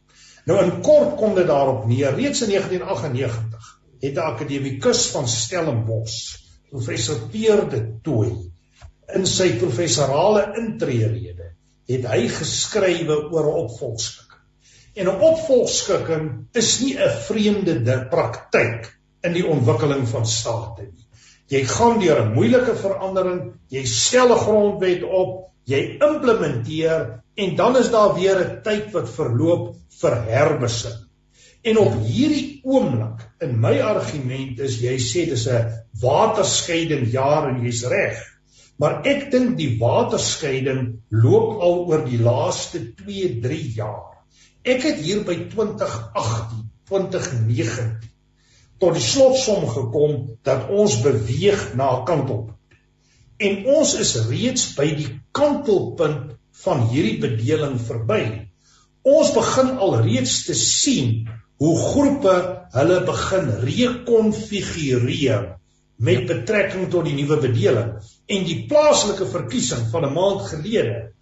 Nou 0.46 0.58
in 0.62 0.74
kort 0.84 1.14
kom 1.18 1.38
dit 1.38 1.46
daarop 1.48 1.86
neer, 1.90 2.14
reeds 2.18 2.42
in 2.42 2.52
1998 2.52 3.70
het 4.02 4.18
'n 4.18 4.26
akademikus 4.32 5.06
van 5.14 5.28
Stellenbosch, 5.28 6.18
professor 6.70 7.22
Pierre 7.30 7.68
de 7.70 7.80
Tooy, 8.02 8.34
in 9.14 9.26
sy 9.26 9.48
professorale 9.62 10.52
intrede 10.58 11.33
het 11.88 12.06
hy 12.08 12.28
geskrywe 12.28 13.16
oor 13.30 13.46
'n 13.46 13.58
opvolgskikking. 13.64 14.42
En 14.94 15.08
'n 15.08 15.20
opvolgskikking 15.20 16.46
is 16.52 16.80
nie 16.80 16.94
'n 16.96 17.16
vreemde 17.28 18.06
praktyk 18.10 18.92
in 19.22 19.32
die 19.32 19.46
ontwikkeling 19.46 20.08
van 20.08 20.26
state 20.26 20.82
nie. 20.82 21.06
Jy 21.48 21.64
gaan 21.64 21.98
deur 22.00 22.22
'n 22.22 22.34
moeilike 22.34 22.74
verandering, 22.76 23.52
jy 23.68 23.84
stel 23.84 24.32
'n 24.32 24.38
grondwet 24.38 25.02
op, 25.02 25.50
jy 25.64 25.98
implementeer 26.00 27.22
en 27.34 27.56
dan 27.56 27.76
is 27.76 27.90
daar 27.90 28.14
weer 28.14 28.38
'n 28.38 28.62
tyd 28.62 28.92
wat 28.92 29.10
verloop 29.10 29.76
vir 30.00 30.14
herbesin. 30.24 30.98
En 31.62 31.78
op 31.78 31.94
hierdie 32.04 32.60
oomblik 32.62 33.24
in 33.40 33.60
my 33.60 33.80
argument 33.80 34.58
is 34.60 34.80
jy 34.80 34.96
sê 35.00 35.24
dis 35.28 35.46
'n 35.48 35.72
waterskeiding 36.00 37.10
jaar 37.12 37.48
en 37.48 37.62
jy's 37.64 37.84
reg. 37.88 38.20
Maar 38.80 39.04
ek 39.06 39.28
dink 39.30 39.54
die 39.58 39.76
waterskeiding 39.78 40.86
loop 41.14 41.60
al 41.62 41.84
oor 41.88 42.02
die 42.08 42.18
laaste 42.18 42.80
2, 42.98 43.38
3 43.44 43.60
jaar. 43.76 44.24
Ek 44.64 44.82
het 44.82 44.98
hier 45.04 45.22
by 45.26 45.36
2018, 45.52 46.64
2019 46.90 47.94
tot 48.82 48.96
die 48.98 49.04
slotsom 49.04 49.68
gekom 49.70 50.16
dat 50.44 50.66
ons 50.74 50.98
beweeg 51.04 51.74
na 51.78 52.00
'n 52.00 52.04
kantelpunt. 52.08 52.58
En 53.38 53.64
ons 53.76 53.94
is 53.98 54.14
reeds 54.28 54.74
by 54.74 54.88
die 54.94 55.10
kantelpunt 55.32 56.34
van 56.64 56.84
hierdie 56.90 57.18
bedeling 57.22 57.78
verby. 57.80 58.22
Ons 59.02 59.32
begin 59.34 59.76
al 59.78 59.96
reeds 60.02 60.44
te 60.46 60.54
sien 60.54 61.28
hoe 61.62 61.74
groepe 61.78 62.34
hulle 62.74 63.00
begin 63.06 63.50
rekonfigureer 63.68 65.42
met 65.96 66.26
betrekking 66.26 66.88
tot 66.90 67.06
die 67.06 67.14
nuwe 67.14 67.38
bedeling 67.42 67.92
en 68.26 68.46
die 68.46 68.64
plaaslike 68.68 69.26
verkiesing 69.30 69.86
van 69.92 70.04
'n 70.04 70.12
maand 70.12 70.42
gelede 70.50 71.12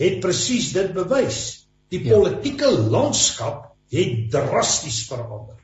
het 0.00 0.20
presies 0.20 0.72
dit 0.72 0.92
bewys. 0.94 1.66
Die 1.88 2.04
ja. 2.04 2.14
politieke 2.14 2.70
landskap 2.70 3.74
het 3.92 4.30
drasties 4.30 5.06
verander. 5.08 5.56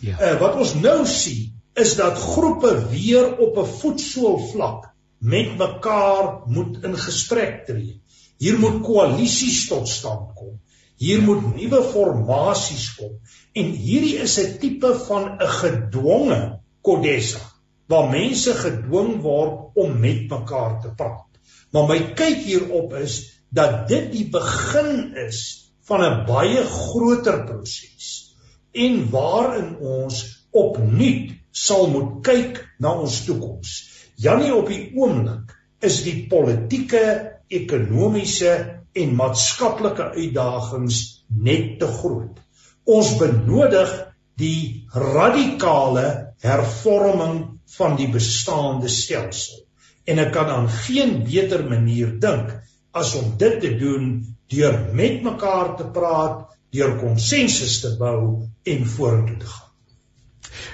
Ja. 0.00 0.18
Uh, 0.18 0.40
wat 0.40 0.56
ons 0.56 0.74
nou 0.74 1.06
sien 1.06 1.54
is 1.74 1.94
dat 1.96 2.18
groepe 2.18 2.88
weer 2.90 3.38
op 3.38 3.58
'n 3.58 3.72
voetsoolvlak 3.80 4.90
met 5.18 5.56
mekaar 5.56 6.42
moet 6.46 6.82
in 6.84 6.96
gesprek 6.98 7.66
tree. 7.66 8.00
Hier 8.38 8.58
moet 8.58 8.82
koalisies 8.82 9.68
tot 9.68 9.88
stand 9.88 10.34
kom. 10.34 10.60
Hier 10.96 11.22
moet 11.22 11.54
nuwe 11.54 11.82
formasies 11.82 12.94
kom 12.94 13.20
en 13.52 13.70
hierdie 13.70 14.16
is 14.18 14.38
'n 14.38 14.58
tipe 14.58 14.94
van 15.06 15.38
'n 15.38 15.52
gedwonge 15.60 16.60
kodessa 16.80 17.55
waar 17.90 18.10
mense 18.10 18.54
gedwing 18.54 19.20
word 19.22 19.76
om 19.78 19.98
met 20.00 20.26
mekaar 20.30 20.80
te 20.82 20.92
praat. 20.98 21.26
Maar 21.72 21.88
my 21.90 21.98
kyk 22.18 22.42
hierop 22.46 22.94
is 22.98 23.20
dat 23.54 23.86
dit 23.88 24.10
die 24.12 24.26
begin 24.32 25.14
is 25.26 25.70
van 25.86 26.02
'n 26.02 26.24
baie 26.26 26.64
groter 26.64 27.44
proses 27.46 28.34
en 28.72 29.10
waarin 29.10 29.76
ons 29.76 30.46
opnuut 30.50 31.32
sal 31.50 31.86
moet 31.88 32.22
kyk 32.22 32.64
na 32.78 32.92
ons 33.00 33.24
toekoms. 33.24 33.76
Janie 34.16 34.54
op 34.54 34.68
die 34.68 34.92
oomblik 34.96 35.54
is 35.80 36.02
die 36.04 36.26
politieke, 36.28 37.32
ekonomiese 37.48 38.82
en 38.92 39.14
maatskaplike 39.14 40.10
uitdagings 40.16 41.24
net 41.28 41.78
te 41.80 41.86
groot. 41.86 42.40
Ons 42.84 43.16
benodig 43.20 43.92
die 44.36 44.86
radikale 44.92 46.25
hervorming 46.44 47.60
van 47.76 47.96
die 47.96 48.08
bestaande 48.12 48.88
stelsel. 48.88 49.62
En 50.06 50.18
ek 50.22 50.32
kan 50.32 50.50
aan 50.52 50.68
geen 50.68 51.22
beter 51.26 51.64
manier 51.68 52.18
dink 52.22 52.52
as 52.96 53.14
om 53.18 53.34
dit 53.40 53.60
te 53.60 53.76
doen 53.76 54.10
deur 54.52 54.76
met 54.94 55.22
mekaar 55.22 55.76
te 55.76 55.86
praat, 55.92 56.44
deur 56.70 56.98
konsensus 57.00 57.80
te 57.82 57.96
bou 57.98 58.48
en 58.62 58.86
vorentoe 58.86 59.38
te 59.38 59.46
gaan. 59.46 59.66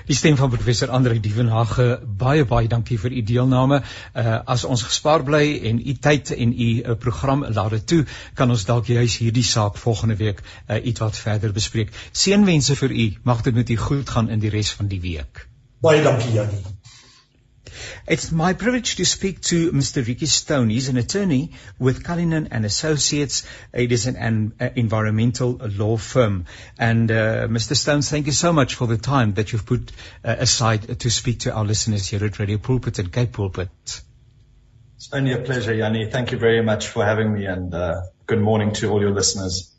Die 0.06 0.16
stem 0.16 0.36
van 0.36 0.50
professor 0.50 0.90
Andre 0.90 1.20
Dievenage 1.20 1.86
baie 2.22 2.44
baie 2.46 2.68
dankie 2.70 2.98
vir 2.98 3.14
u 3.18 3.22
deelname. 3.30 3.80
Uh 4.14 4.38
as 4.54 4.64
ons 4.64 4.82
gespaar 4.86 5.24
bly 5.26 5.44
en 5.70 5.78
u 5.78 5.94
tyd 6.06 6.34
en 6.36 6.52
u 6.52 6.70
uh, 6.72 6.96
program 7.04 7.44
laat 7.46 7.76
dit 7.76 7.86
toe, 7.94 8.00
kan 8.34 8.50
ons 8.50 8.66
dalk 8.68 8.90
juis 8.90 9.18
hierdie 9.22 9.46
saak 9.46 9.78
volgende 9.84 10.18
week 10.24 10.42
uh 10.42 10.78
ietwat 10.92 11.18
verder 11.18 11.54
bespreek. 11.54 11.94
Seënwense 12.12 12.78
vir 12.82 12.98
u. 13.06 13.08
Mag 13.22 13.46
dit 13.46 13.54
met 13.54 13.70
u 13.70 13.76
goed 13.86 14.10
gaan 14.10 14.30
in 14.30 14.42
die 14.42 14.50
res 14.50 14.74
van 14.78 14.90
die 14.90 15.00
week. 15.00 15.46
Baie 15.82 16.02
dankie 16.02 16.32
Janie. 16.32 16.62
It's 18.06 18.30
my 18.30 18.52
privilege 18.52 18.96
to 18.96 19.04
speak 19.04 19.40
to 19.42 19.72
Mr. 19.72 20.06
Ricky 20.06 20.26
Stone. 20.26 20.70
He's 20.70 20.88
an 20.88 20.96
attorney 20.96 21.52
with 21.78 22.04
Cullinan 22.04 22.48
and 22.52 22.64
Associates. 22.64 23.44
It 23.72 23.90
is 23.90 24.06
an, 24.06 24.16
an 24.16 24.52
uh, 24.60 24.68
environmental 24.76 25.58
law 25.60 25.96
firm. 25.96 26.46
And 26.78 27.10
uh, 27.10 27.48
Mr. 27.48 27.76
Stone, 27.76 28.02
thank 28.02 28.26
you 28.26 28.32
so 28.32 28.52
much 28.52 28.76
for 28.76 28.86
the 28.86 28.96
time 28.96 29.34
that 29.34 29.52
you've 29.52 29.66
put 29.66 29.90
uh, 30.24 30.36
aside 30.38 31.00
to 31.00 31.10
speak 31.10 31.40
to 31.40 31.52
our 31.52 31.64
listeners 31.64 32.06
here 32.06 32.24
at 32.24 32.38
Radio 32.38 32.58
Pulpit 32.58 33.00
and 33.00 33.12
Cape 33.12 33.32
Pulpit. 33.32 33.70
It's 34.96 35.12
only 35.12 35.32
a 35.32 35.38
pleasure, 35.38 35.74
Yanni. 35.74 36.10
Thank 36.10 36.30
you 36.30 36.38
very 36.38 36.62
much 36.62 36.86
for 36.86 37.04
having 37.04 37.32
me 37.32 37.46
and 37.46 37.74
uh, 37.74 38.02
good 38.26 38.40
morning 38.40 38.72
to 38.74 38.90
all 38.90 39.00
your 39.00 39.10
listeners. 39.10 39.74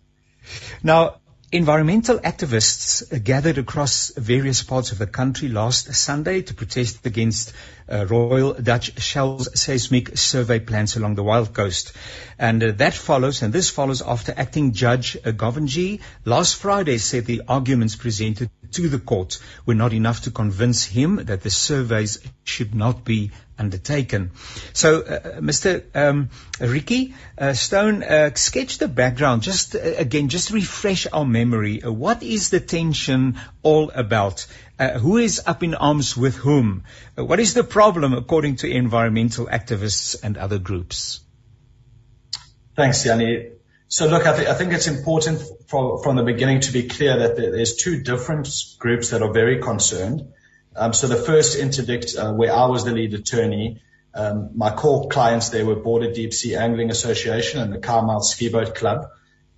Now, 0.84 1.22
Environmental 1.54 2.18
activists 2.18 3.24
gathered 3.24 3.60
across 3.60 4.12
various 4.18 4.64
parts 4.64 4.92
of 4.92 4.98
the 4.98 5.06
country 5.06 5.50
last 5.50 5.94
Sunday 5.94 6.42
to 6.42 6.56
protest 6.56 7.06
against 7.06 7.54
uh, 7.88 8.08
Royal 8.08 8.56
Dutch 8.56 9.00
Shell's 9.00 9.50
seismic 9.62 10.18
survey 10.18 10.60
plans 10.60 10.96
along 10.96 11.14
the 11.14 11.22
Wild 11.22 11.54
Coast. 11.54 11.94
And 12.40 12.64
uh, 12.64 12.72
that 12.78 12.96
follows, 12.96 13.44
and 13.44 13.54
this 13.54 13.70
follows 13.70 14.02
after 14.02 14.34
acting 14.36 14.72
judge 14.72 15.16
uh, 15.16 15.30
Governji 15.30 16.02
last 16.26 16.56
Friday 16.56 16.98
said 16.98 17.26
the 17.26 17.44
arguments 17.48 17.96
presented 17.96 18.50
to 18.74 18.90
the 18.90 19.00
court 19.00 19.40
were 19.66 19.76
not 19.76 19.94
enough 19.94 20.22
to 20.22 20.32
convince 20.32 20.84
him 20.84 21.16
that 21.26 21.42
the 21.42 21.50
surveys 21.50 22.20
should 22.44 22.76
not 22.76 23.04
be 23.04 23.32
undertaken. 23.58 24.32
So, 24.74 25.02
uh, 25.02 25.04
uh 25.04 25.42
Mr. 25.42 25.84
Um, 25.96 26.30
Ricky 26.60 27.14
uh, 27.38 27.54
Stone, 27.54 28.04
uh, 28.04 28.32
sketch 28.36 28.78
the 28.78 28.88
background. 28.88 29.44
Just 29.44 29.76
uh, 29.76 29.80
again, 29.80 30.30
just 30.30 30.52
refresh 30.52 31.08
our 31.12 31.26
memory. 31.26 31.84
Uh, 31.84 31.92
what 31.92 32.24
is 32.24 32.50
the 32.50 32.60
tension 32.60 33.40
all 33.62 33.92
about? 33.92 34.46
who 35.00 35.16
is 35.16 35.42
up 35.46 35.64
in 35.64 35.76
arms 35.76 36.18
with 36.18 36.36
whom? 36.36 36.84
what 37.16 37.40
is 37.40 37.54
the 37.54 37.64
problem, 37.64 38.14
according 38.14 38.58
to 38.58 38.70
environmental 38.70 39.46
activists 39.46 40.18
and 40.22 40.36
other 40.36 40.60
groups? 40.60 41.22
Thanks, 42.76 43.06
Yanni. 43.06 43.52
So 43.94 44.08
look, 44.08 44.26
I, 44.26 44.36
th- 44.36 44.48
I 44.48 44.56
think 44.56 44.74
it's 44.74 44.88
important 44.88 45.40
for, 45.68 46.02
from 46.02 46.16
the 46.16 46.24
beginning 46.24 46.62
to 46.62 46.72
be 46.72 46.88
clear 46.88 47.16
that 47.16 47.36
there's 47.36 47.76
two 47.76 48.02
different 48.02 48.50
groups 48.80 49.12
that 49.12 49.22
are 49.22 49.32
very 49.32 49.62
concerned. 49.62 50.34
Um, 50.76 50.94
so 50.94 51.06
the 51.06 51.16
first 51.16 51.60
interdict, 51.60 52.16
uh, 52.18 52.34
where 52.34 52.52
I 52.52 52.66
was 52.66 52.86
the 52.86 52.92
lead 52.92 53.14
attorney, 53.14 53.84
um, 54.16 54.50
my 54.56 54.72
core 54.72 55.10
clients 55.10 55.50
there 55.50 55.64
were 55.64 55.76
Border 55.76 56.12
Deep 56.12 56.34
Sea 56.34 56.56
Angling 56.56 56.90
Association 56.90 57.62
and 57.62 57.72
the 57.72 57.78
Carmel 57.78 58.22
Ski 58.22 58.50
Boat 58.50 58.74
Club. 58.74 59.10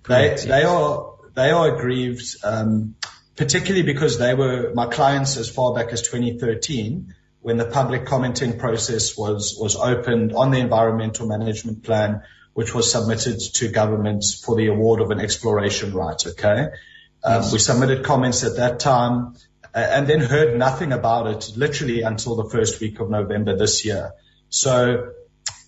They, 0.05 0.35
they 0.45 0.63
are, 0.63 1.13
they 1.33 1.51
are 1.51 1.73
aggrieved, 1.73 2.35
um, 2.43 2.95
particularly 3.37 3.83
because 3.83 4.19
they 4.19 4.33
were 4.33 4.73
my 4.73 4.87
clients 4.87 5.37
as 5.37 5.49
far 5.49 5.73
back 5.73 5.93
as 5.93 6.01
2013 6.01 7.15
when 7.39 7.55
the 7.55 7.65
public 7.67 8.05
commenting 8.05 8.59
process 8.59 9.15
was, 9.15 9.55
was 9.57 9.77
opened 9.77 10.33
on 10.33 10.51
the 10.51 10.57
environmental 10.57 11.25
management 11.25 11.83
plan, 11.83 12.23
which 12.55 12.73
was 12.73 12.89
submitted 12.89 13.37
to 13.53 13.67
government 13.67 14.23
for 14.43 14.55
the 14.55 14.67
award 14.67 15.01
of 15.01 15.11
an 15.11 15.19
exploration 15.19 15.93
right. 15.93 16.25
Okay. 16.25 16.69
Um, 17.21 17.41
yes. 17.41 17.51
We 17.51 17.59
submitted 17.59 18.05
comments 18.05 18.45
at 18.45 18.55
that 18.55 18.79
time 18.79 19.35
and 19.73 20.07
then 20.07 20.21
heard 20.21 20.57
nothing 20.57 20.93
about 20.93 21.27
it 21.27 21.51
literally 21.57 22.01
until 22.01 22.37
the 22.37 22.49
first 22.49 22.79
week 22.79 23.01
of 23.01 23.09
November 23.09 23.57
this 23.57 23.83
year. 23.83 24.13
So 24.47 25.11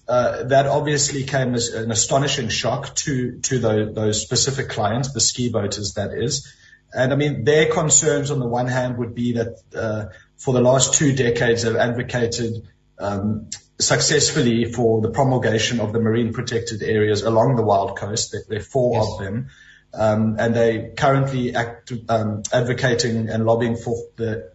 uh, 0.07 0.43
that 0.43 0.65
obviously 0.65 1.25
came 1.25 1.55
as 1.55 1.73
an 1.73 1.91
astonishing 1.91 2.47
shock 2.47 2.95
to 2.95 3.39
to 3.41 3.59
those, 3.59 3.93
those 3.93 4.21
specific 4.21 4.69
clients, 4.69 5.11
the 5.11 5.19
ski 5.19 5.49
boaters, 5.49 5.95
that 5.95 6.13
is. 6.13 6.53
And 6.93 7.11
I 7.11 7.17
mean, 7.17 7.43
their 7.43 7.69
concerns 7.69 8.31
on 8.31 8.39
the 8.39 8.47
one 8.47 8.67
hand 8.67 8.97
would 8.97 9.13
be 9.13 9.33
that 9.33 9.59
uh, 9.75 10.05
for 10.38 10.53
the 10.53 10.61
last 10.61 10.93
two 10.93 11.13
decades 11.13 11.63
they've 11.63 11.75
advocated 11.75 12.65
um, 12.97 13.49
successfully 13.80 14.71
for 14.71 15.01
the 15.01 15.09
promulgation 15.09 15.80
of 15.80 15.93
the 15.93 15.99
marine 15.99 16.34
protected 16.34 16.82
areas 16.82 17.21
along 17.21 17.55
the 17.55 17.63
wild 17.63 17.97
coast. 17.97 18.36
There, 18.49 18.59
are 18.59 18.61
four 18.61 18.95
yes. 18.95 19.07
of 19.07 19.19
them. 19.19 19.49
Um, 19.93 20.36
and 20.39 20.55
they 20.55 20.93
currently 20.97 21.55
act, 21.55 21.93
um, 22.09 22.43
advocating 22.51 23.30
and 23.30 23.45
lobbying 23.45 23.78
for 23.78 23.95
the, 24.15 24.51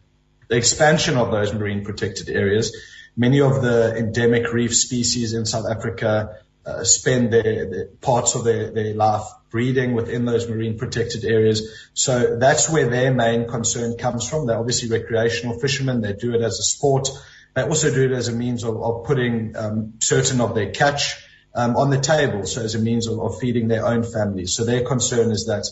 the 0.49 0.57
expansion 0.57 1.17
of 1.17 1.31
those 1.31 1.53
marine 1.53 1.85
protected 1.85 2.29
areas. 2.29 2.77
Many 3.17 3.41
of 3.41 3.63
the 3.63 3.95
endemic 3.97 4.53
reef 4.53 4.75
species 4.75 5.35
in 5.35 5.47
South 5.47 5.67
Africa 5.69 6.39
uh, 6.65 6.85
spend 6.85 7.33
their, 7.33 7.71
their, 7.71 7.87
parts 8.01 8.35
of 8.35 8.45
their, 8.45 8.71
their 8.71 8.95
life 8.95 9.25
breeding 9.51 9.95
within 9.95 10.25
those 10.25 10.49
marine 10.49 10.79
protected 10.79 11.25
areas. 11.25 11.89
So 11.93 12.39
that's 12.39 12.71
where 12.71 12.89
their 12.89 13.13
main 13.13 13.49
concern 13.49 13.97
comes 13.99 14.29
from. 14.29 14.47
They're 14.47 14.59
obviously 14.59 14.89
recreational 14.89 15.59
fishermen. 15.59 16.01
They 16.01 16.13
do 16.13 16.35
it 16.35 16.41
as 16.41 16.59
a 16.59 16.63
sport. 16.63 17.09
They 17.55 17.63
also 17.63 17.93
do 17.93 18.05
it 18.05 18.13
as 18.13 18.29
a 18.29 18.33
means 18.33 18.65
of, 18.65 18.83
of 18.83 19.05
putting 19.05 19.57
um, 19.57 19.95
certain 20.01 20.41
of 20.41 20.55
their 20.55 20.71
catch 20.71 21.17
um, 21.55 21.77
on 21.77 21.91
the 21.91 22.01
table, 22.01 22.47
so 22.47 22.63
as 22.63 22.75
a 22.75 22.79
means 22.79 23.07
of, 23.07 23.21
of 23.21 23.39
feeding 23.39 23.69
their 23.69 23.87
own 23.87 24.03
families. 24.03 24.55
So 24.55 24.65
their 24.65 24.85
concern 24.85 25.31
is 25.31 25.47
that 25.47 25.67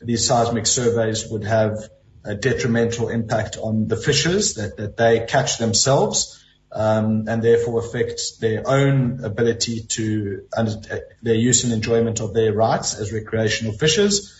these 0.00 0.26
seismic 0.26 0.66
surveys 0.66 1.28
would 1.28 1.44
have 1.44 1.76
a 2.24 2.34
detrimental 2.34 3.08
impact 3.08 3.56
on 3.56 3.88
the 3.88 3.96
fishes 3.96 4.54
that, 4.54 4.76
that 4.76 4.96
they 4.96 5.26
catch 5.26 5.58
themselves, 5.58 6.42
um, 6.72 7.24
and 7.28 7.42
therefore 7.42 7.80
affect 7.80 8.40
their 8.40 8.68
own 8.68 9.24
ability 9.24 9.82
to 9.88 10.46
under, 10.56 11.02
their 11.22 11.34
use 11.34 11.64
and 11.64 11.72
enjoyment 11.72 12.20
of 12.20 12.34
their 12.34 12.52
rights 12.52 12.98
as 12.98 13.12
recreational 13.12 13.72
fishers. 13.72 14.34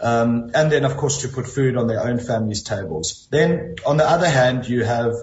Um, 0.00 0.50
and 0.54 0.70
then, 0.70 0.84
of 0.84 0.96
course, 0.96 1.22
to 1.22 1.28
put 1.28 1.46
food 1.46 1.76
on 1.76 1.86
their 1.86 2.00
own 2.00 2.18
families' 2.18 2.62
tables. 2.62 3.28
Then, 3.30 3.76
on 3.86 3.96
the 3.96 4.08
other 4.08 4.28
hand, 4.28 4.68
you 4.68 4.84
have 4.84 5.14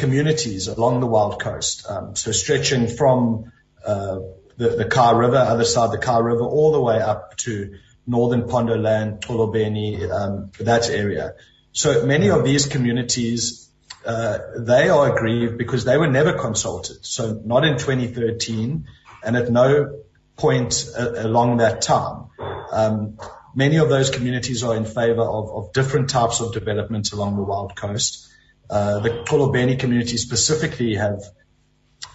communities 0.00 0.66
along 0.66 1.00
the 1.00 1.06
wild 1.06 1.40
coast, 1.40 1.86
um, 1.88 2.16
so 2.16 2.32
stretching 2.32 2.88
from 2.88 3.52
uh, 3.86 4.18
the, 4.56 4.70
the 4.70 5.14
River, 5.14 5.36
other 5.36 5.64
side 5.64 5.92
the 5.92 5.98
Kar 5.98 6.22
River, 6.22 6.42
all 6.42 6.72
the 6.72 6.80
way 6.80 7.00
up 7.00 7.36
to 7.38 7.78
northern 8.06 8.42
Pondoland, 8.42 9.20
Tolobeni, 9.20 10.10
um, 10.10 10.50
that 10.58 10.90
area. 10.90 11.34
So 11.72 12.04
many 12.04 12.30
of 12.30 12.44
these 12.44 12.66
communities, 12.66 13.70
uh, 14.04 14.38
they 14.58 14.88
are 14.88 15.14
aggrieved 15.14 15.56
because 15.56 15.84
they 15.84 15.96
were 15.96 16.08
never 16.08 16.32
consulted. 16.32 17.06
So 17.06 17.40
not 17.44 17.64
in 17.64 17.78
2013 17.78 18.86
and 19.22 19.36
at 19.36 19.50
no 19.50 20.00
point 20.36 20.86
uh, 20.98 21.12
along 21.16 21.58
that 21.58 21.82
time. 21.82 22.26
Um, 22.72 23.18
many 23.54 23.76
of 23.76 23.88
those 23.88 24.10
communities 24.10 24.64
are 24.64 24.74
in 24.74 24.84
favor 24.84 25.22
of, 25.22 25.50
of 25.50 25.72
different 25.72 26.10
types 26.10 26.40
of 26.40 26.52
development 26.52 27.12
along 27.12 27.36
the 27.36 27.42
wild 27.42 27.76
coast. 27.76 28.29
Uh, 28.70 29.00
the 29.00 29.10
Tolobeni 29.24 29.78
community 29.78 30.16
specifically 30.16 30.94
have 30.94 31.22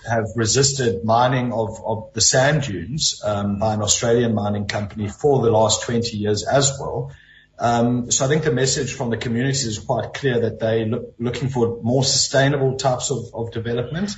have 0.08 0.26
resisted 0.36 1.04
mining 1.04 1.52
of, 1.52 1.84
of 1.84 2.14
the 2.14 2.22
sand 2.22 2.64
dunes 2.64 3.22
um, 3.24 3.60
by 3.60 3.74
an 3.74 3.82
Australian 3.82 4.34
mining 4.34 4.68
company 4.68 5.10
for 5.10 5.42
the 5.42 5.52
last 5.52 5.84
20 5.84 6.16
years 6.18 6.46
as 6.46 6.78
well. 6.80 7.12
Um, 7.58 8.12
so 8.12 8.26
I 8.26 8.28
think 8.28 8.44
the 8.44 8.52
message 8.52 8.94
from 8.94 9.10
the 9.10 9.18
community 9.18 9.68
is 9.68 9.80
quite 9.80 10.14
clear 10.14 10.42
that 10.42 10.60
they're 10.60 10.86
look, 10.86 11.16
looking 11.18 11.50
for 11.50 11.82
more 11.82 12.04
sustainable 12.04 12.78
types 12.78 13.12
of, 13.12 13.34
of 13.34 13.52
development. 13.52 14.12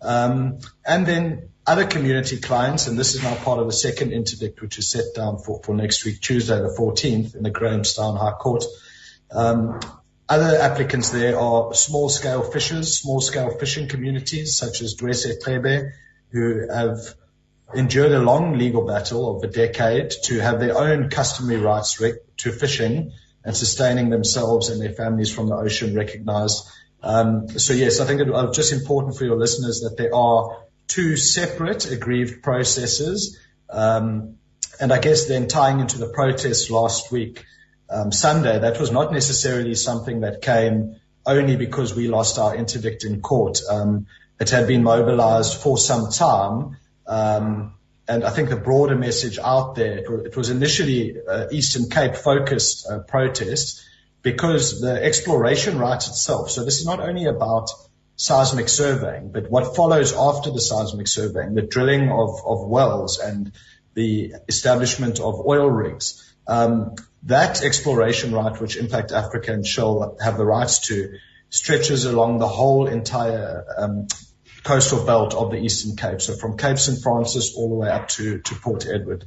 Um, 0.00 0.58
and 0.84 1.06
then 1.06 1.50
other 1.64 1.86
community 1.86 2.38
clients, 2.38 2.88
and 2.88 2.98
this 2.98 3.14
is 3.14 3.22
now 3.22 3.36
part 3.36 3.60
of 3.60 3.66
the 3.66 3.72
second 3.72 4.12
interdict, 4.12 4.60
which 4.60 4.78
is 4.78 4.90
set 4.90 5.14
down 5.14 5.38
for, 5.38 5.62
for 5.62 5.74
next 5.74 6.04
week, 6.04 6.20
Tuesday 6.20 6.56
the 6.56 6.74
14th 6.76 7.36
in 7.36 7.44
the 7.44 7.50
Grahamstown 7.50 8.16
High 8.16 8.32
Court. 8.32 8.64
Um, 9.30 9.80
other 10.28 10.58
applicants 10.58 11.10
there 11.10 11.38
are 11.38 11.74
small 11.74 12.08
scale 12.08 12.42
fishers, 12.42 12.98
small 12.98 13.20
scale 13.20 13.50
fishing 13.58 13.88
communities 13.88 14.56
such 14.56 14.80
as 14.80 14.94
Dwese 14.94 15.42
Trebe, 15.42 15.92
who 16.30 16.68
have 16.72 17.14
endured 17.74 18.12
a 18.12 18.20
long 18.20 18.58
legal 18.58 18.86
battle 18.86 19.36
of 19.36 19.42
a 19.42 19.46
decade 19.46 20.12
to 20.24 20.40
have 20.40 20.60
their 20.60 20.76
own 20.76 21.08
customary 21.08 21.60
rights 21.60 22.00
to 22.38 22.52
fishing 22.52 23.12
and 23.44 23.56
sustaining 23.56 24.10
themselves 24.10 24.68
and 24.68 24.80
their 24.80 24.92
families 24.92 25.32
from 25.32 25.48
the 25.48 25.56
ocean 25.56 25.94
recognized. 25.94 26.66
Um, 27.02 27.48
so 27.58 27.72
yes, 27.72 28.00
I 28.00 28.06
think 28.06 28.20
it's 28.20 28.30
uh, 28.30 28.52
just 28.52 28.72
important 28.72 29.16
for 29.16 29.24
your 29.24 29.36
listeners 29.36 29.80
that 29.80 29.96
there 29.96 30.14
are 30.14 30.58
two 30.86 31.16
separate 31.16 31.90
aggrieved 31.90 32.42
processes. 32.42 33.38
Um, 33.68 34.36
and 34.80 34.92
I 34.92 35.00
guess 35.00 35.26
then 35.26 35.48
tying 35.48 35.80
into 35.80 35.98
the 35.98 36.08
protests 36.08 36.70
last 36.70 37.10
week, 37.10 37.44
um, 37.92 38.12
Sunday, 38.12 38.58
that 38.58 38.80
was 38.80 38.90
not 38.90 39.12
necessarily 39.12 39.74
something 39.74 40.20
that 40.20 40.42
came 40.42 40.96
only 41.26 41.56
because 41.56 41.94
we 41.94 42.08
lost 42.08 42.38
our 42.38 42.56
interdict 42.56 43.04
in 43.04 43.20
court. 43.20 43.60
Um, 43.68 44.06
it 44.40 44.50
had 44.50 44.66
been 44.66 44.82
mobilized 44.82 45.60
for 45.60 45.78
some 45.78 46.10
time. 46.10 46.76
Um, 47.06 47.74
and 48.08 48.24
I 48.24 48.30
think 48.30 48.48
the 48.48 48.56
broader 48.56 48.96
message 48.96 49.38
out 49.38 49.76
there, 49.76 49.98
it 49.98 50.36
was 50.36 50.50
initially 50.50 51.16
uh, 51.28 51.46
Eastern 51.52 51.88
Cape 51.88 52.16
focused 52.16 52.86
uh, 52.90 53.00
protest 53.00 53.84
because 54.22 54.80
the 54.80 55.02
exploration 55.02 55.78
right 55.78 55.96
itself. 55.96 56.50
So 56.50 56.64
this 56.64 56.80
is 56.80 56.86
not 56.86 57.00
only 57.00 57.26
about 57.26 57.70
seismic 58.16 58.68
surveying, 58.68 59.30
but 59.30 59.50
what 59.50 59.76
follows 59.76 60.12
after 60.12 60.50
the 60.50 60.60
seismic 60.60 61.08
surveying, 61.08 61.54
the 61.54 61.62
drilling 61.62 62.10
of, 62.10 62.40
of 62.44 62.66
wells 62.66 63.18
and 63.18 63.52
the 63.94 64.34
establishment 64.48 65.20
of 65.20 65.46
oil 65.46 65.68
rigs. 65.68 66.34
Um, 66.46 66.96
that 67.24 67.62
exploration 67.62 68.32
right, 68.32 68.60
which 68.60 68.76
Impact 68.76 69.12
Africa 69.12 69.52
and 69.52 69.66
Shell 69.66 70.16
have 70.20 70.36
the 70.36 70.44
rights 70.44 70.80
to, 70.88 71.18
stretches 71.50 72.04
along 72.04 72.38
the 72.38 72.48
whole 72.48 72.86
entire 72.86 73.64
um, 73.76 74.08
coastal 74.64 75.04
belt 75.04 75.34
of 75.34 75.50
the 75.50 75.58
Eastern 75.58 75.96
Cape. 75.96 76.20
So 76.20 76.34
from 76.34 76.56
Cape 76.56 76.78
St. 76.78 77.02
Francis 77.02 77.54
all 77.54 77.68
the 77.68 77.74
way 77.74 77.90
up 77.90 78.08
to, 78.08 78.38
to 78.38 78.54
Port 78.54 78.86
Edward. 78.86 79.26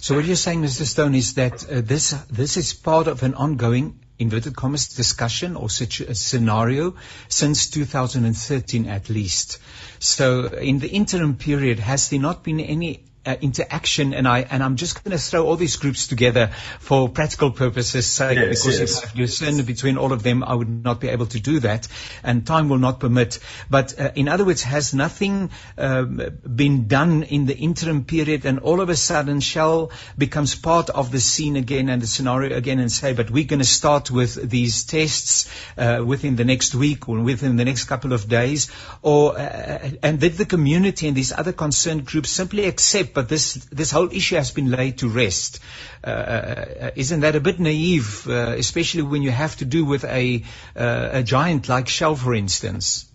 So 0.00 0.14
what 0.14 0.24
you're 0.24 0.36
saying, 0.36 0.62
Mr. 0.62 0.84
Stone, 0.84 1.14
is 1.14 1.34
that 1.34 1.68
uh, 1.68 1.80
this 1.80 2.10
this 2.30 2.56
is 2.56 2.72
part 2.72 3.08
of 3.08 3.22
an 3.22 3.34
ongoing 3.34 3.98
inverted 4.18 4.54
commas 4.54 4.88
discussion 4.88 5.56
or 5.56 5.68
situ- 5.68 6.12
scenario 6.14 6.94
since 7.28 7.68
2013 7.70 8.86
at 8.86 9.10
least. 9.10 9.58
So 9.98 10.46
in 10.46 10.78
the 10.78 10.88
interim 10.88 11.36
period, 11.36 11.78
has 11.80 12.10
there 12.10 12.20
not 12.20 12.44
been 12.44 12.60
any 12.60 13.04
uh, 13.28 13.36
interaction, 13.42 14.14
and 14.14 14.26
I 14.26 14.40
and 14.40 14.62
I'm 14.62 14.76
just 14.76 15.04
going 15.04 15.16
to 15.16 15.22
throw 15.22 15.46
all 15.46 15.56
these 15.56 15.76
groups 15.76 16.06
together 16.06 16.50
for 16.80 17.08
practical 17.08 17.50
purposes' 17.50 18.06
sake, 18.06 18.38
yes, 18.38 18.64
because 18.64 18.80
yes. 18.80 19.04
if 19.04 19.14
I 19.14 19.18
discern 19.18 19.62
between 19.64 19.98
all 19.98 20.12
of 20.12 20.22
them, 20.22 20.42
I 20.42 20.54
would 20.54 20.68
not 20.84 21.00
be 21.00 21.08
able 21.08 21.26
to 21.26 21.40
do 21.40 21.60
that, 21.60 21.88
and 22.22 22.46
time 22.46 22.70
will 22.70 22.78
not 22.78 23.00
permit. 23.00 23.38
But 23.68 24.00
uh, 24.00 24.12
in 24.14 24.28
other 24.28 24.46
words, 24.46 24.62
has 24.62 24.94
nothing 24.94 25.50
um, 25.76 26.22
been 26.62 26.88
done 26.88 27.22
in 27.24 27.44
the 27.44 27.56
interim 27.56 28.04
period, 28.04 28.46
and 28.46 28.60
all 28.60 28.80
of 28.80 28.88
a 28.88 28.96
sudden 28.96 29.40
Shell 29.40 29.90
becomes 30.16 30.54
part 30.54 30.88
of 30.88 31.12
the 31.12 31.20
scene 31.20 31.56
again 31.56 31.90
and 31.90 32.00
the 32.00 32.06
scenario 32.06 32.56
again, 32.56 32.78
and 32.78 32.90
say, 32.90 33.12
but 33.12 33.30
we're 33.30 33.44
going 33.44 33.60
to 33.60 33.72
start 33.74 34.10
with 34.10 34.50
these 34.50 34.84
tests 34.84 35.50
uh, 35.76 36.02
within 36.06 36.36
the 36.36 36.44
next 36.44 36.74
week 36.74 37.08
or 37.10 37.20
within 37.20 37.56
the 37.56 37.64
next 37.66 37.84
couple 37.84 38.14
of 38.14 38.26
days, 38.28 38.70
or 39.02 39.38
uh, 39.38 39.90
and 40.02 40.18
did 40.18 40.34
the 40.34 40.46
community 40.46 41.08
and 41.08 41.16
these 41.16 41.32
other 41.32 41.52
concerned 41.52 42.06
groups 42.06 42.30
simply 42.30 42.64
accept 42.64 43.17
but 43.18 43.28
this 43.28 43.54
this 43.78 43.90
whole 43.90 44.12
issue 44.12 44.36
has 44.36 44.52
been 44.52 44.70
laid 44.70 44.98
to 44.98 45.08
rest. 45.08 45.58
Uh, 46.06 46.10
uh, 46.10 46.90
isn't 46.94 47.22
that 47.22 47.34
a 47.34 47.40
bit 47.40 47.58
naive, 47.58 48.28
uh, 48.28 48.54
especially 48.64 49.02
when 49.02 49.22
you 49.22 49.32
have 49.32 49.56
to 49.56 49.64
do 49.64 49.84
with 49.84 50.04
a 50.04 50.44
uh, 50.76 51.20
a 51.20 51.22
giant 51.24 51.68
like 51.68 51.88
Shell, 51.88 52.14
for 52.14 52.32
instance? 52.32 53.10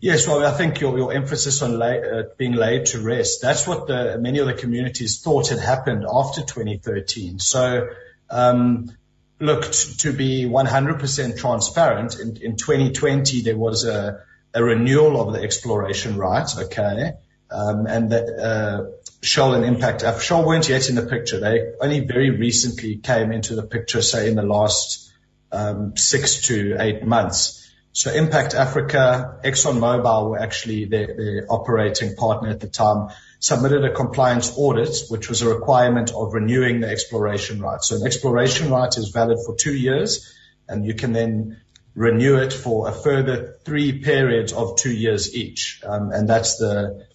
Yes, 0.00 0.28
well, 0.28 0.46
I 0.46 0.52
think 0.52 0.80
your, 0.80 0.96
your 0.96 1.12
emphasis 1.12 1.60
on 1.62 1.76
lay, 1.76 1.98
uh, 1.98 2.22
being 2.38 2.52
laid 2.52 2.86
to 2.92 3.00
rest, 3.00 3.42
that's 3.42 3.66
what 3.66 3.88
the, 3.88 4.16
many 4.20 4.38
of 4.38 4.46
the 4.46 4.54
communities 4.54 5.20
thought 5.22 5.48
had 5.48 5.58
happened 5.58 6.06
after 6.08 6.42
2013. 6.42 7.40
So, 7.40 7.88
um, 8.30 8.92
look, 9.40 9.64
to 10.04 10.12
be 10.12 10.44
100% 10.44 11.38
transparent, 11.38 12.20
in, 12.20 12.36
in 12.36 12.56
2020 12.56 13.40
there 13.42 13.56
was 13.56 13.84
a, 13.84 14.20
a 14.54 14.62
renewal 14.62 15.20
of 15.20 15.32
the 15.32 15.40
exploration 15.40 16.16
right, 16.18 16.48
okay? 16.66 17.14
Um, 17.50 17.86
and 17.86 18.10
that, 18.10 18.28
uh, 18.28 18.84
Shell 19.22 19.54
and 19.54 19.64
Impact, 19.64 20.02
uh, 20.02 20.18
Shell 20.18 20.44
weren't 20.44 20.68
yet 20.68 20.88
in 20.88 20.94
the 20.96 21.06
picture. 21.06 21.40
They 21.40 21.72
only 21.80 22.00
very 22.00 22.30
recently 22.30 22.96
came 22.96 23.32
into 23.32 23.54
the 23.54 23.62
picture, 23.62 24.02
say 24.02 24.28
in 24.28 24.34
the 24.34 24.42
last 24.42 25.12
um, 25.52 25.96
six 25.96 26.42
to 26.48 26.76
eight 26.80 27.04
months. 27.04 27.62
So 27.92 28.12
Impact 28.12 28.54
Africa, 28.54 29.38
ExxonMobil 29.42 30.28
were 30.28 30.38
actually 30.38 30.84
their 30.84 31.46
operating 31.48 32.14
partner 32.14 32.50
at 32.50 32.60
the 32.60 32.66
time, 32.66 33.08
submitted 33.38 33.84
a 33.84 33.94
compliance 33.94 34.52
audit, 34.54 35.04
which 35.08 35.30
was 35.30 35.40
a 35.40 35.48
requirement 35.48 36.10
of 36.10 36.34
renewing 36.34 36.80
the 36.80 36.88
exploration 36.88 37.58
right. 37.60 37.82
So 37.82 37.96
an 37.96 38.06
exploration 38.06 38.70
right 38.70 38.94
is 38.94 39.08
valid 39.08 39.38
for 39.46 39.56
two 39.56 39.74
years, 39.74 40.34
and 40.68 40.84
you 40.84 40.92
can 40.92 41.12
then 41.12 41.62
renew 41.94 42.36
it 42.36 42.52
for 42.52 42.88
a 42.88 42.92
further 42.92 43.56
three 43.64 44.00
periods 44.00 44.52
of 44.52 44.76
two 44.76 44.92
years 44.92 45.34
each. 45.34 45.80
Um, 45.82 46.12
and 46.12 46.28
that's 46.28 46.58
the 46.58 47.05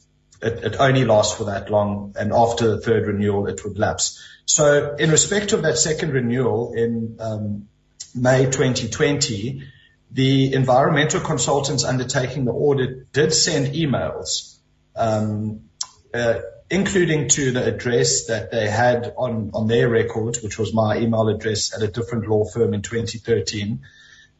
it, 0.42 0.64
it 0.64 0.76
only 0.80 1.06
lasts 1.06 1.36
for 1.38 1.46
that 1.46 1.70
long, 1.70 2.16
and 2.18 2.34
after 2.34 2.70
the 2.70 2.82
third 2.82 3.08
renewal, 3.08 3.48
it 3.48 3.64
would 3.64 3.78
lapse. 3.78 4.20
So 4.46 4.96
in 4.96 5.12
respect 5.12 5.54
of 5.54 5.62
that 5.64 5.78
second 5.78 6.14
renewal 6.14 6.74
in 6.74 7.18
um, 7.20 7.68
May 8.16 8.46
2020, 8.46 9.64
the 10.12 10.54
environmental 10.54 11.22
consultants 11.22 11.86
undertaking 11.86 12.46
the 12.46 12.52
audit 12.52 13.14
did 13.14 13.34
send 13.34 13.76
emails, 13.76 14.58
um, 14.96 15.70
uh, 16.14 16.40
including 16.70 17.30
to 17.30 17.52
the 17.52 17.64
address 17.64 18.26
that 18.26 18.52
they 18.52 18.70
had 18.70 19.14
on, 19.18 19.52
on 19.54 19.68
their 19.68 19.88
records, 19.88 20.42
which 20.42 20.58
was 20.58 20.74
my 20.74 20.98
email 20.98 21.30
address 21.30 21.74
at 21.74 21.82
a 21.82 21.88
different 21.88 22.28
law 22.28 22.46
firm 22.46 22.74
in 22.74 22.82
2013, 22.82 23.82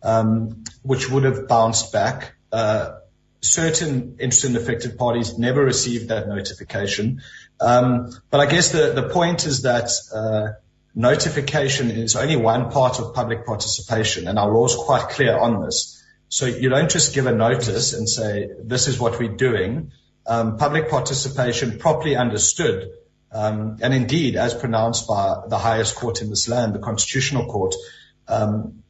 um, 0.04 0.64
which 0.82 1.10
would 1.10 1.24
have 1.24 1.48
bounced 1.48 1.94
back. 1.94 2.34
Uh, 2.52 2.98
certain 3.42 4.18
interested 4.20 4.52
and 4.52 4.58
affected 4.58 4.98
parties 4.98 5.38
never 5.38 5.64
received 5.64 6.10
that 6.10 6.28
notification. 6.28 7.22
Um, 7.60 8.12
but 8.30 8.40
I 8.40 8.46
guess 8.46 8.72
the, 8.72 8.94
the 8.94 9.10
point 9.10 9.46
is 9.46 9.64
that 9.64 9.92
uh, 10.14 10.54
notification 10.96 11.92
is 11.92 12.16
only 12.16 12.36
one 12.36 12.72
part 12.72 13.00
of 13.00 13.14
public 13.14 13.46
participation, 13.46 14.28
and 14.28 14.38
our 14.38 14.52
law 14.52 14.66
is 14.66 14.76
quite 14.76 15.10
clear 15.10 15.38
on 15.38 15.66
this. 15.66 16.04
So 16.30 16.46
you 16.46 16.70
don't 16.70 16.90
just 16.90 17.14
give 17.14 17.26
a 17.26 17.34
notice 17.34 17.94
and 17.94 18.08
say, 18.08 18.50
this 18.64 18.88
is 18.88 19.00
what 19.00 19.20
we're 19.20 19.36
doing. 19.36 19.92
Um, 20.26 20.58
public 20.58 20.90
participation 20.90 21.78
properly 21.78 22.16
understood, 22.16 22.92
um, 23.32 23.78
and 23.82 23.94
indeed, 23.94 24.36
as 24.36 24.54
pronounced 24.54 25.08
by 25.08 25.42
the 25.48 25.58
highest 25.58 25.96
court 25.96 26.22
in 26.22 26.30
this 26.30 26.48
land, 26.48 26.74
the 26.74 26.80
Constitutional 26.80 27.48
Court, 27.48 27.76
um, 28.28 28.84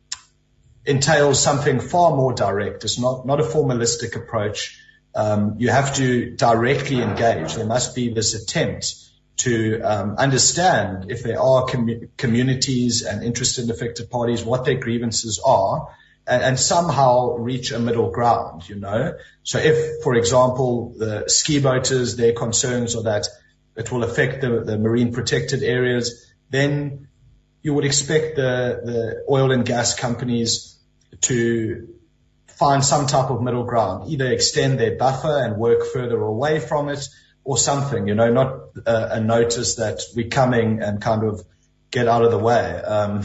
entails 0.86 1.42
something 1.42 1.80
far 1.80 2.16
more 2.16 2.34
direct. 2.34 2.84
It's 2.84 3.00
not, 3.00 3.26
not 3.26 3.40
a 3.40 3.44
formalistic 3.44 4.16
approach. 4.16 4.80
Um, 5.14 5.56
you 5.58 5.70
have 5.70 5.96
to 5.96 6.36
directly 6.36 7.02
engage. 7.02 7.56
There 7.56 7.66
must 7.66 7.96
be 7.96 8.14
this 8.14 8.34
attempt 8.34 8.96
to 9.38 9.82
um, 9.82 10.16
understand 10.18 11.12
if 11.12 11.24
there 11.24 11.42
are 11.42 11.66
com- 11.66 12.10
communities 12.18 13.04
and 13.04 13.24
interested 13.24 13.70
affected 13.70 14.10
parties, 14.10 14.44
what 14.44 14.66
their 14.66 14.76
grievances 14.76 15.42
are, 15.44 15.90
and, 16.28 16.44
and, 16.44 16.60
somehow 16.60 17.36
reach 17.38 17.72
a 17.72 17.80
middle 17.80 18.12
ground, 18.12 18.70
you 18.70 18.76
know. 18.76 19.16
So 19.44 19.58
if, 19.58 20.04
for 20.04 20.16
example, 20.16 20.94
the 20.96 21.28
ski 21.28 21.60
boaters, 21.60 22.16
their 22.16 22.34
concerns 22.34 22.96
are 22.96 23.04
that 23.04 23.28
it 23.76 23.92
will 23.92 24.04
affect 24.04 24.42
the, 24.42 24.62
the 24.64 24.78
marine 24.78 25.14
protected 25.14 25.64
areas, 25.64 26.32
then 26.50 27.08
you 27.62 27.74
would 27.74 27.86
expect 27.86 28.36
the, 28.36 28.82
the 28.84 29.26
oil 29.30 29.52
and 29.52 29.66
gas 29.66 29.94
companies 29.96 30.78
to 31.22 31.88
find 32.48 32.84
some 32.84 33.08
type 33.08 33.30
of 33.30 33.42
middle 33.42 33.64
ground, 33.64 34.10
either 34.12 34.32
extend 34.32 34.80
their 34.80 34.96
buffer 34.96 35.44
and 35.44 35.58
work 35.58 35.86
further 35.94 36.22
away 36.22 36.60
from 36.60 36.90
it 36.90 37.08
or 37.44 37.58
something, 37.58 38.08
you 38.08 38.16
know, 38.16 38.32
not 38.32 38.60
a, 38.86 39.14
a 39.14 39.20
notice 39.20 39.76
that 39.76 40.02
we're 40.16 40.30
coming 40.30 40.82
and 40.82 41.02
kind 41.02 41.24
of 41.24 41.42
get 41.90 42.08
out 42.08 42.24
of 42.24 42.32
the 42.32 42.38
way. 42.38 42.76
Um, 42.76 43.24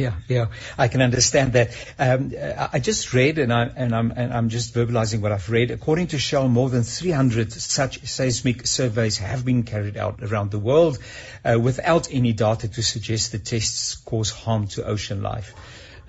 Yeah, 0.00 0.14
yeah, 0.28 0.46
I 0.78 0.88
can 0.88 1.02
understand 1.02 1.52
that. 1.52 1.76
Um, 1.98 2.32
I 2.72 2.78
just 2.78 3.12
read, 3.12 3.38
and, 3.38 3.52
I, 3.52 3.64
and, 3.64 3.94
I'm, 3.94 4.10
and 4.16 4.32
I'm 4.32 4.48
just 4.48 4.72
verbalizing 4.74 5.20
what 5.20 5.30
I've 5.30 5.50
read. 5.50 5.70
According 5.70 6.06
to 6.08 6.18
Shell, 6.18 6.48
more 6.48 6.70
than 6.70 6.84
300 6.84 7.52
such 7.52 8.06
seismic 8.06 8.66
surveys 8.66 9.18
have 9.18 9.44
been 9.44 9.62
carried 9.62 9.98
out 9.98 10.22
around 10.22 10.52
the 10.52 10.58
world 10.58 10.98
uh, 11.44 11.58
without 11.60 12.10
any 12.10 12.32
data 12.32 12.66
to 12.68 12.82
suggest 12.82 13.32
the 13.32 13.38
tests 13.38 13.96
cause 13.96 14.30
harm 14.30 14.68
to 14.68 14.86
ocean 14.86 15.22
life. 15.22 15.52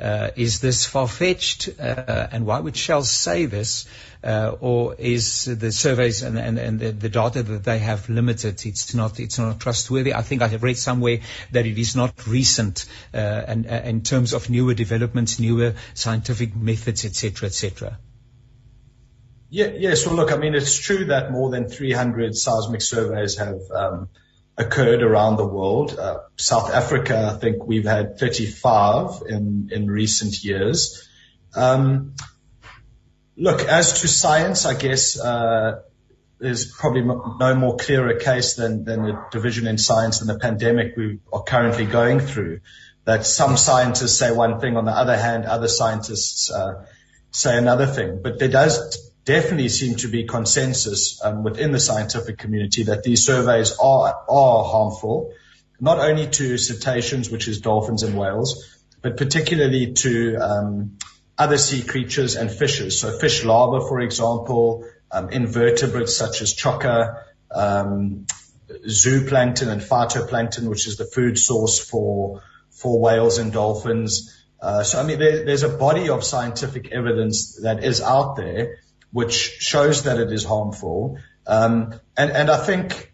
Uh, 0.01 0.31
is 0.35 0.61
this 0.61 0.85
far-fetched? 0.85 1.69
Uh, 1.79 2.27
and 2.31 2.45
why 2.45 2.59
would 2.59 2.75
Shell 2.75 3.03
say 3.03 3.45
this? 3.45 3.85
Uh, 4.23 4.55
or 4.59 4.95
is 4.95 5.45
the 5.45 5.71
surveys 5.71 6.21
and, 6.21 6.37
and, 6.37 6.59
and 6.59 6.79
the, 6.79 6.91
the, 6.91 7.09
data 7.09 7.41
that 7.43 7.63
they 7.63 7.79
have 7.79 8.09
limited? 8.09 8.65
It's 8.65 8.93
not, 8.93 9.19
it's 9.19 9.37
not 9.37 9.59
trustworthy. 9.59 10.13
I 10.13 10.21
think 10.21 10.41
I 10.41 10.47
have 10.47 10.63
read 10.63 10.77
somewhere 10.77 11.19
that 11.51 11.65
it 11.65 11.77
is 11.77 11.95
not 11.95 12.27
recent 12.27 12.85
uh, 13.13 13.17
and, 13.17 13.67
uh, 13.67 13.81
in 13.83 14.01
terms 14.01 14.33
of 14.33 14.49
newer 14.49 14.73
developments, 14.73 15.39
newer 15.39 15.75
scientific 15.93 16.55
methods, 16.55 17.05
etc., 17.05 17.47
etc. 17.47 17.97
Yeah, 19.49 19.67
yes. 19.77 20.05
Well, 20.05 20.15
look, 20.15 20.31
I 20.31 20.37
mean, 20.37 20.55
it's 20.55 20.79
true 20.79 21.05
that 21.05 21.31
more 21.31 21.49
than 21.49 21.67
300 21.67 22.35
seismic 22.35 22.81
surveys 22.81 23.37
have 23.37 23.59
um, 23.71 24.09
occurred 24.61 25.01
around 25.01 25.35
the 25.35 25.45
world. 25.45 25.97
Uh, 25.97 26.19
South 26.37 26.71
Africa, 26.71 27.31
I 27.33 27.37
think 27.39 27.65
we've 27.65 27.85
had 27.85 28.17
35 28.17 29.23
in, 29.27 29.69
in 29.71 29.89
recent 29.89 30.43
years. 30.43 31.07
Um, 31.55 32.13
look, 33.35 33.61
as 33.61 34.01
to 34.01 34.07
science, 34.07 34.65
I 34.65 34.75
guess, 34.75 35.19
uh, 35.19 35.81
there's 36.39 36.71
probably 36.71 37.01
no 37.01 37.55
more 37.55 37.77
clearer 37.77 38.15
case 38.19 38.55
than, 38.55 38.83
than 38.83 39.03
the 39.03 39.25
division 39.31 39.67
in 39.67 39.77
science 39.77 40.21
and 40.21 40.29
the 40.29 40.39
pandemic 40.39 40.95
we 40.95 41.19
are 41.33 41.43
currently 41.43 41.85
going 41.85 42.19
through. 42.19 42.61
That 43.05 43.25
some 43.25 43.57
scientists 43.57 44.17
say 44.17 44.31
one 44.31 44.59
thing, 44.59 44.77
on 44.77 44.85
the 44.85 44.91
other 44.91 45.17
hand, 45.17 45.45
other 45.45 45.67
scientists 45.67 46.51
uh, 46.51 46.85
say 47.31 47.57
another 47.57 47.87
thing. 47.87 48.21
But 48.21 48.37
there 48.37 48.47
does 48.47 49.10
definitely 49.25 49.69
seem 49.69 49.95
to 49.95 50.07
be 50.07 50.25
consensus 50.25 51.23
um, 51.23 51.43
within 51.43 51.71
the 51.71 51.79
scientific 51.79 52.37
community 52.37 52.83
that 52.83 53.03
these 53.03 53.25
surveys 53.25 53.77
are 53.77 54.25
are 54.27 54.63
harmful, 54.63 55.33
not 55.79 55.99
only 55.99 56.27
to 56.27 56.57
cetaceans, 56.57 57.29
which 57.29 57.47
is 57.47 57.61
dolphins 57.61 58.03
and 58.03 58.17
whales, 58.17 58.79
but 59.01 59.17
particularly 59.17 59.93
to 59.93 60.35
um, 60.37 60.97
other 61.37 61.57
sea 61.57 61.83
creatures 61.83 62.35
and 62.35 62.51
fishes. 62.51 62.99
So 62.99 63.17
fish 63.17 63.43
larvae, 63.43 63.85
for 63.87 63.99
example, 63.99 64.85
um, 65.11 65.29
invertebrates 65.29 66.15
such 66.15 66.41
as 66.41 66.53
chokka, 66.53 67.23
um, 67.53 68.25
zooplankton 68.87 69.67
and 69.67 69.81
phytoplankton, 69.81 70.67
which 70.69 70.87
is 70.87 70.97
the 70.97 71.05
food 71.05 71.37
source 71.37 71.79
for 71.79 72.41
for 72.71 72.99
whales 72.99 73.37
and 73.37 73.51
dolphins. 73.53 74.37
Uh, 74.59 74.83
so 74.83 74.99
I 74.99 75.03
mean, 75.03 75.19
there, 75.19 75.45
there's 75.45 75.63
a 75.63 75.69
body 75.69 76.09
of 76.09 76.23
scientific 76.23 76.91
evidence 76.91 77.59
that 77.61 77.83
is 77.83 78.01
out 78.01 78.35
there 78.35 78.77
which 79.11 79.57
shows 79.59 80.03
that 80.03 80.19
it 80.19 80.31
is 80.31 80.43
harmful. 80.43 81.17
Um, 81.45 81.99
and, 82.17 82.31
and 82.31 82.49
I 82.49 82.57
think 82.57 83.11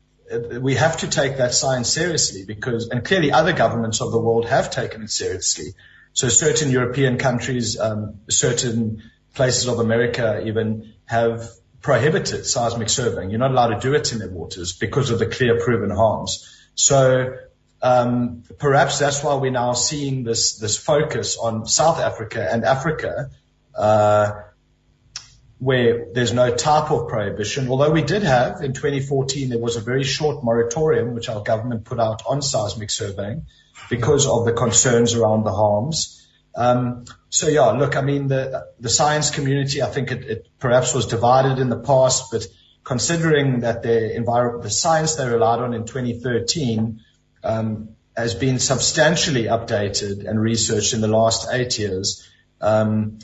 we 0.59 0.75
have 0.75 0.97
to 0.97 1.09
take 1.09 1.37
that 1.37 1.53
science 1.53 1.89
seriously 1.89 2.45
because, 2.45 2.89
and 2.89 3.03
clearly 3.03 3.31
other 3.31 3.53
governments 3.53 4.01
of 4.01 4.11
the 4.11 4.19
world 4.19 4.45
have 4.47 4.69
taken 4.71 5.03
it 5.03 5.09
seriously. 5.09 5.73
So 6.13 6.29
certain 6.29 6.71
European 6.71 7.17
countries, 7.17 7.79
um, 7.79 8.15
certain 8.29 9.03
places 9.33 9.67
of 9.67 9.79
America 9.79 10.43
even 10.45 10.93
have 11.05 11.49
prohibited 11.81 12.45
seismic 12.45 12.89
surveying. 12.89 13.29
You're 13.29 13.39
not 13.39 13.51
allowed 13.51 13.75
to 13.75 13.79
do 13.79 13.93
it 13.93 14.11
in 14.11 14.19
their 14.19 14.29
waters 14.29 14.73
because 14.73 15.11
of 15.11 15.19
the 15.19 15.27
clear 15.27 15.59
proven 15.59 15.89
harms. 15.89 16.45
So 16.75 17.37
um, 17.81 18.43
perhaps 18.57 18.99
that's 18.99 19.23
why 19.23 19.35
we're 19.35 19.51
now 19.51 19.73
seeing 19.73 20.23
this 20.23 20.57
this 20.57 20.77
focus 20.77 21.37
on 21.37 21.67
South 21.67 21.99
Africa 21.99 22.45
and 22.51 22.65
Africa 22.65 23.29
uh, 23.75 24.31
where 25.59 26.07
there's 26.13 26.33
no 26.33 26.55
type 26.55 26.91
of 26.91 27.07
prohibition, 27.07 27.67
although 27.69 27.89
we 27.89 28.03
did 28.03 28.23
have 28.23 28.61
in 28.61 28.73
2014, 28.73 29.49
there 29.49 29.59
was 29.59 29.75
a 29.75 29.81
very 29.81 30.03
short 30.03 30.43
moratorium 30.43 31.15
which 31.15 31.29
our 31.29 31.41
government 31.41 31.83
put 31.83 31.99
out 31.99 32.21
on 32.27 32.41
seismic 32.41 32.91
surveying 32.91 33.47
because 33.89 34.27
of 34.27 34.45
the 34.45 34.53
concerns 34.53 35.15
around 35.15 35.43
the 35.43 35.53
harms. 35.53 36.27
Um, 36.55 37.05
so 37.29 37.47
yeah, 37.47 37.71
look, 37.71 37.95
I 37.95 38.01
mean, 38.01 38.27
the, 38.27 38.67
the 38.79 38.89
science 38.89 39.31
community, 39.31 39.81
I 39.81 39.87
think 39.87 40.11
it, 40.11 40.23
it 40.25 40.47
perhaps 40.59 40.93
was 40.93 41.07
divided 41.07 41.59
in 41.59 41.69
the 41.69 41.79
past, 41.79 42.31
but 42.31 42.45
considering 42.83 43.61
that 43.61 43.83
the 43.83 44.15
environment, 44.15 44.63
the 44.63 44.69
science 44.69 45.15
they 45.15 45.27
relied 45.27 45.59
on 45.59 45.73
in 45.73 45.85
2013, 45.85 47.01
um, 47.43 47.89
has 48.15 48.33
been 48.33 48.57
substantially 48.59 49.43
updated 49.43 50.27
and 50.27 50.39
researched 50.39 50.93
in 50.93 51.01
the 51.01 51.07
last 51.07 51.47
eight 51.51 51.77
years. 51.77 52.27
Um, 52.59 53.19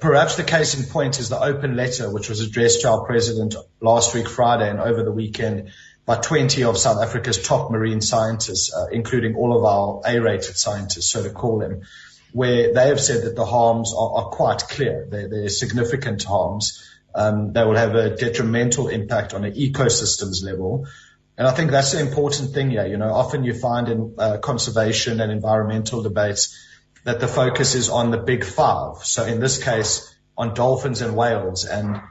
Perhaps 0.00 0.36
the 0.36 0.44
case 0.44 0.78
in 0.78 0.84
point 0.84 1.18
is 1.18 1.30
the 1.30 1.40
open 1.40 1.74
letter, 1.74 2.12
which 2.12 2.28
was 2.28 2.40
addressed 2.40 2.82
to 2.82 2.90
our 2.90 3.06
president 3.06 3.54
last 3.80 4.14
week, 4.14 4.28
Friday, 4.28 4.68
and 4.68 4.80
over 4.80 5.02
the 5.02 5.12
weekend 5.12 5.70
by 6.04 6.16
20 6.16 6.64
of 6.64 6.76
South 6.76 7.02
Africa's 7.02 7.42
top 7.42 7.70
marine 7.70 8.02
scientists, 8.02 8.74
uh, 8.74 8.86
including 8.92 9.34
all 9.34 9.56
of 9.56 9.64
our 9.64 10.02
A-rated 10.06 10.56
scientists, 10.56 11.10
so 11.10 11.22
to 11.22 11.30
call 11.30 11.58
them, 11.58 11.82
where 12.32 12.74
they 12.74 12.88
have 12.88 13.00
said 13.00 13.24
that 13.24 13.34
the 13.34 13.46
harms 13.46 13.94
are, 13.96 14.24
are 14.24 14.30
quite 14.30 14.60
clear. 14.68 15.06
They're, 15.10 15.28
they're 15.28 15.48
significant 15.48 16.22
harms. 16.22 16.82
Um, 17.14 17.54
they 17.54 17.64
will 17.64 17.76
have 17.76 17.94
a 17.94 18.14
detrimental 18.14 18.88
impact 18.88 19.32
on 19.32 19.42
the 19.42 19.50
ecosystems 19.50 20.44
level. 20.44 20.86
And 21.38 21.46
I 21.46 21.52
think 21.52 21.70
that's 21.70 21.92
the 21.92 22.00
important 22.00 22.52
thing 22.52 22.70
here. 22.70 22.86
You 22.86 22.98
know, 22.98 23.12
often 23.12 23.44
you 23.44 23.54
find 23.54 23.88
in 23.88 24.14
uh, 24.18 24.38
conservation 24.38 25.20
and 25.20 25.32
environmental 25.32 26.02
debates, 26.02 26.54
that 27.08 27.20
the 27.20 27.26
focus 27.26 27.74
is 27.74 27.88
on 27.88 28.10
the 28.10 28.18
big 28.18 28.44
five. 28.44 28.96
So 29.02 29.24
in 29.24 29.40
this 29.40 29.64
case, 29.64 30.14
on 30.36 30.52
dolphins 30.52 31.00
and 31.00 31.16
whales. 31.16 31.64
And 31.64 32.02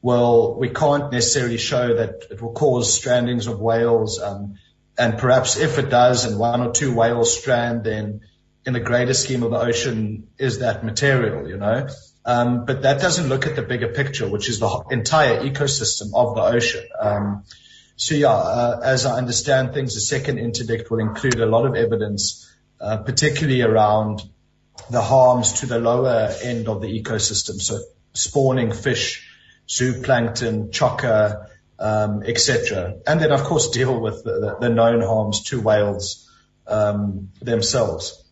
well, 0.00 0.54
we 0.54 0.68
can't 0.68 1.10
necessarily 1.10 1.58
show 1.58 1.96
that 1.96 2.28
it 2.30 2.40
will 2.40 2.52
cause 2.52 2.96
strandings 2.96 3.48
of 3.48 3.58
whales. 3.58 4.20
Um, 4.22 4.54
and 4.96 5.18
perhaps 5.18 5.56
if 5.56 5.78
it 5.78 5.90
does 5.90 6.24
and 6.24 6.38
one 6.38 6.60
or 6.60 6.70
two 6.70 6.94
whales 6.94 7.36
strand, 7.36 7.82
then 7.82 8.20
in 8.64 8.74
the 8.74 8.80
greater 8.90 9.12
scheme 9.12 9.42
of 9.42 9.50
the 9.50 9.58
ocean 9.58 10.28
is 10.38 10.60
that 10.60 10.84
material, 10.84 11.48
you 11.48 11.56
know? 11.56 11.88
Um, 12.24 12.64
but 12.64 12.82
that 12.82 13.00
doesn't 13.00 13.28
look 13.28 13.48
at 13.48 13.56
the 13.56 13.62
bigger 13.62 13.88
picture, 13.88 14.28
which 14.28 14.48
is 14.48 14.60
the 14.60 14.84
entire 14.88 15.40
ecosystem 15.40 16.12
of 16.14 16.36
the 16.36 16.42
ocean. 16.42 16.86
Um, 17.00 17.42
so 17.96 18.14
yeah, 18.14 18.28
uh, 18.28 18.80
as 18.84 19.04
I 19.04 19.18
understand 19.18 19.74
things, 19.74 19.94
the 19.94 20.00
second 20.00 20.38
interdict 20.38 20.92
will 20.92 21.00
include 21.00 21.40
a 21.40 21.46
lot 21.46 21.66
of 21.66 21.74
evidence, 21.74 22.48
uh, 22.80 22.98
particularly 22.98 23.62
around 23.62 24.22
the 24.90 25.00
harms 25.00 25.60
to 25.60 25.66
the 25.66 25.78
lower 25.78 26.32
end 26.42 26.68
of 26.68 26.80
the 26.80 27.02
ecosystem. 27.02 27.60
So 27.60 27.80
spawning 28.12 28.72
fish, 28.72 29.28
zooplankton, 29.68 30.70
chokka, 30.70 31.48
um, 31.78 32.22
etc. 32.22 32.96
And 33.06 33.20
then, 33.20 33.32
of 33.32 33.42
course, 33.42 33.70
deal 33.70 33.98
with 33.98 34.24
the, 34.24 34.56
the 34.60 34.68
known 34.68 35.00
harms 35.00 35.44
to 35.44 35.60
whales 35.60 36.30
um, 36.66 37.30
themselves. 37.40 38.22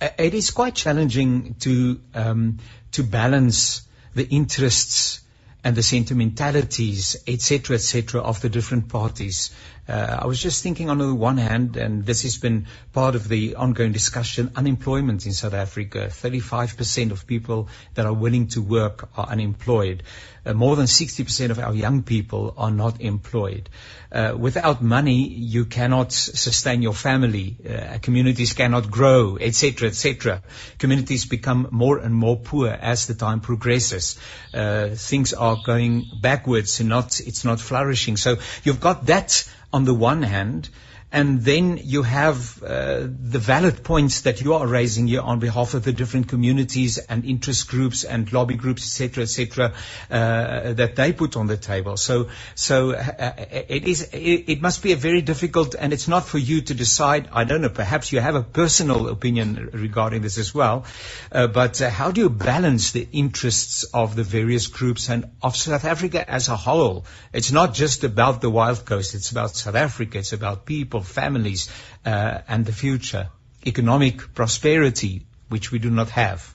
It 0.00 0.34
is 0.34 0.50
quite 0.50 0.74
challenging 0.74 1.54
to 1.60 2.00
um, 2.14 2.58
to 2.92 3.02
balance 3.02 3.82
the 4.14 4.26
interests 4.26 5.20
and 5.64 5.74
the 5.74 5.82
sentimentalities, 5.82 7.16
etc., 7.26 7.76
etc., 7.76 8.20
of 8.20 8.40
the 8.40 8.48
different 8.48 8.88
parties. 8.88 9.50
Uh, 9.88 10.18
I 10.22 10.26
was 10.26 10.40
just 10.40 10.62
thinking 10.62 10.90
on 10.90 10.98
the 10.98 11.14
one 11.14 11.38
hand, 11.38 11.76
and 11.76 12.04
this 12.04 12.22
has 12.22 12.38
been 12.38 12.66
part 12.92 13.14
of 13.14 13.28
the 13.28 13.54
ongoing 13.54 13.92
discussion, 13.92 14.50
unemployment 14.56 15.26
in 15.26 15.32
South 15.32 15.54
Africa. 15.54 16.08
35% 16.10 17.12
of 17.12 17.26
people 17.26 17.68
that 17.94 18.06
are 18.06 18.12
willing 18.12 18.48
to 18.48 18.62
work 18.62 19.08
are 19.16 19.26
unemployed. 19.26 20.02
Uh, 20.44 20.54
more 20.54 20.76
than 20.76 20.86
60% 20.86 21.50
of 21.50 21.58
our 21.58 21.74
young 21.74 22.02
people 22.02 22.54
are 22.56 22.70
not 22.70 23.00
employed. 23.00 23.68
Uh, 24.12 24.34
without 24.38 24.82
money, 24.82 25.28
you 25.28 25.64
cannot 25.64 26.12
sustain 26.12 26.82
your 26.82 26.92
family. 26.92 27.56
Uh, 27.68 27.98
communities 28.00 28.52
cannot 28.52 28.90
grow, 28.90 29.36
etc., 29.40 29.88
etc. 29.88 30.42
Communities 30.78 31.26
become 31.26 31.68
more 31.70 31.98
and 31.98 32.14
more 32.14 32.36
poor 32.36 32.68
as 32.68 33.06
the 33.06 33.14
time 33.14 33.40
progresses. 33.40 34.18
Uh, 34.54 34.90
things 34.90 35.32
are 35.32 35.58
going 35.64 36.06
backwards 36.20 36.80
and 36.80 36.88
not, 36.88 37.20
it's 37.20 37.44
not 37.44 37.60
flourishing. 37.60 38.16
So 38.16 38.36
you've 38.62 38.80
got 38.80 39.06
that 39.06 39.48
on 39.76 39.84
the 39.84 39.92
one 39.92 40.22
hand, 40.22 40.70
and 41.16 41.40
then 41.40 41.80
you 41.82 42.02
have 42.02 42.62
uh, 42.62 43.06
the 43.34 43.38
valid 43.38 43.82
points 43.82 44.20
that 44.22 44.42
you 44.42 44.52
are 44.52 44.66
raising 44.66 45.06
here 45.06 45.22
on 45.22 45.38
behalf 45.38 45.72
of 45.72 45.82
the 45.82 45.92
different 45.92 46.28
communities 46.28 46.98
and 46.98 47.24
interest 47.24 47.68
groups 47.68 48.04
and 48.04 48.30
lobby 48.34 48.56
groups, 48.56 48.82
etc., 48.84 49.22
etc., 49.22 49.72
uh, 50.10 50.74
that 50.74 50.94
they 50.96 51.14
put 51.14 51.34
on 51.36 51.46
the 51.46 51.56
table. 51.56 51.96
So, 51.96 52.28
so 52.54 52.90
uh, 52.92 53.32
it 53.68 53.88
is. 53.88 54.02
It, 54.12 54.50
it, 54.56 54.60
must 54.60 54.82
be 54.82 54.92
a 54.92 54.96
very 54.96 55.22
difficult, 55.22 55.74
and 55.74 55.94
it's 55.94 56.06
not 56.06 56.26
for 56.26 56.36
you 56.36 56.60
to 56.60 56.74
decide. 56.74 57.30
I 57.32 57.44
don't 57.44 57.62
know. 57.62 57.70
Perhaps 57.70 58.12
you 58.12 58.20
have 58.20 58.34
a 58.34 58.42
personal 58.42 59.08
opinion 59.08 59.70
regarding 59.72 60.20
this 60.20 60.36
as 60.36 60.54
well. 60.54 60.84
Uh, 61.32 61.46
but 61.46 61.80
uh, 61.80 61.88
how 61.88 62.10
do 62.10 62.20
you 62.20 62.28
balance 62.28 62.90
the 62.90 63.08
interests 63.12 63.84
of 63.84 64.16
the 64.16 64.22
various 64.22 64.66
groups 64.66 65.08
and 65.08 65.30
of 65.42 65.56
South 65.56 65.86
Africa 65.86 66.30
as 66.30 66.48
a 66.48 66.56
whole? 66.56 67.06
It's 67.32 67.52
not 67.52 67.72
just 67.72 68.04
about 68.04 68.42
the 68.42 68.50
Wild 68.50 68.84
Coast. 68.84 69.14
It's 69.14 69.30
about 69.30 69.56
South 69.56 69.76
Africa. 69.76 70.18
It's 70.18 70.34
about 70.34 70.66
people, 70.66 71.05
families, 71.06 71.70
uh, 72.04 72.38
and 72.48 72.66
the 72.66 72.72
future. 72.72 73.28
economic 73.66 74.32
prosperity, 74.34 75.26
which 75.48 75.72
we 75.72 75.78
do 75.78 75.90
not 75.90 76.10
have. 76.10 76.54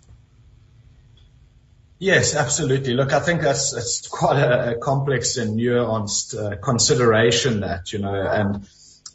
Yes, 1.99 2.35
absolutely. 2.35 2.93
Look, 2.93 3.13
I 3.13 3.19
think 3.19 3.41
that's, 3.41 3.73
that's 3.73 4.07
quite 4.07 4.39
a, 4.39 4.71
a 4.71 4.79
complex 4.79 5.37
and 5.37 5.59
nuanced 5.59 6.35
uh, 6.35 6.55
consideration 6.57 7.59
that, 7.59 7.93
you 7.93 7.99
know, 7.99 8.15
and 8.15 8.67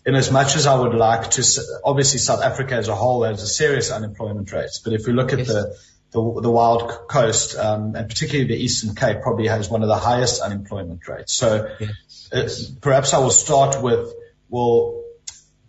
in 0.04 0.14
as 0.14 0.30
much 0.30 0.54
as 0.54 0.66
I 0.66 0.78
would 0.78 0.94
like 0.94 1.32
to, 1.32 1.62
obviously 1.84 2.20
South 2.20 2.42
Africa 2.42 2.76
as 2.76 2.86
a 2.88 2.94
whole 2.94 3.24
has 3.24 3.42
a 3.42 3.48
serious 3.48 3.90
unemployment 3.90 4.52
rate, 4.52 4.70
but 4.84 4.92
if 4.92 5.06
we 5.06 5.12
look 5.12 5.32
at 5.32 5.40
yes. 5.40 5.48
the, 5.48 5.76
the, 6.12 6.40
the 6.42 6.50
wild 6.50 7.08
coast, 7.08 7.56
um, 7.56 7.96
and 7.96 8.08
particularly 8.08 8.46
the 8.46 8.62
Eastern 8.62 8.94
Cape 8.94 9.20
probably 9.20 9.48
has 9.48 9.68
one 9.68 9.82
of 9.82 9.88
the 9.88 9.96
highest 9.96 10.40
unemployment 10.40 11.08
rates. 11.08 11.32
So 11.32 11.74
yes. 11.80 12.30
uh, 12.32 12.78
perhaps 12.80 13.14
I 13.14 13.18
will 13.18 13.30
start 13.30 13.82
with, 13.82 14.14
well, 14.48 15.02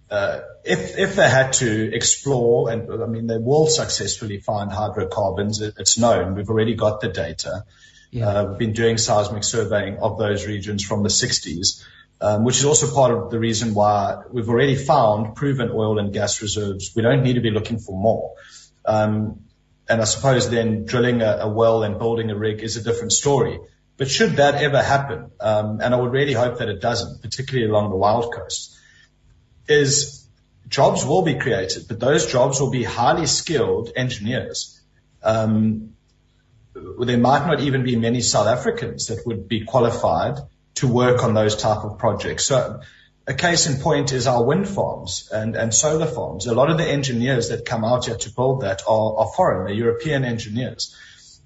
uh, 0.10 0.40
if 0.64 0.98
if 0.98 1.16
they 1.16 1.30
had 1.30 1.54
to 1.54 1.94
explore, 1.94 2.70
and 2.70 2.92
I 3.04 3.06
mean 3.08 3.28
they 3.28 3.38
will 3.38 3.68
successfully 3.68 4.40
find 4.40 4.72
hydrocarbons, 4.72 5.62
it, 5.62 5.76
it's 5.78 5.98
known. 5.98 6.36
We've 6.36 6.50
already 6.50 6.76
got 6.76 7.02
the 7.02 7.10
data. 7.10 7.66
Yeah. 8.12 8.28
Uh, 8.28 8.46
we've 8.46 8.58
been 8.58 8.74
doing 8.74 8.98
seismic 8.98 9.44
surveying 9.44 9.98
of 9.98 10.18
those 10.18 10.48
regions 10.48 10.84
from 10.84 11.04
the 11.04 11.10
60s, 11.10 11.84
um, 12.22 12.46
which 12.46 12.58
is 12.58 12.64
also 12.64 12.94
part 12.94 13.12
of 13.12 13.32
the 13.32 13.40
reason 13.40 13.74
why 13.74 14.24
we've 14.32 14.48
already 14.48 14.76
found 14.76 15.36
proven 15.36 15.72
oil 15.74 16.00
and 16.00 16.14
gas 16.14 16.42
reserves. 16.42 16.96
We 16.96 17.02
don't 17.02 17.24
need 17.24 17.34
to 17.34 17.42
be 17.42 17.52
looking 17.52 17.80
for 17.80 18.00
more. 18.00 18.36
Um, 18.86 19.42
and 19.90 20.02
I 20.02 20.06
suppose 20.06 20.50
then 20.50 20.86
drilling 20.86 21.22
a, 21.22 21.40
a, 21.42 21.50
well 21.50 21.84
and 21.84 21.98
building 22.00 22.32
a 22.32 22.38
rig 22.38 22.62
is 22.62 22.78
a 22.78 22.84
different 22.84 23.12
story. 23.12 23.60
But 23.98 24.10
should 24.10 24.38
that 24.38 24.56
ever 24.56 24.82
happen, 24.82 25.32
um, 25.40 25.82
and 25.82 25.94
I 25.94 25.98
would 25.98 26.12
really 26.12 26.34
hope 26.34 26.60
that 26.60 26.70
it 26.70 26.82
doesn't, 26.82 27.22
particularly 27.22 27.70
along 27.70 27.90
the 27.90 27.96
wild 27.96 28.34
coast, 28.34 28.77
is 29.68 30.28
jobs 30.68 31.06
will 31.06 31.22
be 31.22 31.36
created, 31.36 31.88
but 31.88 32.00
those 32.00 32.32
jobs 32.32 32.60
will 32.60 32.72
be 32.72 32.84
highly 32.84 33.26
skilled 33.26 33.92
engineers. 33.96 34.80
Um, 35.24 35.94
there 36.74 37.18
might 37.18 37.48
not 37.48 37.62
even 37.62 37.84
be 37.84 37.96
many 37.96 38.22
South 38.22 38.48
Africans 38.48 39.08
that 39.08 39.26
would 39.26 39.48
be 39.48 39.66
qualified 39.66 40.38
to 40.76 40.88
work 40.88 41.24
on 41.24 41.34
those 41.34 41.56
type 41.56 41.84
of 41.84 41.98
projects. 41.98 42.46
So 42.46 42.82
a 43.26 43.34
case 43.34 43.68
in 43.68 43.82
point 43.82 44.14
is 44.14 44.28
our 44.28 44.44
wind 44.44 44.70
farms 44.70 45.30
and, 45.32 45.56
and 45.56 45.74
solar 45.74 46.06
farms. 46.06 46.46
A 46.46 46.54
lot 46.54 46.70
of 46.70 46.78
the 46.78 46.88
engineers 46.88 47.50
that 47.50 47.66
come 47.66 47.84
out 47.84 48.06
here 48.06 48.16
to 48.16 48.30
build 48.32 48.62
that 48.62 48.84
are, 48.88 49.18
are 49.18 49.32
foreign, 49.36 49.66
they're 49.66 49.74
European 49.74 50.24
engineers. 50.24 50.96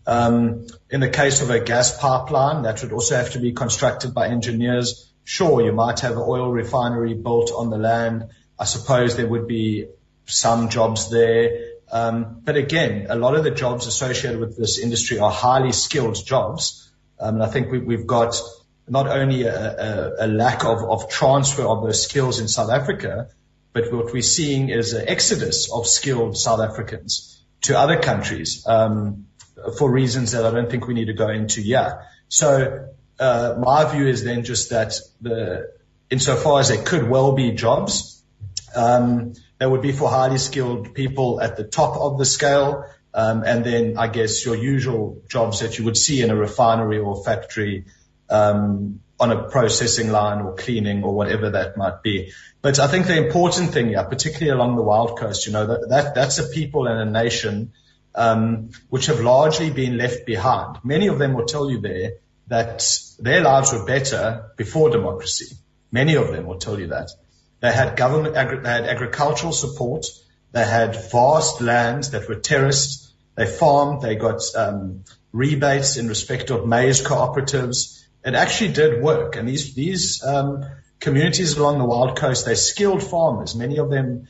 Um, 0.05 0.67
in 0.89 0.99
the 0.99 1.09
case 1.09 1.41
of 1.41 1.49
a 1.49 1.59
gas 1.59 1.97
pipeline, 1.97 2.63
that 2.63 2.81
would 2.81 2.91
also 2.91 3.15
have 3.15 3.31
to 3.31 3.39
be 3.39 3.53
constructed 3.53 4.13
by 4.13 4.27
engineers. 4.27 5.10
Sure, 5.31 5.61
you 5.61 5.71
might 5.71 6.01
have 6.01 6.17
an 6.17 6.23
oil 6.27 6.51
refinery 6.51 7.13
built 7.13 7.53
on 7.55 7.69
the 7.69 7.77
land. 7.77 8.25
I 8.59 8.65
suppose 8.65 9.15
there 9.15 9.29
would 9.29 9.47
be 9.47 9.87
some 10.25 10.67
jobs 10.67 11.09
there. 11.09 11.69
Um, 11.89 12.41
but 12.43 12.57
again, 12.57 13.07
a 13.09 13.15
lot 13.15 13.35
of 13.35 13.45
the 13.45 13.51
jobs 13.51 13.87
associated 13.87 14.41
with 14.41 14.57
this 14.57 14.77
industry 14.77 15.19
are 15.19 15.31
highly 15.31 15.71
skilled 15.71 16.17
jobs. 16.25 16.91
Um, 17.17 17.35
and 17.35 17.43
I 17.45 17.47
think 17.47 17.71
we, 17.71 17.79
we've 17.79 18.05
got 18.05 18.41
not 18.89 19.07
only 19.07 19.43
a, 19.43 19.55
a, 19.55 20.25
a 20.25 20.27
lack 20.27 20.65
of, 20.65 20.83
of 20.83 21.09
transfer 21.09 21.63
of 21.65 21.81
those 21.81 22.03
skills 22.03 22.41
in 22.41 22.49
South 22.49 22.69
Africa, 22.69 23.29
but 23.71 23.89
what 23.93 24.11
we're 24.11 24.21
seeing 24.21 24.67
is 24.67 24.91
an 24.91 25.07
exodus 25.07 25.71
of 25.71 25.87
skilled 25.87 26.35
South 26.37 26.59
Africans 26.59 27.41
to 27.61 27.79
other 27.79 28.01
countries 28.01 28.67
um, 28.67 29.27
for 29.77 29.89
reasons 29.89 30.33
that 30.33 30.45
I 30.45 30.51
don't 30.51 30.69
think 30.69 30.87
we 30.87 30.93
need 30.93 31.05
to 31.05 31.13
go 31.13 31.29
into 31.29 31.61
yet. 31.61 32.01
So 32.27 32.89
my 33.21 33.85
view 33.91 34.07
is 34.07 34.23
then 34.23 34.43
just 34.43 34.71
that 34.71 34.95
the, 35.21 35.71
insofar 36.09 36.59
as 36.59 36.69
there 36.69 36.83
could 36.83 37.07
well 37.07 37.33
be 37.33 37.51
jobs, 37.51 38.23
um, 38.75 39.33
that 39.59 39.69
would 39.69 39.81
be 39.81 39.91
for 39.91 40.09
highly 40.09 40.39
skilled 40.39 40.95
people 40.95 41.39
at 41.39 41.55
the 41.55 41.63
top 41.63 41.95
of 41.97 42.17
the 42.17 42.25
scale. 42.25 42.85
Um, 43.13 43.43
and 43.45 43.63
then 43.63 43.97
I 43.97 44.07
guess 44.07 44.45
your 44.45 44.55
usual 44.55 45.21
jobs 45.27 45.59
that 45.59 45.77
you 45.77 45.85
would 45.85 45.97
see 45.97 46.21
in 46.21 46.31
a 46.31 46.35
refinery 46.35 46.97
or 46.97 47.23
factory, 47.23 47.85
um, 48.29 49.01
on 49.19 49.31
a 49.31 49.43
processing 49.49 50.09
line 50.09 50.41
or 50.41 50.55
cleaning 50.55 51.03
or 51.03 51.13
whatever 51.13 51.51
that 51.51 51.77
might 51.77 52.01
be. 52.01 52.31
But 52.63 52.79
I 52.79 52.87
think 52.87 53.05
the 53.05 53.17
important 53.17 53.71
thing 53.71 53.89
here, 53.89 54.03
particularly 54.03 54.49
along 54.49 54.77
the 54.77 54.81
Wild 54.81 55.19
Coast, 55.19 55.45
you 55.45 55.53
know, 55.53 55.67
that, 55.67 55.89
that 55.89 56.15
that's 56.15 56.39
a 56.39 56.47
people 56.47 56.87
and 56.87 57.07
a 57.07 57.11
nation, 57.11 57.73
um, 58.15 58.71
which 58.89 59.05
have 59.05 59.19
largely 59.19 59.69
been 59.69 59.97
left 59.97 60.25
behind. 60.25 60.77
Many 60.83 61.07
of 61.07 61.19
them 61.19 61.33
will 61.33 61.45
tell 61.45 61.69
you 61.69 61.81
there 61.81 62.13
that 62.51 62.85
their 63.17 63.39
lives 63.39 63.71
were 63.71 63.85
better 63.85 64.51
before 64.57 64.89
democracy. 64.89 65.55
Many 65.89 66.15
of 66.15 66.27
them 66.33 66.45
will 66.45 66.57
tell 66.57 66.77
you 66.77 66.87
that. 66.87 67.09
They 67.61 67.71
had 67.71 67.95
government, 67.95 68.35
agri- 68.35 68.59
they 68.59 68.69
had 68.69 68.83
agricultural 68.83 69.53
support. 69.53 70.05
They 70.51 70.65
had 70.65 71.09
vast 71.11 71.61
lands 71.61 72.11
that 72.11 72.27
were 72.27 72.35
terraced. 72.35 73.13
They 73.37 73.45
farmed. 73.45 74.01
They 74.01 74.15
got 74.15 74.41
um, 74.53 75.05
rebates 75.31 75.95
in 75.95 76.09
respect 76.09 76.49
of 76.49 76.67
maize 76.67 77.01
cooperatives. 77.01 78.03
It 78.25 78.33
actually 78.33 78.73
did 78.73 79.01
work. 79.01 79.37
And 79.37 79.47
these 79.47 79.73
these 79.73 80.21
um, 80.21 80.65
communities 80.99 81.55
along 81.55 81.79
the 81.79 81.85
wild 81.85 82.17
coast, 82.17 82.45
they're 82.45 82.55
skilled 82.55 83.01
farmers. 83.01 83.55
Many 83.55 83.79
of 83.79 83.89
them, 83.89 84.27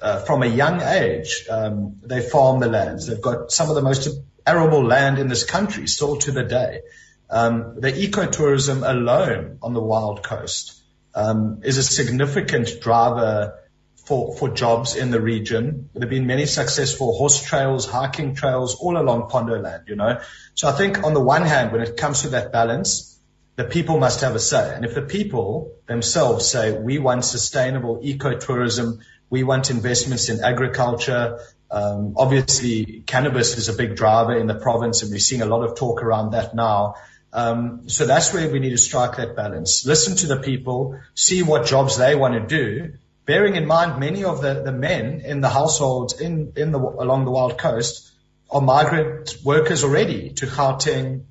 uh, 0.00 0.20
from 0.20 0.44
a 0.44 0.46
young 0.46 0.80
age, 0.82 1.46
um, 1.50 1.96
they 2.04 2.20
farm 2.20 2.60
the 2.60 2.68
lands. 2.68 3.08
They've 3.08 3.20
got 3.20 3.50
some 3.50 3.70
of 3.70 3.74
the 3.74 3.82
most 3.82 4.08
arable 4.46 4.84
land 4.84 5.18
in 5.18 5.26
this 5.26 5.42
country 5.42 5.88
still 5.88 6.18
to 6.18 6.30
the 6.30 6.44
day. 6.44 6.82
Um, 7.28 7.80
the 7.80 7.92
ecotourism 7.92 8.88
alone 8.88 9.58
on 9.62 9.74
the 9.74 9.82
wild 9.82 10.22
coast 10.22 10.80
um, 11.14 11.60
is 11.64 11.78
a 11.78 11.82
significant 11.82 12.80
driver 12.80 13.58
for, 14.06 14.36
for 14.36 14.48
jobs 14.50 14.94
in 14.94 15.10
the 15.10 15.20
region. 15.20 15.90
There 15.92 16.02
have 16.02 16.10
been 16.10 16.26
many 16.26 16.46
successful 16.46 17.16
horse 17.16 17.42
trails, 17.42 17.86
hiking 17.86 18.36
trails 18.36 18.76
all 18.76 18.96
along 18.96 19.28
Pondoland, 19.28 19.88
you 19.88 19.96
know. 19.96 20.20
So 20.54 20.68
I 20.68 20.72
think 20.72 21.02
on 21.02 21.14
the 21.14 21.20
one 21.20 21.42
hand, 21.42 21.72
when 21.72 21.80
it 21.80 21.96
comes 21.96 22.22
to 22.22 22.28
that 22.28 22.52
balance, 22.52 23.18
the 23.56 23.64
people 23.64 23.98
must 23.98 24.20
have 24.20 24.34
a 24.36 24.38
say. 24.38 24.74
And 24.74 24.84
if 24.84 24.94
the 24.94 25.02
people 25.02 25.72
themselves 25.86 26.46
say, 26.46 26.78
we 26.78 26.98
want 26.98 27.24
sustainable 27.24 27.98
ecotourism, 27.98 29.00
we 29.28 29.42
want 29.42 29.70
investments 29.70 30.28
in 30.28 30.44
agriculture, 30.44 31.40
um, 31.70 32.14
obviously 32.16 33.02
cannabis 33.06 33.58
is 33.58 33.68
a 33.68 33.72
big 33.72 33.96
driver 33.96 34.36
in 34.36 34.46
the 34.46 34.54
province 34.54 35.02
and 35.02 35.10
we're 35.10 35.18
seeing 35.18 35.42
a 35.42 35.46
lot 35.46 35.64
of 35.64 35.76
talk 35.76 36.02
around 36.02 36.30
that 36.30 36.54
now. 36.54 36.94
Um, 37.36 37.90
so 37.90 38.06
that's 38.06 38.32
where 38.32 38.50
we 38.50 38.60
need 38.60 38.70
to 38.70 38.78
strike 38.78 39.18
that 39.18 39.36
balance. 39.36 39.84
Listen 39.84 40.16
to 40.16 40.26
the 40.26 40.38
people, 40.38 40.98
see 41.14 41.42
what 41.42 41.66
jobs 41.66 41.98
they 41.98 42.14
want 42.14 42.32
to 42.32 42.40
do, 42.40 42.94
bearing 43.26 43.56
in 43.56 43.66
mind 43.66 44.00
many 44.00 44.24
of 44.24 44.40
the, 44.40 44.62
the 44.62 44.72
men 44.72 45.20
in 45.20 45.42
the 45.42 45.50
households 45.50 46.18
in, 46.18 46.54
in 46.56 46.72
the, 46.72 46.78
along 46.78 47.26
the 47.26 47.30
wild 47.30 47.58
coast 47.58 48.10
are 48.50 48.62
migrant 48.62 49.36
workers 49.44 49.84
already 49.84 50.30
to 50.30 50.46
Gauteng 50.46 51.24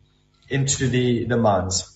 into 0.47 0.89
the, 0.89 1.25
the 1.25 1.37
mines. 1.37 1.94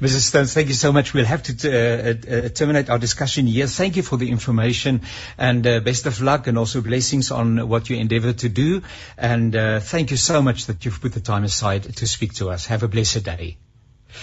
Mrs. 0.00 0.22
Stones, 0.22 0.54
thank 0.54 0.68
you 0.68 0.74
so 0.74 0.92
much. 0.92 1.12
We'll 1.14 1.26
have 1.26 1.42
to 1.44 1.52
uh, 1.52 2.10
uh, 2.10 2.48
terminate 2.48 2.90
our 2.90 2.98
discussion 2.98 3.46
here. 3.46 3.66
Thank 3.66 3.96
you 3.96 4.02
for 4.02 4.16
the 4.16 4.30
information 4.30 5.02
and 5.38 5.66
uh, 5.66 5.80
best 5.80 6.06
of 6.06 6.20
luck 6.20 6.46
and 6.46 6.58
also 6.58 6.80
blessings 6.80 7.30
on 7.30 7.68
what 7.68 7.88
you 7.90 7.96
endeavor 7.96 8.32
to 8.32 8.48
do. 8.48 8.82
And 9.16 9.54
uh, 9.54 9.80
thank 9.80 10.10
you 10.10 10.16
so 10.16 10.42
much 10.42 10.66
that 10.66 10.84
you've 10.84 11.00
put 11.00 11.12
the 11.12 11.20
time 11.20 11.44
aside 11.44 11.84
to 11.96 12.06
speak 12.06 12.34
to 12.34 12.50
us. 12.50 12.66
Have 12.66 12.82
a 12.82 12.88
blessed 12.88 13.24
day. 13.24 13.58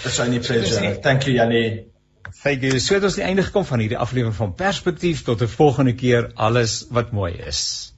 It's 0.04 0.20
only 0.20 0.40
pleasure. 0.40 0.94
Thank 0.94 1.26
you, 1.26 1.34
Jannie. 1.34 1.86
Thank 2.42 2.62
you. 2.62 2.78
So 2.78 2.94
het 2.94 3.04
ons 3.08 3.16
die 3.16 3.24
einde 3.24 3.42
gekom 3.42 3.64
van 3.64 3.80
hierdie 3.80 3.98
aflewering 3.98 4.36
van 4.36 4.52
Perspektief 4.54 5.22
tot 5.24 5.42
'n 5.42 5.48
volgende 5.48 5.94
keer 5.94 6.30
alles 6.34 6.84
wat 6.90 7.12
mooi 7.12 7.32
is. 7.32 7.94